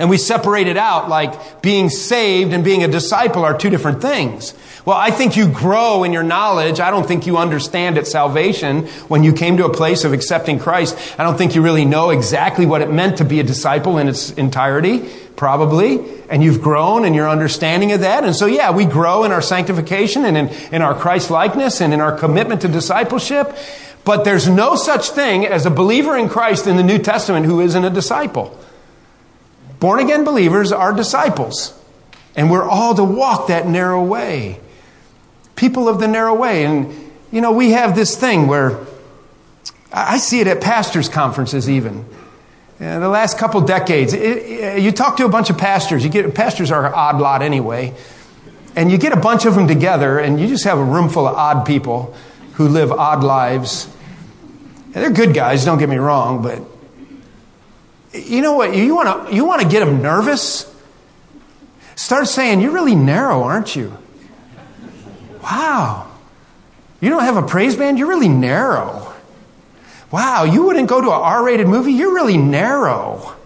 And 0.00 0.08
we 0.08 0.16
separate 0.16 0.66
it 0.66 0.78
out 0.78 1.10
like 1.10 1.60
being 1.60 1.90
saved 1.90 2.54
and 2.54 2.64
being 2.64 2.82
a 2.82 2.88
disciple 2.88 3.44
are 3.44 3.56
two 3.56 3.68
different 3.68 4.00
things. 4.00 4.54
Well, 4.86 4.96
I 4.96 5.10
think 5.10 5.36
you 5.36 5.46
grow 5.46 6.04
in 6.04 6.14
your 6.14 6.22
knowledge. 6.22 6.80
I 6.80 6.90
don't 6.90 7.06
think 7.06 7.26
you 7.26 7.36
understand 7.36 7.98
at 7.98 8.06
salvation 8.06 8.86
when 9.08 9.22
you 9.22 9.34
came 9.34 9.58
to 9.58 9.66
a 9.66 9.72
place 9.72 10.04
of 10.04 10.14
accepting 10.14 10.58
Christ. 10.58 10.96
I 11.18 11.22
don't 11.22 11.36
think 11.36 11.54
you 11.54 11.60
really 11.60 11.84
know 11.84 12.10
exactly 12.10 12.64
what 12.64 12.80
it 12.80 12.90
meant 12.90 13.18
to 13.18 13.26
be 13.26 13.40
a 13.40 13.42
disciple 13.42 13.98
in 13.98 14.08
its 14.08 14.30
entirety, 14.32 15.06
probably. 15.36 16.00
And 16.30 16.42
you've 16.42 16.62
grown 16.62 17.04
in 17.04 17.12
your 17.12 17.28
understanding 17.28 17.92
of 17.92 18.00
that. 18.00 18.24
And 18.24 18.34
so, 18.34 18.46
yeah, 18.46 18.70
we 18.70 18.86
grow 18.86 19.24
in 19.24 19.32
our 19.32 19.42
sanctification 19.42 20.24
and 20.24 20.34
in, 20.34 20.48
in 20.72 20.80
our 20.80 20.94
Christ 20.94 21.30
likeness 21.30 21.82
and 21.82 21.92
in 21.92 22.00
our 22.00 22.16
commitment 22.16 22.62
to 22.62 22.68
discipleship. 22.68 23.54
But 24.04 24.24
there's 24.24 24.48
no 24.48 24.76
such 24.76 25.10
thing 25.10 25.46
as 25.46 25.66
a 25.66 25.70
believer 25.70 26.16
in 26.16 26.28
Christ 26.28 26.66
in 26.66 26.76
the 26.76 26.82
New 26.82 26.98
Testament 26.98 27.46
who 27.46 27.60
isn't 27.60 27.84
a 27.84 27.90
disciple. 27.90 28.58
Born 29.78 30.00
again 30.00 30.24
believers 30.24 30.72
are 30.72 30.92
disciples. 30.92 31.76
And 32.36 32.50
we're 32.50 32.68
all 32.68 32.94
to 32.94 33.04
walk 33.04 33.48
that 33.48 33.66
narrow 33.66 34.02
way 34.02 34.60
people 35.60 35.90
of 35.90 36.00
the 36.00 36.08
narrow 36.08 36.34
way. 36.34 36.64
And, 36.64 37.12
you 37.30 37.42
know, 37.42 37.52
we 37.52 37.72
have 37.72 37.94
this 37.94 38.16
thing 38.16 38.46
where 38.46 38.78
I 39.92 40.16
see 40.16 40.40
it 40.40 40.46
at 40.46 40.62
pastors' 40.62 41.10
conferences 41.10 41.68
even. 41.68 42.06
The 42.78 43.08
last 43.08 43.36
couple 43.36 43.60
decades, 43.60 44.14
it, 44.14 44.22
it, 44.22 44.82
you 44.82 44.90
talk 44.90 45.18
to 45.18 45.26
a 45.26 45.28
bunch 45.28 45.50
of 45.50 45.58
pastors. 45.58 46.02
You 46.02 46.08
get 46.08 46.34
pastors 46.34 46.70
are 46.70 46.86
an 46.86 46.94
odd 46.94 47.20
lot 47.20 47.42
anyway, 47.42 47.94
and 48.74 48.90
you 48.90 48.96
get 48.96 49.12
a 49.12 49.20
bunch 49.20 49.44
of 49.44 49.54
them 49.54 49.68
together, 49.68 50.18
and 50.18 50.40
you 50.40 50.48
just 50.48 50.64
have 50.64 50.78
a 50.78 50.84
room 50.84 51.10
full 51.10 51.28
of 51.28 51.36
odd 51.36 51.66
people 51.66 52.14
who 52.60 52.68
live 52.68 52.92
odd 52.92 53.24
lives. 53.24 53.88
And 54.84 54.94
they're 54.94 55.10
good 55.10 55.32
guys, 55.32 55.64
don't 55.64 55.78
get 55.78 55.88
me 55.88 55.96
wrong, 55.96 56.42
but 56.42 56.62
you 58.12 58.42
know 58.42 58.52
what? 58.52 58.76
You 58.76 58.94
want 58.94 59.28
to 59.28 59.34
you 59.34 59.46
want 59.46 59.62
to 59.62 59.68
get 59.68 59.80
them 59.84 60.02
nervous. 60.02 60.66
Start 61.94 62.28
saying, 62.28 62.60
"You're 62.60 62.72
really 62.72 62.94
narrow, 62.94 63.42
aren't 63.42 63.74
you?" 63.76 63.96
Wow. 65.42 66.08
You 67.00 67.08
don't 67.08 67.22
have 67.22 67.36
a 67.36 67.42
praise 67.42 67.76
band? 67.76 67.98
You're 67.98 68.08
really 68.08 68.28
narrow. 68.28 69.14
Wow, 70.10 70.44
you 70.44 70.64
wouldn't 70.64 70.88
go 70.88 71.00
to 71.00 71.06
an 71.06 71.12
R-rated 71.12 71.66
movie? 71.66 71.92
You're 71.92 72.12
really 72.12 72.36
narrow. 72.36 73.36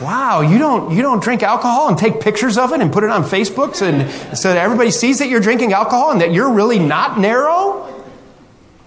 Wow, 0.00 0.40
you 0.40 0.58
don't 0.58 0.90
you 0.90 1.00
don't 1.00 1.22
drink 1.22 1.44
alcohol 1.44 1.88
and 1.88 1.96
take 1.96 2.20
pictures 2.20 2.58
of 2.58 2.72
it 2.72 2.80
and 2.80 2.92
put 2.92 3.04
it 3.04 3.10
on 3.10 3.22
Facebook 3.22 3.80
and 3.80 4.36
so 4.36 4.52
that 4.52 4.58
everybody 4.58 4.90
sees 4.90 5.20
that 5.20 5.28
you're 5.28 5.40
drinking 5.40 5.72
alcohol 5.72 6.10
and 6.10 6.20
that 6.20 6.32
you're 6.32 6.50
really 6.50 6.80
not 6.80 7.20
narrow? 7.20 7.93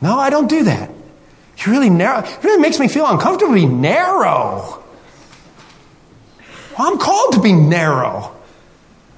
No, 0.02 0.20
I 0.20 0.30
don't 0.30 0.48
do 0.48 0.64
that. 0.64 0.92
You're 1.58 1.74
really 1.74 1.90
narrow. 1.90 2.20
It 2.20 2.44
really 2.44 2.62
makes 2.62 2.80
me 2.80 2.88
feel 2.88 3.08
uncomfortably 3.08 3.66
narrow. 3.66 4.84
Well, 6.78 6.92
I'm 6.92 7.00
called 7.00 7.34
to 7.34 7.42
be 7.42 7.54
narrow. 7.54 8.36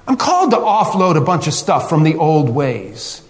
I'm 0.06 0.16
called 0.16 0.52
to 0.52 0.56
offload 0.56 1.16
a 1.16 1.20
bunch 1.20 1.46
of 1.46 1.54
stuff 1.54 1.88
from 1.88 2.02
the 2.02 2.16
old 2.16 2.48
ways. 2.48 3.22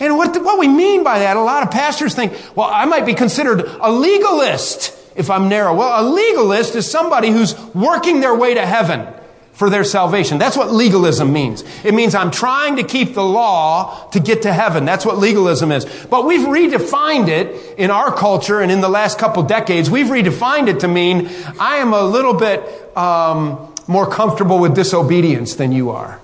And 0.00 0.16
what, 0.16 0.36
what 0.42 0.58
we 0.58 0.66
mean 0.66 1.04
by 1.04 1.20
that, 1.20 1.36
a 1.36 1.40
lot 1.40 1.62
of 1.62 1.70
pastors 1.70 2.14
think, 2.14 2.32
well, 2.56 2.68
I 2.68 2.86
might 2.86 3.06
be 3.06 3.14
considered 3.14 3.60
a 3.60 3.90
legalist 3.90 4.98
if 5.14 5.30
I'm 5.30 5.48
narrow. 5.48 5.74
Well, 5.74 6.02
a 6.02 6.04
legalist 6.08 6.74
is 6.74 6.90
somebody 6.90 7.30
who's 7.30 7.56
working 7.74 8.20
their 8.20 8.34
way 8.34 8.54
to 8.54 8.66
heaven 8.66 9.06
for 9.52 9.68
their 9.68 9.84
salvation. 9.84 10.38
That's 10.38 10.56
what 10.56 10.72
legalism 10.72 11.32
means. 11.32 11.62
It 11.84 11.94
means 11.94 12.14
I'm 12.14 12.30
trying 12.30 12.76
to 12.76 12.82
keep 12.82 13.14
the 13.14 13.24
law 13.24 14.08
to 14.10 14.20
get 14.20 14.42
to 14.42 14.52
heaven. 14.52 14.84
That's 14.84 15.04
what 15.04 15.18
legalism 15.18 15.70
is. 15.70 15.84
But 16.10 16.24
we've 16.24 16.46
redefined 16.46 17.28
it 17.28 17.78
in 17.78 17.90
our 17.90 18.12
culture 18.12 18.60
and 18.60 18.72
in 18.72 18.80
the 18.80 18.88
last 18.88 19.18
couple 19.18 19.42
decades. 19.42 19.90
We've 19.90 20.06
redefined 20.06 20.68
it 20.68 20.80
to 20.80 20.88
mean 20.88 21.30
I 21.60 21.76
am 21.76 21.92
a 21.92 22.02
little 22.02 22.34
bit, 22.34 22.62
um, 22.96 23.72
more 23.86 24.10
comfortable 24.10 24.58
with 24.58 24.74
disobedience 24.74 25.56
than 25.56 25.72
you 25.72 25.90
are. 25.90 26.18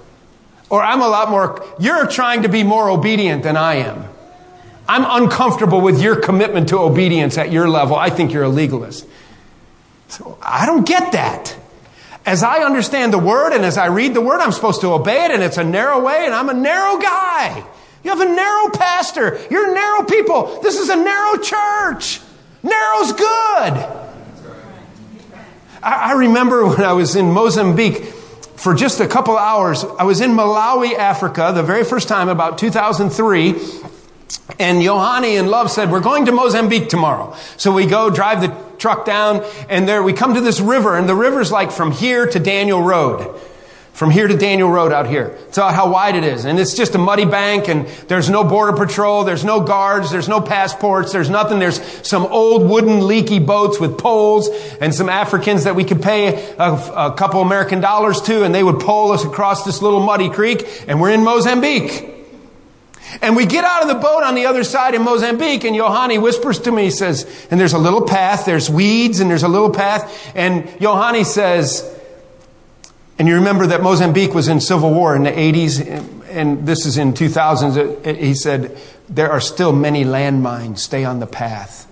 Or 0.70 0.82
I'm 0.82 1.00
a 1.00 1.08
lot 1.08 1.30
more, 1.30 1.64
you're 1.78 2.06
trying 2.06 2.42
to 2.42 2.48
be 2.48 2.62
more 2.62 2.88
obedient 2.88 3.42
than 3.42 3.56
I 3.56 3.76
am. 3.76 4.04
I'm 4.88 5.22
uncomfortable 5.22 5.82
with 5.82 6.00
your 6.00 6.16
commitment 6.16 6.70
to 6.70 6.78
obedience 6.78 7.36
at 7.36 7.52
your 7.52 7.68
level. 7.68 7.96
I 7.96 8.08
think 8.08 8.32
you're 8.32 8.44
a 8.44 8.48
legalist. 8.48 9.06
So 10.08 10.38
I 10.40 10.64
don't 10.64 10.86
get 10.86 11.12
that. 11.12 11.57
As 12.28 12.42
I 12.42 12.58
understand 12.58 13.14
the 13.14 13.18
word 13.18 13.54
and 13.54 13.64
as 13.64 13.78
I 13.78 13.86
read 13.86 14.12
the 14.12 14.20
word, 14.20 14.40
I'm 14.40 14.52
supposed 14.52 14.82
to 14.82 14.88
obey 14.88 15.24
it 15.24 15.30
and 15.30 15.42
it's 15.42 15.56
a 15.56 15.64
narrow 15.64 16.04
way 16.04 16.26
and 16.26 16.34
I'm 16.34 16.50
a 16.50 16.52
narrow 16.52 16.98
guy. 16.98 17.64
You 18.04 18.10
have 18.10 18.20
a 18.20 18.26
narrow 18.26 18.68
pastor. 18.68 19.40
You're 19.50 19.72
narrow 19.72 20.04
people. 20.04 20.60
This 20.60 20.78
is 20.78 20.90
a 20.90 20.96
narrow 20.96 21.38
church. 21.38 22.20
Narrow's 22.62 23.12
good. 23.14 24.04
I, 25.82 26.12
remember 26.18 26.66
when 26.66 26.82
I 26.82 26.92
was 26.92 27.16
in 27.16 27.32
Mozambique 27.32 28.04
for 28.56 28.74
just 28.74 29.00
a 29.00 29.08
couple 29.08 29.38
hours. 29.38 29.82
I 29.82 30.04
was 30.04 30.20
in 30.20 30.32
Malawi, 30.32 30.98
Africa, 30.98 31.52
the 31.54 31.62
very 31.62 31.82
first 31.82 32.08
time, 32.08 32.28
about 32.28 32.58
2003. 32.58 33.54
And 34.58 34.82
Johanny 34.82 35.36
and 35.36 35.48
Love 35.48 35.70
said, 35.70 35.90
we're 35.90 36.00
going 36.00 36.26
to 36.26 36.32
Mozambique 36.32 36.90
tomorrow. 36.90 37.34
So 37.56 37.72
we 37.72 37.86
go 37.86 38.10
drive 38.10 38.42
the 38.42 38.67
truck 38.78 39.04
down 39.04 39.44
and 39.68 39.88
there 39.88 40.02
we 40.02 40.12
come 40.12 40.34
to 40.34 40.40
this 40.40 40.60
river 40.60 40.96
and 40.96 41.08
the 41.08 41.14
river's 41.14 41.52
like 41.52 41.70
from 41.70 41.90
here 41.90 42.26
to 42.26 42.38
Daniel 42.38 42.82
Road. 42.82 43.40
From 43.92 44.12
here 44.12 44.28
to 44.28 44.36
Daniel 44.36 44.70
Road 44.70 44.92
out 44.92 45.08
here. 45.08 45.36
It's 45.48 45.58
about 45.58 45.74
how 45.74 45.90
wide 45.90 46.14
it 46.14 46.22
is. 46.22 46.44
And 46.44 46.56
it's 46.60 46.76
just 46.76 46.94
a 46.94 46.98
muddy 46.98 47.24
bank 47.24 47.66
and 47.66 47.88
there's 48.06 48.30
no 48.30 48.44
border 48.44 48.72
patrol, 48.72 49.24
there's 49.24 49.44
no 49.44 49.58
guards, 49.58 50.12
there's 50.12 50.28
no 50.28 50.40
passports, 50.40 51.10
there's 51.12 51.28
nothing. 51.28 51.58
There's 51.58 51.82
some 52.06 52.24
old 52.26 52.70
wooden 52.70 53.08
leaky 53.08 53.40
boats 53.40 53.80
with 53.80 53.98
poles 53.98 54.50
and 54.80 54.94
some 54.94 55.08
Africans 55.08 55.64
that 55.64 55.74
we 55.74 55.82
could 55.82 56.00
pay 56.00 56.54
a, 56.58 56.72
a 56.72 57.14
couple 57.16 57.40
American 57.40 57.80
dollars 57.80 58.20
to 58.22 58.44
and 58.44 58.54
they 58.54 58.62
would 58.62 58.78
pole 58.78 59.10
us 59.10 59.24
across 59.24 59.64
this 59.64 59.82
little 59.82 60.00
muddy 60.00 60.30
creek 60.30 60.84
and 60.86 61.00
we're 61.00 61.10
in 61.10 61.24
Mozambique. 61.24 62.17
And 63.22 63.36
we 63.36 63.46
get 63.46 63.64
out 63.64 63.82
of 63.82 63.88
the 63.88 63.94
boat 63.94 64.22
on 64.22 64.34
the 64.34 64.46
other 64.46 64.64
side 64.64 64.94
in 64.94 65.02
Mozambique, 65.02 65.64
and 65.64 65.74
Johanni 65.74 66.18
whispers 66.18 66.58
to 66.60 66.72
me, 66.72 66.84
he 66.84 66.90
says, 66.90 67.46
and 67.50 67.58
there's 67.58 67.72
a 67.72 67.78
little 67.78 68.02
path, 68.02 68.44
there's 68.44 68.68
weeds, 68.68 69.20
and 69.20 69.30
there's 69.30 69.42
a 69.42 69.48
little 69.48 69.70
path, 69.70 70.32
and 70.34 70.68
Johanni 70.80 71.24
says, 71.24 71.94
and 73.18 73.26
you 73.26 73.34
remember 73.34 73.66
that 73.68 73.82
Mozambique 73.82 74.32
was 74.32 74.46
in 74.46 74.60
civil 74.60 74.94
war 74.94 75.16
in 75.16 75.24
the 75.24 75.32
80s, 75.32 76.28
and 76.30 76.66
this 76.66 76.86
is 76.86 76.98
in 76.98 77.14
2000s. 77.14 77.76
Uh, 77.76 78.08
uh, 78.08 78.14
he 78.14 78.34
said, 78.34 78.78
There 79.08 79.30
are 79.30 79.40
still 79.40 79.72
many 79.72 80.04
landmines. 80.04 80.78
Stay 80.78 81.04
on 81.04 81.18
the 81.18 81.26
path. 81.26 81.86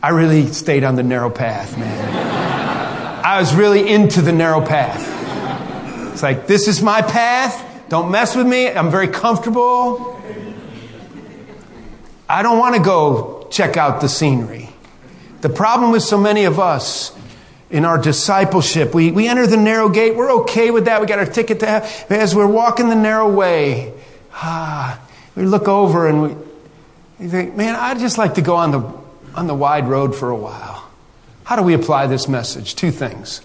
I 0.00 0.10
really 0.10 0.46
stayed 0.52 0.84
on 0.84 0.94
the 0.94 1.02
narrow 1.02 1.30
path, 1.30 1.76
man. 1.76 3.24
I 3.24 3.40
was 3.40 3.52
really 3.52 3.90
into 3.90 4.22
the 4.22 4.32
narrow 4.32 4.64
path. 4.64 5.16
It's 6.12 6.22
like, 6.22 6.46
this 6.46 6.68
is 6.68 6.80
my 6.80 7.02
path. 7.02 7.64
Don't 7.88 8.10
mess 8.10 8.36
with 8.36 8.46
me. 8.46 8.68
I'm 8.68 8.90
very 8.90 9.08
comfortable. 9.08 10.20
I 12.28 12.42
don't 12.42 12.58
want 12.58 12.76
to 12.76 12.82
go 12.82 13.46
check 13.50 13.76
out 13.76 14.00
the 14.00 14.08
scenery. 14.08 14.68
The 15.40 15.48
problem 15.48 15.90
with 15.90 16.02
so 16.02 16.18
many 16.18 16.44
of 16.44 16.60
us 16.60 17.16
in 17.70 17.84
our 17.84 17.98
discipleship. 17.98 18.94
We, 18.94 19.10
we 19.10 19.28
enter 19.28 19.46
the 19.46 19.56
narrow 19.56 19.88
gate. 19.88 20.16
We're 20.16 20.32
okay 20.42 20.70
with 20.70 20.86
that. 20.86 21.00
We 21.00 21.06
got 21.06 21.18
our 21.18 21.26
ticket 21.26 21.60
to 21.60 21.66
have. 21.66 22.06
As 22.10 22.34
we're 22.34 22.46
walking 22.46 22.88
the 22.88 22.94
narrow 22.94 23.30
way, 23.30 23.94
ah, 24.32 25.00
we 25.34 25.44
look 25.44 25.68
over 25.68 26.08
and 26.08 26.22
we, 26.22 26.36
we 27.18 27.28
think, 27.28 27.54
man, 27.56 27.74
I'd 27.74 27.98
just 27.98 28.18
like 28.18 28.34
to 28.34 28.42
go 28.42 28.56
on 28.56 28.70
the, 28.70 28.80
on 29.34 29.46
the 29.46 29.54
wide 29.54 29.88
road 29.88 30.14
for 30.14 30.30
a 30.30 30.36
while. 30.36 30.88
How 31.44 31.56
do 31.56 31.62
we 31.62 31.72
apply 31.74 32.06
this 32.06 32.28
message? 32.28 32.74
Two 32.74 32.90
things. 32.90 33.40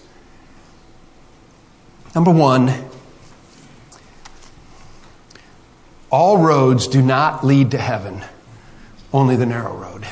Number 2.14 2.30
one, 2.30 2.68
all 6.14 6.38
roads 6.38 6.86
do 6.86 7.02
not 7.02 7.44
lead 7.44 7.72
to 7.72 7.76
heaven, 7.76 8.22
only 9.12 9.34
the 9.34 9.46
narrow 9.46 9.76
road. 9.76 10.06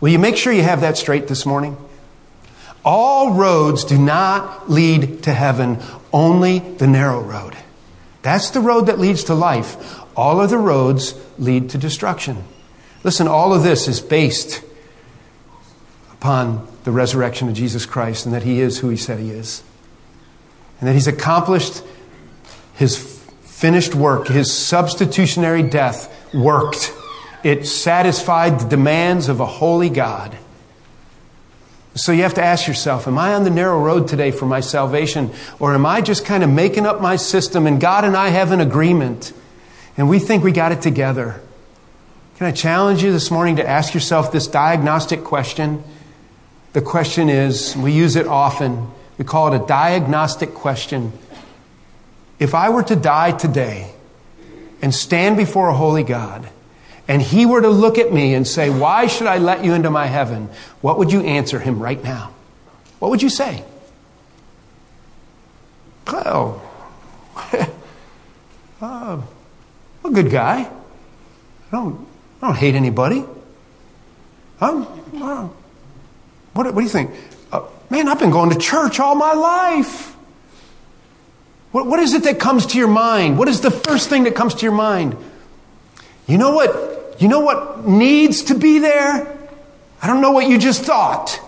Will 0.00 0.10
you 0.10 0.18
make 0.20 0.36
sure 0.36 0.52
you 0.52 0.62
have 0.62 0.82
that 0.82 0.96
straight 0.96 1.26
this 1.26 1.44
morning? 1.44 1.76
All 2.84 3.32
roads 3.32 3.82
do 3.82 3.98
not 3.98 4.70
lead 4.70 5.24
to 5.24 5.34
heaven, 5.34 5.82
only 6.12 6.60
the 6.60 6.86
narrow 6.86 7.20
road. 7.20 7.56
That's 8.22 8.50
the 8.50 8.60
road 8.60 8.82
that 8.86 9.00
leads 9.00 9.24
to 9.24 9.34
life. 9.34 9.98
All 10.16 10.38
other 10.38 10.56
roads 10.56 11.16
lead 11.36 11.70
to 11.70 11.78
destruction. 11.78 12.44
Listen, 13.02 13.26
all 13.26 13.52
of 13.52 13.64
this 13.64 13.88
is 13.88 14.00
based 14.00 14.62
upon 16.12 16.64
the 16.84 16.92
resurrection 16.92 17.48
of 17.48 17.54
Jesus 17.54 17.86
Christ 17.86 18.24
and 18.24 18.32
that 18.36 18.44
he 18.44 18.60
is 18.60 18.78
who 18.78 18.88
he 18.88 18.96
said 18.96 19.18
he 19.18 19.30
is. 19.30 19.64
And 20.78 20.88
that 20.88 20.92
he's 20.92 21.08
accomplished 21.08 21.82
his 22.74 23.17
finished 23.58 23.92
work, 23.92 24.28
his 24.28 24.52
substitutionary 24.52 25.64
death 25.64 26.32
worked. 26.32 26.94
It 27.42 27.66
satisfied 27.66 28.60
the 28.60 28.68
demands 28.68 29.28
of 29.28 29.40
a 29.40 29.46
holy 29.46 29.90
God. 29.90 30.38
So 31.96 32.12
you 32.12 32.22
have 32.22 32.34
to 32.34 32.42
ask 32.42 32.68
yourself, 32.68 33.08
am 33.08 33.18
I 33.18 33.34
on 33.34 33.42
the 33.42 33.50
narrow 33.50 33.80
road 33.80 34.06
today 34.06 34.30
for 34.30 34.46
my 34.46 34.60
salvation? 34.60 35.32
Or 35.58 35.74
am 35.74 35.86
I 35.86 36.02
just 36.02 36.24
kind 36.24 36.44
of 36.44 36.50
making 36.50 36.86
up 36.86 37.00
my 37.00 37.16
system 37.16 37.66
and 37.66 37.80
God 37.80 38.04
and 38.04 38.16
I 38.16 38.28
have 38.28 38.52
an 38.52 38.60
agreement 38.60 39.32
and 39.96 40.08
we 40.08 40.20
think 40.20 40.44
we 40.44 40.52
got 40.52 40.70
it 40.70 40.80
together? 40.80 41.40
Can 42.36 42.46
I 42.46 42.52
challenge 42.52 43.02
you 43.02 43.10
this 43.10 43.28
morning 43.28 43.56
to 43.56 43.68
ask 43.68 43.92
yourself 43.92 44.30
this 44.30 44.46
diagnostic 44.46 45.24
question? 45.24 45.82
The 46.74 46.82
question 46.82 47.28
is, 47.28 47.76
we 47.76 47.90
use 47.90 48.14
it 48.14 48.28
often, 48.28 48.88
we 49.18 49.24
call 49.24 49.52
it 49.52 49.60
a 49.60 49.66
diagnostic 49.66 50.54
question. 50.54 51.12
If 52.38 52.54
I 52.54 52.68
were 52.68 52.82
to 52.84 52.96
die 52.96 53.32
today 53.32 53.92
and 54.80 54.94
stand 54.94 55.36
before 55.36 55.68
a 55.68 55.74
holy 55.74 56.04
God, 56.04 56.48
and 57.08 57.22
he 57.22 57.46
were 57.46 57.62
to 57.62 57.70
look 57.70 57.98
at 57.98 58.12
me 58.12 58.34
and 58.34 58.46
say, 58.46 58.68
Why 58.68 59.06
should 59.06 59.26
I 59.26 59.38
let 59.38 59.64
you 59.64 59.72
into 59.74 59.90
my 59.90 60.06
heaven? 60.06 60.50
What 60.82 60.98
would 60.98 61.10
you 61.10 61.22
answer 61.22 61.58
him 61.58 61.80
right 61.80 62.02
now? 62.02 62.34
What 62.98 63.10
would 63.10 63.22
you 63.22 63.30
say? 63.30 63.64
Oh, 66.06 66.62
uh, 68.80 69.20
a 70.04 70.10
good 70.10 70.30
guy. 70.30 70.60
I 70.60 71.70
don't, 71.70 72.06
I 72.40 72.48
don't 72.48 72.56
hate 72.56 72.74
anybody. 72.74 73.24
I'm, 74.60 74.82
uh, 75.22 75.48
what, 76.54 76.66
what 76.66 76.74
do 76.74 76.82
you 76.82 76.88
think? 76.88 77.10
Uh, 77.52 77.62
man, 77.90 78.08
I've 78.08 78.18
been 78.18 78.30
going 78.30 78.50
to 78.50 78.58
church 78.58 79.00
all 79.00 79.14
my 79.14 79.32
life. 79.32 80.16
What, 81.78 81.86
what 81.86 82.00
is 82.00 82.12
it 82.12 82.24
that 82.24 82.40
comes 82.40 82.66
to 82.66 82.78
your 82.78 82.88
mind? 82.88 83.38
What 83.38 83.46
is 83.46 83.60
the 83.60 83.70
first 83.70 84.08
thing 84.08 84.24
that 84.24 84.34
comes 84.34 84.56
to 84.56 84.62
your 84.64 84.74
mind? 84.74 85.16
You 86.26 86.36
know 86.36 86.50
what? 86.50 87.22
You 87.22 87.28
know 87.28 87.38
what 87.38 87.86
needs 87.86 88.42
to 88.44 88.56
be 88.56 88.80
there? 88.80 89.38
I 90.02 90.06
don't 90.08 90.20
know 90.20 90.32
what 90.32 90.48
you 90.48 90.58
just 90.58 90.82
thought. 90.82 91.40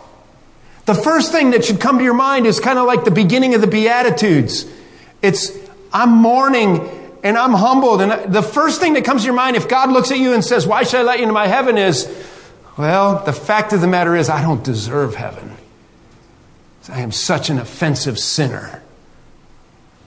The 0.86 0.94
first 0.94 1.32
thing 1.32 1.50
that 1.50 1.64
should 1.64 1.80
come 1.80 1.98
to 1.98 2.04
your 2.04 2.14
mind 2.14 2.46
is 2.46 2.60
kind 2.60 2.78
of 2.78 2.86
like 2.86 3.02
the 3.02 3.10
beginning 3.10 3.56
of 3.56 3.60
the 3.60 3.66
Beatitudes. 3.66 4.66
It's, 5.20 5.50
I'm 5.92 6.10
mourning 6.10 6.88
and 7.24 7.36
I'm 7.36 7.52
humbled. 7.52 8.00
And 8.00 8.12
uh, 8.12 8.26
the 8.28 8.42
first 8.42 8.80
thing 8.80 8.92
that 8.92 9.04
comes 9.04 9.22
to 9.22 9.26
your 9.26 9.34
mind, 9.34 9.56
if 9.56 9.68
God 9.68 9.90
looks 9.90 10.12
at 10.12 10.18
you 10.20 10.32
and 10.32 10.44
says, 10.44 10.64
Why 10.64 10.84
should 10.84 11.00
I 11.00 11.02
let 11.02 11.18
you 11.18 11.24
into 11.24 11.34
my 11.34 11.48
heaven? 11.48 11.76
is, 11.76 12.06
Well, 12.78 13.24
the 13.24 13.32
fact 13.32 13.72
of 13.72 13.80
the 13.80 13.88
matter 13.88 14.14
is, 14.14 14.28
I 14.28 14.42
don't 14.42 14.62
deserve 14.62 15.16
heaven. 15.16 15.56
I 16.88 17.00
am 17.00 17.10
such 17.10 17.50
an 17.50 17.58
offensive 17.58 18.16
sinner. 18.16 18.80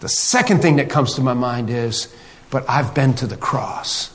The 0.04 0.10
second 0.10 0.62
thing 0.62 0.76
that 0.76 0.90
comes 0.90 1.14
to 1.14 1.22
my 1.22 1.34
mind 1.34 1.70
is, 1.70 2.14
But 2.50 2.70
I've 2.70 2.94
been 2.94 3.14
to 3.16 3.26
the 3.26 3.38
cross. 3.38 4.14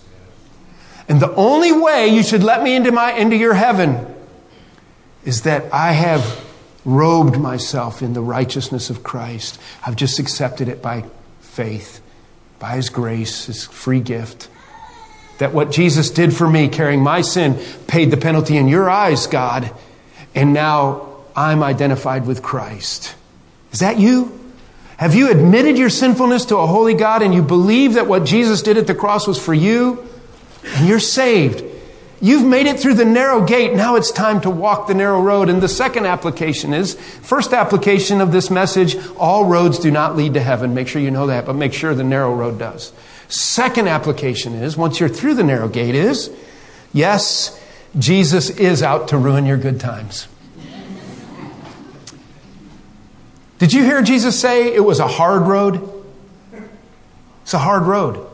And 1.09 1.18
the 1.18 1.34
only 1.34 1.72
way 1.72 2.09
you 2.09 2.22
should 2.22 2.43
let 2.43 2.62
me 2.62 2.76
into, 2.76 2.93
my, 2.93 3.12
into 3.12 3.36
your 3.36 3.55
heaven 3.55 4.07
is 5.24 5.43
that 5.43 5.72
I 5.72 5.93
have 5.93 6.45
robed 6.84 7.41
myself 7.41 8.03
in 8.03 8.12
the 8.12 8.20
righteousness 8.20 8.91
of 8.91 9.03
Christ. 9.03 9.59
I've 9.84 9.97
just 9.97 10.18
accepted 10.18 10.68
it 10.68 10.82
by 10.82 11.05
faith, 11.41 12.03
by 12.59 12.76
His 12.76 12.91
grace, 12.91 13.47
His 13.47 13.64
free 13.64 14.01
gift. 14.01 14.51
That 15.39 15.55
what 15.55 15.70
Jesus 15.70 16.11
did 16.11 16.36
for 16.36 16.51
me, 16.51 16.68
carrying 16.68 17.03
my 17.03 17.22
sin, 17.22 17.59
paid 17.86 18.11
the 18.11 18.18
penalty 18.18 18.59
in 18.59 18.68
your 18.68 18.91
eyes, 18.91 19.26
God. 19.26 19.72
And 20.34 20.53
now 20.53 21.24
I'm 21.34 21.62
identified 21.62 22.26
with 22.26 22.43
Christ. 22.43 23.14
Is 23.72 23.78
that 23.78 23.99
you? 23.99 24.38
Have 24.99 25.14
you 25.14 25.30
admitted 25.30 25.78
your 25.78 25.90
sinfulness 25.90 26.44
to 26.46 26.59
a 26.59 26.66
holy 26.66 26.94
God 26.94 27.22
and 27.22 27.32
you 27.34 27.42
believe 27.42 27.94
that 27.94 28.07
what 28.07 28.24
Jesus 28.24 28.62
did 28.62 28.76
at 28.76 28.86
the 28.86 28.94
cross 28.94 29.26
was 29.26 29.42
for 29.42 29.55
you? 29.55 30.09
and 30.74 30.88
you're 30.88 31.01
saved. 31.01 31.64
You've 32.20 32.44
made 32.44 32.66
it 32.66 32.80
through 32.80 32.94
the 32.94 33.05
narrow 33.05 33.44
gate. 33.44 33.74
Now 33.74 33.94
it's 33.94 34.11
time 34.11 34.40
to 34.40 34.51
walk 34.51 34.88
the 34.88 34.94
narrow 34.94 35.20
road. 35.20 35.49
And 35.49 35.62
the 35.62 35.68
second 35.68 36.07
application 36.07 36.74
is 36.74 36.94
first 36.94 37.53
application 37.53 38.20
of 38.20 38.32
this 38.32 38.51
message 38.51 38.96
all 39.16 39.44
roads 39.44 39.78
do 39.78 39.90
not 39.90 40.16
lead 40.16 40.34
to 40.34 40.40
heaven. 40.40 40.74
Make 40.74 40.88
sure 40.88 41.01
you 41.01 41.12
know 41.12 41.28
that, 41.28 41.46
but 41.46 41.55
make 41.55 41.72
sure 41.72 41.94
the 41.94 42.05
narrow 42.05 42.34
road 42.34 42.59
does. 42.59 42.92
Second 43.28 43.88
application 43.88 44.55
is 44.55 44.76
once 44.76 44.99
you're 44.99 45.09
through 45.09 45.34
the 45.34 45.44
narrow 45.44 45.68
gate, 45.68 45.94
is 45.94 46.30
yes, 46.92 47.61
Jesus 47.99 48.51
is 48.51 48.82
out 48.82 49.09
to 49.09 49.18
ruin 49.18 49.46
your 49.46 49.59
good 49.59 49.78
times. 49.78 50.26
Did 53.59 53.72
you 53.72 53.82
hear 53.82 54.02
Jesus 54.02 54.38
say 54.38 54.72
it 54.72 54.84
was 54.84 55.00
a 55.00 55.09
hard 55.09 55.42
road? 55.42 56.04
It's 57.42 57.54
a 57.54 57.59
hard 57.59 57.82
road. 57.82 58.24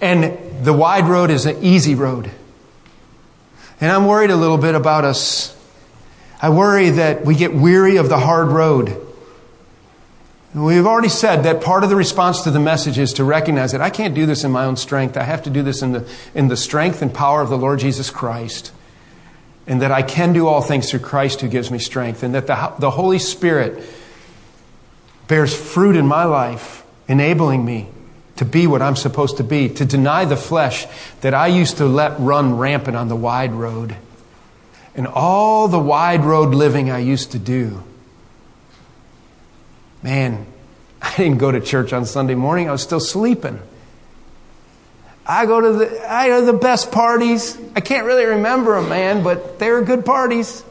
And 0.00 0.64
the 0.64 0.72
wide 0.72 1.06
road 1.06 1.30
is 1.30 1.46
an 1.46 1.62
easy 1.62 1.94
road. 1.94 2.30
And 3.80 3.90
I'm 3.90 4.06
worried 4.06 4.30
a 4.30 4.36
little 4.36 4.58
bit 4.58 4.74
about 4.74 5.04
us. 5.04 5.56
I 6.40 6.50
worry 6.50 6.90
that 6.90 7.24
we 7.24 7.34
get 7.34 7.54
weary 7.54 7.96
of 7.96 8.08
the 8.08 8.18
hard 8.18 8.48
road. 8.48 9.04
We've 10.54 10.86
already 10.86 11.08
said 11.08 11.42
that 11.42 11.62
part 11.62 11.84
of 11.84 11.90
the 11.90 11.96
response 11.96 12.42
to 12.42 12.50
the 12.50 12.60
message 12.60 12.98
is 12.98 13.12
to 13.14 13.24
recognize 13.24 13.72
that 13.72 13.80
I 13.80 13.90
can't 13.90 14.14
do 14.14 14.26
this 14.26 14.44
in 14.44 14.50
my 14.50 14.64
own 14.64 14.76
strength. 14.76 15.16
I 15.16 15.22
have 15.22 15.42
to 15.44 15.50
do 15.50 15.62
this 15.62 15.82
in 15.82 15.92
the, 15.92 16.08
in 16.34 16.48
the 16.48 16.56
strength 16.56 17.02
and 17.02 17.12
power 17.12 17.42
of 17.42 17.48
the 17.48 17.58
Lord 17.58 17.78
Jesus 17.78 18.10
Christ. 18.10 18.72
And 19.66 19.82
that 19.82 19.92
I 19.92 20.02
can 20.02 20.32
do 20.32 20.46
all 20.46 20.62
things 20.62 20.90
through 20.90 21.00
Christ 21.00 21.42
who 21.42 21.48
gives 21.48 21.70
me 21.70 21.78
strength. 21.78 22.22
And 22.22 22.34
that 22.34 22.46
the, 22.46 22.74
the 22.78 22.90
Holy 22.90 23.18
Spirit 23.18 23.84
bears 25.28 25.54
fruit 25.54 25.94
in 25.94 26.06
my 26.06 26.24
life, 26.24 26.84
enabling 27.06 27.64
me 27.64 27.88
to 28.36 28.44
be 28.44 28.66
what 28.66 28.82
I'm 28.82 28.96
supposed 28.96 29.36
to 29.38 29.44
be, 29.44 29.68
to 29.68 29.84
deny 29.84 30.24
the 30.24 30.36
flesh 30.36 30.86
that 31.20 31.34
I 31.34 31.48
used 31.48 31.78
to 31.78 31.86
let 31.86 32.18
run 32.18 32.56
rampant 32.56 32.96
on 32.96 33.08
the 33.08 33.16
wide 33.16 33.52
road. 33.52 33.96
And 34.94 35.06
all 35.06 35.68
the 35.68 35.78
wide 35.78 36.24
road 36.24 36.54
living 36.54 36.90
I 36.90 36.98
used 36.98 37.32
to 37.32 37.38
do. 37.38 37.82
Man, 40.02 40.46
I 41.02 41.14
didn't 41.16 41.38
go 41.38 41.52
to 41.52 41.60
church 41.60 41.92
on 41.92 42.04
Sunday 42.06 42.34
morning. 42.34 42.68
I 42.68 42.72
was 42.72 42.82
still 42.82 43.00
sleeping. 43.00 43.60
I 45.26 45.44
go 45.44 45.60
to 45.60 45.72
the 45.72 46.10
I 46.10 46.28
go 46.28 46.40
to 46.40 46.46
the 46.46 46.58
best 46.58 46.90
parties. 46.90 47.58
I 47.76 47.80
can't 47.80 48.06
really 48.06 48.24
remember 48.24 48.80
them, 48.80 48.88
man, 48.88 49.22
but 49.22 49.58
they 49.58 49.70
were 49.70 49.82
good 49.82 50.06
parties. 50.06 50.64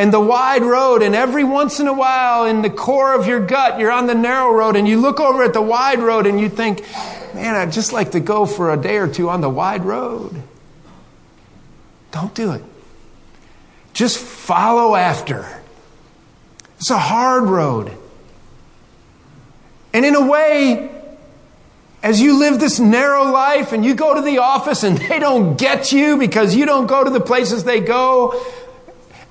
And 0.00 0.14
the 0.14 0.18
wide 0.18 0.62
road, 0.62 1.02
and 1.02 1.14
every 1.14 1.44
once 1.44 1.78
in 1.78 1.86
a 1.86 1.92
while, 1.92 2.46
in 2.46 2.62
the 2.62 2.70
core 2.70 3.12
of 3.12 3.26
your 3.26 3.38
gut, 3.38 3.78
you're 3.78 3.90
on 3.90 4.06
the 4.06 4.14
narrow 4.14 4.50
road, 4.50 4.74
and 4.74 4.88
you 4.88 4.98
look 4.98 5.20
over 5.20 5.44
at 5.44 5.52
the 5.52 5.60
wide 5.60 6.00
road, 6.00 6.26
and 6.26 6.40
you 6.40 6.48
think, 6.48 6.82
"Man, 7.34 7.54
I'd 7.54 7.70
just 7.70 7.92
like 7.92 8.12
to 8.12 8.20
go 8.20 8.46
for 8.46 8.72
a 8.72 8.78
day 8.78 8.96
or 8.96 9.08
two 9.08 9.28
on 9.28 9.42
the 9.42 9.50
wide 9.50 9.84
road." 9.84 10.42
Don't 12.12 12.32
do 12.32 12.52
it. 12.52 12.64
Just 13.92 14.16
follow 14.16 14.94
after. 14.96 15.46
It's 16.78 16.88
a 16.88 16.96
hard 16.96 17.42
road. 17.42 17.92
And 19.92 20.06
in 20.06 20.14
a 20.14 20.26
way, 20.26 20.90
as 22.02 22.22
you 22.22 22.38
live 22.38 22.58
this 22.58 22.80
narrow 22.80 23.24
life 23.24 23.72
and 23.72 23.84
you 23.84 23.94
go 23.94 24.14
to 24.14 24.22
the 24.22 24.38
office 24.38 24.82
and 24.82 24.96
they 25.08 25.18
don't 25.18 25.58
get 25.58 25.92
you 25.92 26.16
because 26.16 26.54
you 26.54 26.64
don't 26.64 26.86
go 26.86 27.04
to 27.04 27.10
the 27.10 27.20
places 27.20 27.64
they 27.64 27.80
go 27.80 28.40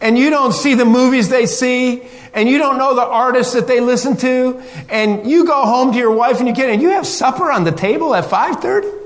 and 0.02 0.18
you 0.18 0.30
don't 0.30 0.54
see 0.54 0.76
the 0.76 0.86
movies 0.86 1.30
they 1.30 1.46
see 1.46 2.04
and 2.34 2.48
you 2.48 2.58
don't 2.58 2.78
know 2.78 2.96
the 2.96 3.06
artists 3.06 3.54
that 3.54 3.68
they 3.68 3.80
listen 3.80 4.16
to 4.18 4.62
and 4.90 5.30
you 5.30 5.46
go 5.46 5.66
home 5.66 5.92
to 5.92 5.98
your 5.98 6.12
wife 6.12 6.40
and 6.40 6.48
you 6.48 6.54
get 6.54 6.70
and 6.70 6.82
you 6.82 6.90
have 6.90 7.06
supper 7.06 7.52
on 7.52 7.64
the 7.64 7.72
table 7.72 8.14
at 8.16 8.26
5:30 8.26 9.00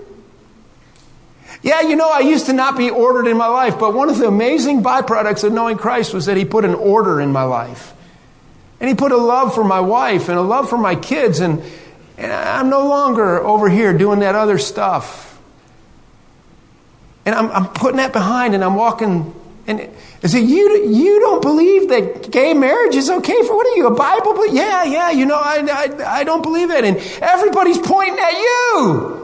yeah, 1.63 1.79
you 1.79 1.95
know, 1.95 2.09
I 2.09 2.19
used 2.19 2.47
to 2.47 2.53
not 2.53 2.77
be 2.77 2.89
ordered 2.89 3.25
in 3.25 3.37
my 3.37 3.47
life, 3.47 3.79
but 3.79 3.93
one 3.93 4.09
of 4.09 4.17
the 4.17 4.27
amazing 4.27 4.83
byproducts 4.83 5.45
of 5.45 5.53
knowing 5.53 5.77
Christ 5.77 6.13
was 6.13 6.25
that 6.25 6.35
He 6.35 6.43
put 6.43 6.65
an 6.65 6.75
order 6.75 7.21
in 7.21 7.31
my 7.31 7.43
life. 7.43 7.93
And 8.81 8.89
He 8.89 8.95
put 8.95 9.13
a 9.13 9.17
love 9.17 9.55
for 9.55 9.63
my 9.63 9.79
wife 9.79 10.27
and 10.27 10.37
a 10.37 10.41
love 10.41 10.69
for 10.69 10.77
my 10.77 10.95
kids. 10.95 11.39
And, 11.39 11.63
and 12.17 12.33
I'm 12.33 12.69
no 12.69 12.85
longer 12.85 13.41
over 13.41 13.69
here 13.69 13.97
doing 13.97 14.19
that 14.19 14.35
other 14.35 14.57
stuff. 14.57 15.39
And 17.25 17.33
I'm, 17.33 17.49
I'm 17.49 17.67
putting 17.67 17.97
that 17.97 18.11
behind 18.11 18.55
and 18.55 18.63
I'm 18.63 18.75
walking. 18.75 19.33
And 19.65 19.89
I 20.23 20.27
say, 20.27 20.41
you, 20.41 20.87
you 20.87 21.19
don't 21.19 21.41
believe 21.41 21.89
that 21.89 22.31
gay 22.31 22.53
marriage 22.53 22.95
is 22.95 23.09
okay 23.09 23.41
for, 23.45 23.57
what 23.57 23.67
are 23.67 23.75
you, 23.75 23.87
a 23.87 23.93
Bible? 23.93 24.33
But 24.33 24.53
yeah, 24.53 24.85
yeah, 24.85 25.11
you 25.11 25.25
know, 25.25 25.35
I, 25.35 25.67
I, 25.69 26.19
I 26.19 26.23
don't 26.23 26.41
believe 26.41 26.71
it. 26.71 26.85
And 26.85 26.95
everybody's 27.21 27.77
pointing 27.77 28.17
at 28.17 28.31
you. 28.31 29.19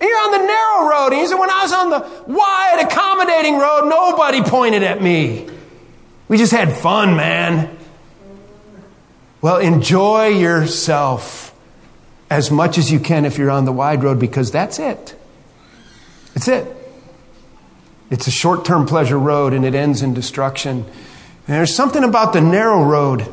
And 0.00 0.08
you're 0.08 0.18
on 0.18 0.32
the 0.32 0.46
narrow 0.46 0.90
road. 0.90 1.12
And 1.12 1.28
said, 1.28 1.38
when 1.38 1.50
I 1.50 1.62
was 1.62 1.72
on 1.74 1.90
the 1.90 2.32
wide, 2.32 2.86
accommodating 2.90 3.58
road, 3.58 3.88
nobody 3.90 4.42
pointed 4.42 4.82
at 4.82 5.02
me. 5.02 5.48
We 6.28 6.38
just 6.38 6.52
had 6.52 6.72
fun, 6.72 7.14
man. 7.14 7.76
Well, 9.42 9.58
enjoy 9.58 10.28
yourself 10.28 11.54
as 12.30 12.50
much 12.50 12.78
as 12.78 12.90
you 12.90 13.00
can 13.00 13.26
if 13.26 13.36
you're 13.36 13.50
on 13.50 13.66
the 13.66 13.72
wide 13.72 14.02
road 14.02 14.18
because 14.18 14.50
that's 14.50 14.78
it. 14.78 15.14
It's 16.34 16.48
it. 16.48 16.81
It's 18.12 18.28
a 18.28 18.30
short 18.30 18.64
term 18.64 18.86
pleasure 18.86 19.18
road 19.18 19.52
and 19.52 19.64
it 19.64 19.74
ends 19.74 20.02
in 20.02 20.14
destruction. 20.14 20.84
And 20.84 21.56
there's 21.56 21.74
something 21.74 22.04
about 22.04 22.32
the 22.32 22.40
narrow 22.40 22.84
road 22.84 23.26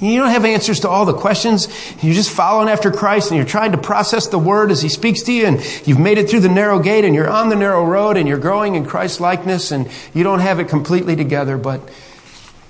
you 0.00 0.18
don't 0.18 0.30
have 0.30 0.44
answers 0.44 0.80
to 0.80 0.88
all 0.88 1.04
the 1.04 1.14
questions. 1.14 1.68
You're 2.02 2.14
just 2.14 2.30
following 2.30 2.68
after 2.68 2.90
Christ 2.90 3.30
and 3.30 3.38
you're 3.38 3.46
trying 3.46 3.72
to 3.72 3.78
process 3.78 4.26
the 4.26 4.38
word 4.38 4.70
as 4.70 4.82
he 4.82 4.88
speaks 4.88 5.22
to 5.22 5.32
you 5.32 5.46
and 5.46 5.86
you've 5.86 6.00
made 6.00 6.18
it 6.18 6.28
through 6.28 6.40
the 6.40 6.48
narrow 6.48 6.80
gate 6.80 7.04
and 7.04 7.14
you're 7.14 7.30
on 7.30 7.48
the 7.48 7.56
narrow 7.56 7.84
road 7.84 8.16
and 8.16 8.28
you're 8.28 8.38
growing 8.38 8.74
in 8.74 8.84
Christ 8.84 9.20
likeness 9.20 9.70
and 9.70 9.88
you 10.12 10.24
don't 10.24 10.40
have 10.40 10.58
it 10.58 10.68
completely 10.68 11.14
together, 11.14 11.56
but 11.56 11.80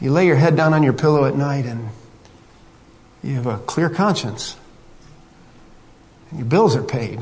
you 0.00 0.12
lay 0.12 0.26
your 0.26 0.36
head 0.36 0.54
down 0.54 0.74
on 0.74 0.82
your 0.82 0.92
pillow 0.92 1.24
at 1.24 1.34
night 1.34 1.64
and 1.64 1.88
you 3.22 3.34
have 3.36 3.46
a 3.46 3.58
clear 3.58 3.88
conscience. 3.88 4.56
And 6.30 6.40
your 6.40 6.48
bills 6.48 6.76
are 6.76 6.82
paid. 6.82 7.20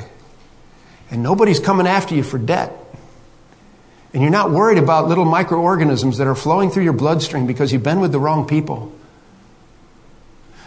And 1.12 1.22
nobody's 1.22 1.60
coming 1.60 1.86
after 1.86 2.14
you 2.14 2.24
for 2.24 2.38
debt. 2.38 2.76
And 4.12 4.22
you're 4.22 4.30
not 4.30 4.50
worried 4.50 4.78
about 4.78 5.08
little 5.08 5.24
microorganisms 5.24 6.18
that 6.18 6.26
are 6.26 6.34
flowing 6.34 6.70
through 6.70 6.84
your 6.84 6.92
bloodstream 6.92 7.46
because 7.46 7.72
you've 7.72 7.82
been 7.82 8.00
with 8.00 8.12
the 8.12 8.20
wrong 8.20 8.46
people 8.46 8.92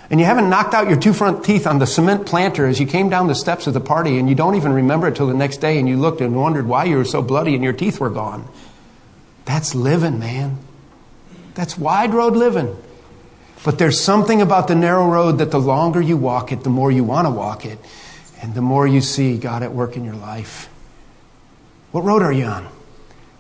and 0.10 0.20
you 0.20 0.26
haven't 0.26 0.50
knocked 0.50 0.74
out 0.74 0.88
your 0.88 1.00
two 1.00 1.14
front 1.14 1.44
teeth 1.44 1.66
on 1.66 1.80
the 1.80 1.88
cement 1.88 2.28
planter 2.28 2.68
as 2.68 2.80
you 2.80 2.86
came 2.86 3.10
down 3.10 3.28
the 3.28 3.36
steps 3.36 3.66
of 3.66 3.74
the 3.74 3.80
party 3.80 4.20
and 4.20 4.30
you 4.30 4.36
don't 4.36 4.56
even 4.56 4.72
remember 4.72 5.08
it 5.08 5.16
till 5.16 5.28
the 5.28 5.34
next 5.34 5.58
day 5.58 5.80
and 5.80 5.90
you 5.90 5.98
looked 5.98 6.22
and 6.22 6.36
wondered 6.36 6.68
why 6.68 6.84
you 6.84 6.98
were 6.98 7.06
so 7.06 7.22
bloody 7.22 7.56
and 7.56 7.64
your 7.64 7.74
teeth 7.74 8.00
were 8.00 8.10
gone. 8.10 8.48
That's 9.46 9.74
living, 9.74 10.20
man. 10.20 10.60
That's 11.56 11.78
wide 11.78 12.14
road 12.14 12.36
living. 12.36 12.78
But 13.64 13.80
there's 13.80 14.00
something 14.00 14.42
about 14.42 14.68
the 14.68 14.76
narrow 14.76 15.10
road 15.10 15.40
that 15.40 15.50
the 15.50 15.60
longer 15.60 16.02
you 16.02 16.18
walk 16.18 16.52
it, 16.52 16.64
the 16.64 16.70
more 16.70 16.92
you 16.92 17.04
want 17.04 17.26
to 17.26 17.32
walk 17.32 17.66
it, 17.66 17.80
and 18.42 18.54
the 18.54 18.62
more 18.62 18.86
you 18.86 19.02
see 19.02 19.38
God 19.38 19.64
at 19.64 19.74
work 19.74 19.96
in 19.96 20.06
your 20.06 20.16
life. 20.16 20.70
What 21.92 22.04
road 22.04 22.22
are 22.22 22.34
you 22.34 22.46
on? 22.46 22.68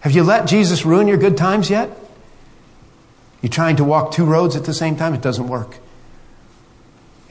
Have 0.05 0.11
you 0.11 0.21
let 0.21 0.45
Jesus 0.45 0.85
ruin 0.85 1.07
your 1.07 1.17
good 1.17 1.35
times 1.35 1.67
yet? 1.67 1.89
You're 3.41 3.49
trying 3.49 3.77
to 3.77 3.83
walk 3.83 4.11
two 4.11 4.23
roads 4.23 4.55
at 4.55 4.65
the 4.65 4.73
same 4.73 4.95
time? 4.95 5.15
It 5.15 5.21
doesn't 5.23 5.47
work. 5.47 5.79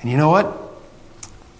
And 0.00 0.10
you 0.10 0.16
know 0.16 0.28
what? 0.28 0.60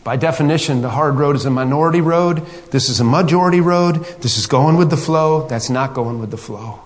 By 0.03 0.17
definition, 0.17 0.83
the 0.83 0.91
hard 0.91 1.15
road 1.15 1.37
is 1.37 1.45
a 1.45 1.51
minority 1.51 2.01
road. 2.01 2.45
This 2.73 2.89
is 2.89 2.99
a 2.99 3.05
majority 3.05 3.61
road. 3.61 4.05
This 4.23 4.37
is 4.37 4.49
going 4.49 4.77
with 4.77 4.91
the 4.91 4.97
flow. 4.97 5.47
That's 5.47 5.71
not 5.71 5.95
going 5.95 6.19
with 6.19 6.33
the 6.33 6.37
flow. 6.37 6.81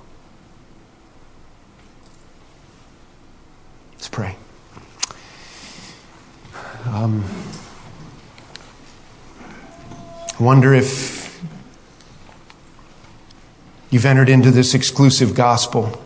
Let's 3.94 4.08
pray. 4.10 4.36
Um, 6.84 7.24
I 10.38 10.42
wonder 10.42 10.74
if 10.74 11.27
you've 13.90 14.06
entered 14.06 14.28
into 14.28 14.50
this 14.50 14.74
exclusive 14.74 15.34
gospel 15.34 16.02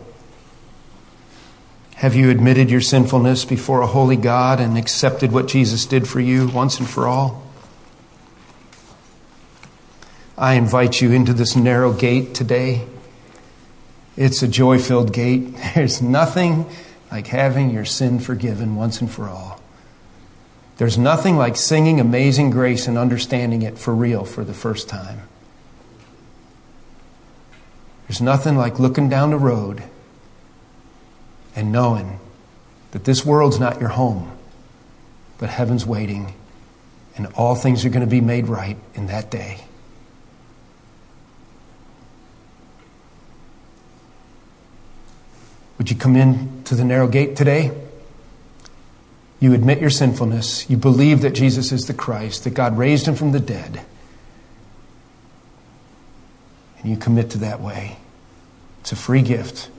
have 2.03 2.15
you 2.15 2.29
admitted 2.29 2.69
your 2.69 2.81
sinfulness 2.81 3.45
before 3.45 3.79
a 3.79 3.87
holy 3.87 4.17
God 4.17 4.59
and 4.59 4.77
accepted 4.77 5.31
what 5.31 5.47
Jesus 5.47 5.85
did 5.85 6.05
for 6.05 6.19
you 6.19 6.49
once 6.49 6.77
and 6.77 6.89
for 6.89 7.07
all? 7.07 7.41
I 10.37 10.55
invite 10.55 10.99
you 10.99 11.13
into 11.13 11.31
this 11.31 11.55
narrow 11.55 11.93
gate 11.93 12.33
today. 12.35 12.85
It's 14.17 14.43
a 14.43 14.49
joy 14.49 14.79
filled 14.79 15.13
gate. 15.13 15.55
There's 15.75 16.01
nothing 16.01 16.65
like 17.09 17.27
having 17.27 17.69
your 17.69 17.85
sin 17.85 18.19
forgiven 18.19 18.75
once 18.75 18.99
and 18.99 19.09
for 19.09 19.29
all. 19.29 19.61
There's 20.75 20.97
nothing 20.97 21.37
like 21.37 21.55
singing 21.55 22.01
Amazing 22.01 22.49
Grace 22.49 22.85
and 22.85 22.97
understanding 22.97 23.61
it 23.61 23.77
for 23.77 23.95
real 23.95 24.25
for 24.25 24.43
the 24.43 24.53
first 24.53 24.89
time. 24.89 25.21
There's 28.13 28.21
nothing 28.21 28.55
like 28.55 28.77
looking 28.77 29.09
down 29.09 29.31
the 29.31 29.39
road 29.39 29.81
and 31.55 31.71
knowing 31.71 32.19
that 32.91 33.05
this 33.05 33.25
world's 33.25 33.59
not 33.59 33.79
your 33.79 33.89
home, 33.89 34.37
but 35.39 35.49
heaven's 35.49 35.83
waiting, 35.83 36.35
and 37.17 37.25
all 37.33 37.55
things 37.55 37.83
are 37.83 37.89
going 37.89 38.05
to 38.05 38.07
be 38.07 38.21
made 38.21 38.45
right 38.45 38.77
in 38.93 39.07
that 39.07 39.31
day. 39.31 39.61
Would 45.79 45.89
you 45.89 45.95
come 45.95 46.15
in 46.15 46.63
to 46.65 46.75
the 46.75 46.85
narrow 46.85 47.07
gate 47.07 47.35
today? 47.35 47.71
You 49.39 49.55
admit 49.55 49.81
your 49.81 49.89
sinfulness. 49.89 50.69
You 50.69 50.77
believe 50.77 51.21
that 51.21 51.31
Jesus 51.31 51.71
is 51.71 51.87
the 51.87 51.95
Christ, 51.95 52.43
that 52.43 52.53
God 52.53 52.77
raised 52.77 53.07
him 53.07 53.15
from 53.15 53.31
the 53.31 53.39
dead. 53.39 53.83
And 56.77 56.91
you 56.91 56.95
commit 56.95 57.31
to 57.31 57.39
that 57.39 57.59
way. 57.59 57.97
It's 58.83 58.91
a 58.91 58.97
free 58.97 59.21
gift. 59.21 59.69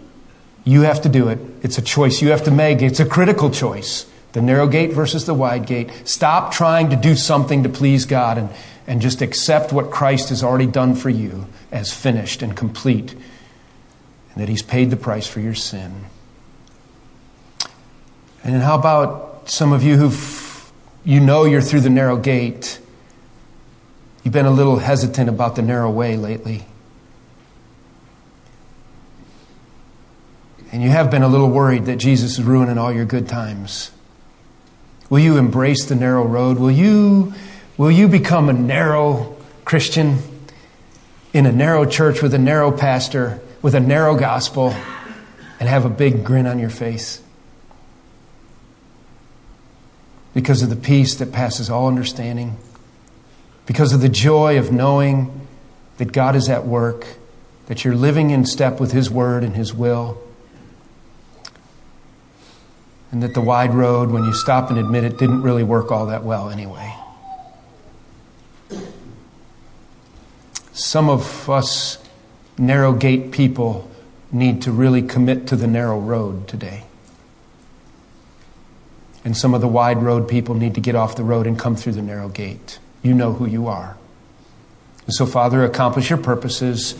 You 0.65 0.81
have 0.81 1.03
to 1.03 1.11
do 1.11 1.29
it. 1.29 1.39
It's 1.61 1.77
a 1.77 1.83
choice 1.83 2.23
you 2.23 2.31
have 2.31 2.45
to 2.45 2.51
make. 2.51 2.81
It's 2.81 3.01
a 3.01 3.05
critical 3.05 3.51
choice. 3.51 4.07
The 4.33 4.41
narrow 4.41 4.67
gate 4.67 4.95
versus 4.95 5.27
the 5.27 5.35
wide 5.35 5.67
gate. 5.67 5.91
Stop 6.05 6.53
trying 6.53 6.89
to 6.89 6.97
do 6.97 7.15
something 7.15 7.65
to 7.65 7.69
please 7.69 8.07
God 8.07 8.39
and, 8.39 8.49
and 8.87 9.03
just 9.03 9.21
accept 9.21 9.75
what 9.75 9.91
Christ 9.91 10.31
has 10.31 10.43
already 10.43 10.67
done 10.67 10.95
for 10.95 11.11
you 11.11 11.49
as 11.71 11.93
finished 11.93 12.41
and 12.41 12.57
complete, 12.57 13.13
and 13.13 13.23
that 14.37 14.49
He's 14.49 14.63
paid 14.63 14.89
the 14.89 14.97
price 14.97 15.27
for 15.27 15.41
your 15.41 15.55
sin. 15.55 16.07
And 18.43 18.63
how 18.63 18.79
about 18.79 19.51
some 19.51 19.75
of 19.75 19.83
you 19.83 19.99
who 19.99 20.17
you 21.05 21.21
know 21.21 21.45
you're 21.45 21.61
through 21.61 21.81
the 21.81 21.91
narrow 21.91 22.17
gate? 22.17 22.81
You've 24.23 24.33
been 24.33 24.47
a 24.47 24.51
little 24.51 24.79
hesitant 24.79 25.29
about 25.29 25.57
the 25.57 25.63
narrow 25.63 25.91
way 25.91 26.17
lately. 26.17 26.65
And 30.75 30.83
you 30.83 30.91
have 30.91 31.09
been 31.09 31.23
a 31.23 31.29
little 31.29 31.49
worried 31.49 31.85
that 31.85 31.99
Jesus 31.99 32.39
is 32.39 32.43
ruining 32.43 32.79
all 32.79 32.93
your 32.93 33.05
good 33.05 33.29
times, 33.29 33.93
will 35.09 35.21
you 35.21 35.37
embrace 35.37 35.85
the 35.85 35.95
narrow 35.95 36.27
road? 36.27 36.59
Will 36.59 36.69
you, 36.69 37.33
will 37.79 37.93
you 37.93 38.09
become 38.09 38.49
a 38.49 38.53
narrow 38.53 39.37
Christian 39.65 40.19
in 41.33 41.47
a 41.47 41.53
narrow 41.53 41.85
church 41.85 42.23
with 42.23 42.35
a 42.35 42.39
narrow 42.39 42.73
pastor, 42.73 43.41
with 43.63 43.77
a 43.77 43.81
narrow 43.81 44.17
gospel, 44.17 44.75
and 45.61 45.69
have 45.69 45.85
a 45.85 45.89
big 45.89 46.25
grin 46.25 46.49
on 46.49 46.59
your 46.59 46.71
face? 46.71 47.23
because 50.35 50.63
of 50.63 50.69
the 50.69 50.75
peace 50.75 51.15
that 51.15 51.31
passes 51.31 51.71
all 51.71 51.87
understanding, 51.87 52.57
because 53.67 53.93
of 53.93 54.01
the 54.01 54.09
joy 54.09 54.59
of 54.59 54.73
knowing 54.73 55.47
that 55.99 56.11
God 56.11 56.35
is 56.35 56.49
at 56.49 56.67
work, 56.67 57.07
that 57.67 57.85
you're 57.85 57.95
living 57.95 58.31
in 58.31 58.45
step 58.45 58.81
with 58.81 58.91
His 58.91 59.09
Word 59.09 59.45
and 59.45 59.55
His 59.55 59.73
will, 59.73 60.21
and 63.15 63.23
that 63.23 63.33
the 63.33 63.41
wide 63.41 63.73
road, 63.73 64.11
when 64.11 64.25
you 64.25 64.33
stop 64.35 64.71
and 64.71 64.79
admit 64.79 65.05
it, 65.05 65.19
didn't 65.19 65.43
really 65.43 65.63
work 65.63 65.93
all 65.93 66.07
that 66.07 66.25
well 66.25 66.51
anyway. 66.51 66.93
Some 70.73 71.09
of 71.09 71.49
us 71.49 71.99
narrow 72.59 72.93
gate 72.93 73.31
people 73.31 73.89
need 74.33 74.63
to 74.63 74.73
really 74.73 75.01
commit 75.01 75.47
to 75.47 75.55
the 75.55 75.69
narrow 75.69 75.97
road 75.97 76.49
today. 76.49 76.83
And 79.25 79.37
some 79.37 79.55
of 79.55 79.61
the 79.61 79.69
wide 79.69 80.03
road 80.03 80.29
people 80.29 80.57
need 80.57 80.75
to 80.75 80.81
get 80.81 80.97
off 80.97 81.15
the 81.15 81.23
road 81.23 81.47
and 81.47 81.57
come 81.57 81.77
through 81.77 81.93
the 81.93 82.03
narrow 82.03 82.29
gate. 82.29 82.81
You 83.05 83.15
know 83.15 83.33
who 83.33 83.47
you 83.47 83.69
are. 83.69 83.97
So, 85.07 85.25
Father, 85.25 85.63
accomplish 85.63 86.11
your 86.11 86.19
purposes. 86.19 86.97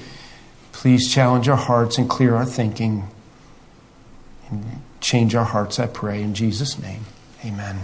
Please 0.71 1.13
challenge 1.13 1.49
our 1.49 1.57
hearts 1.57 1.99
and 1.99 2.09
clear 2.09 2.37
our 2.37 2.47
thinking. 2.47 3.09
Change 5.05 5.35
our 5.35 5.45
hearts, 5.45 5.79
I 5.79 5.87
pray, 5.87 6.23
in 6.23 6.35
Jesus' 6.35 6.79
name. 6.79 7.05
Amen. 7.45 7.81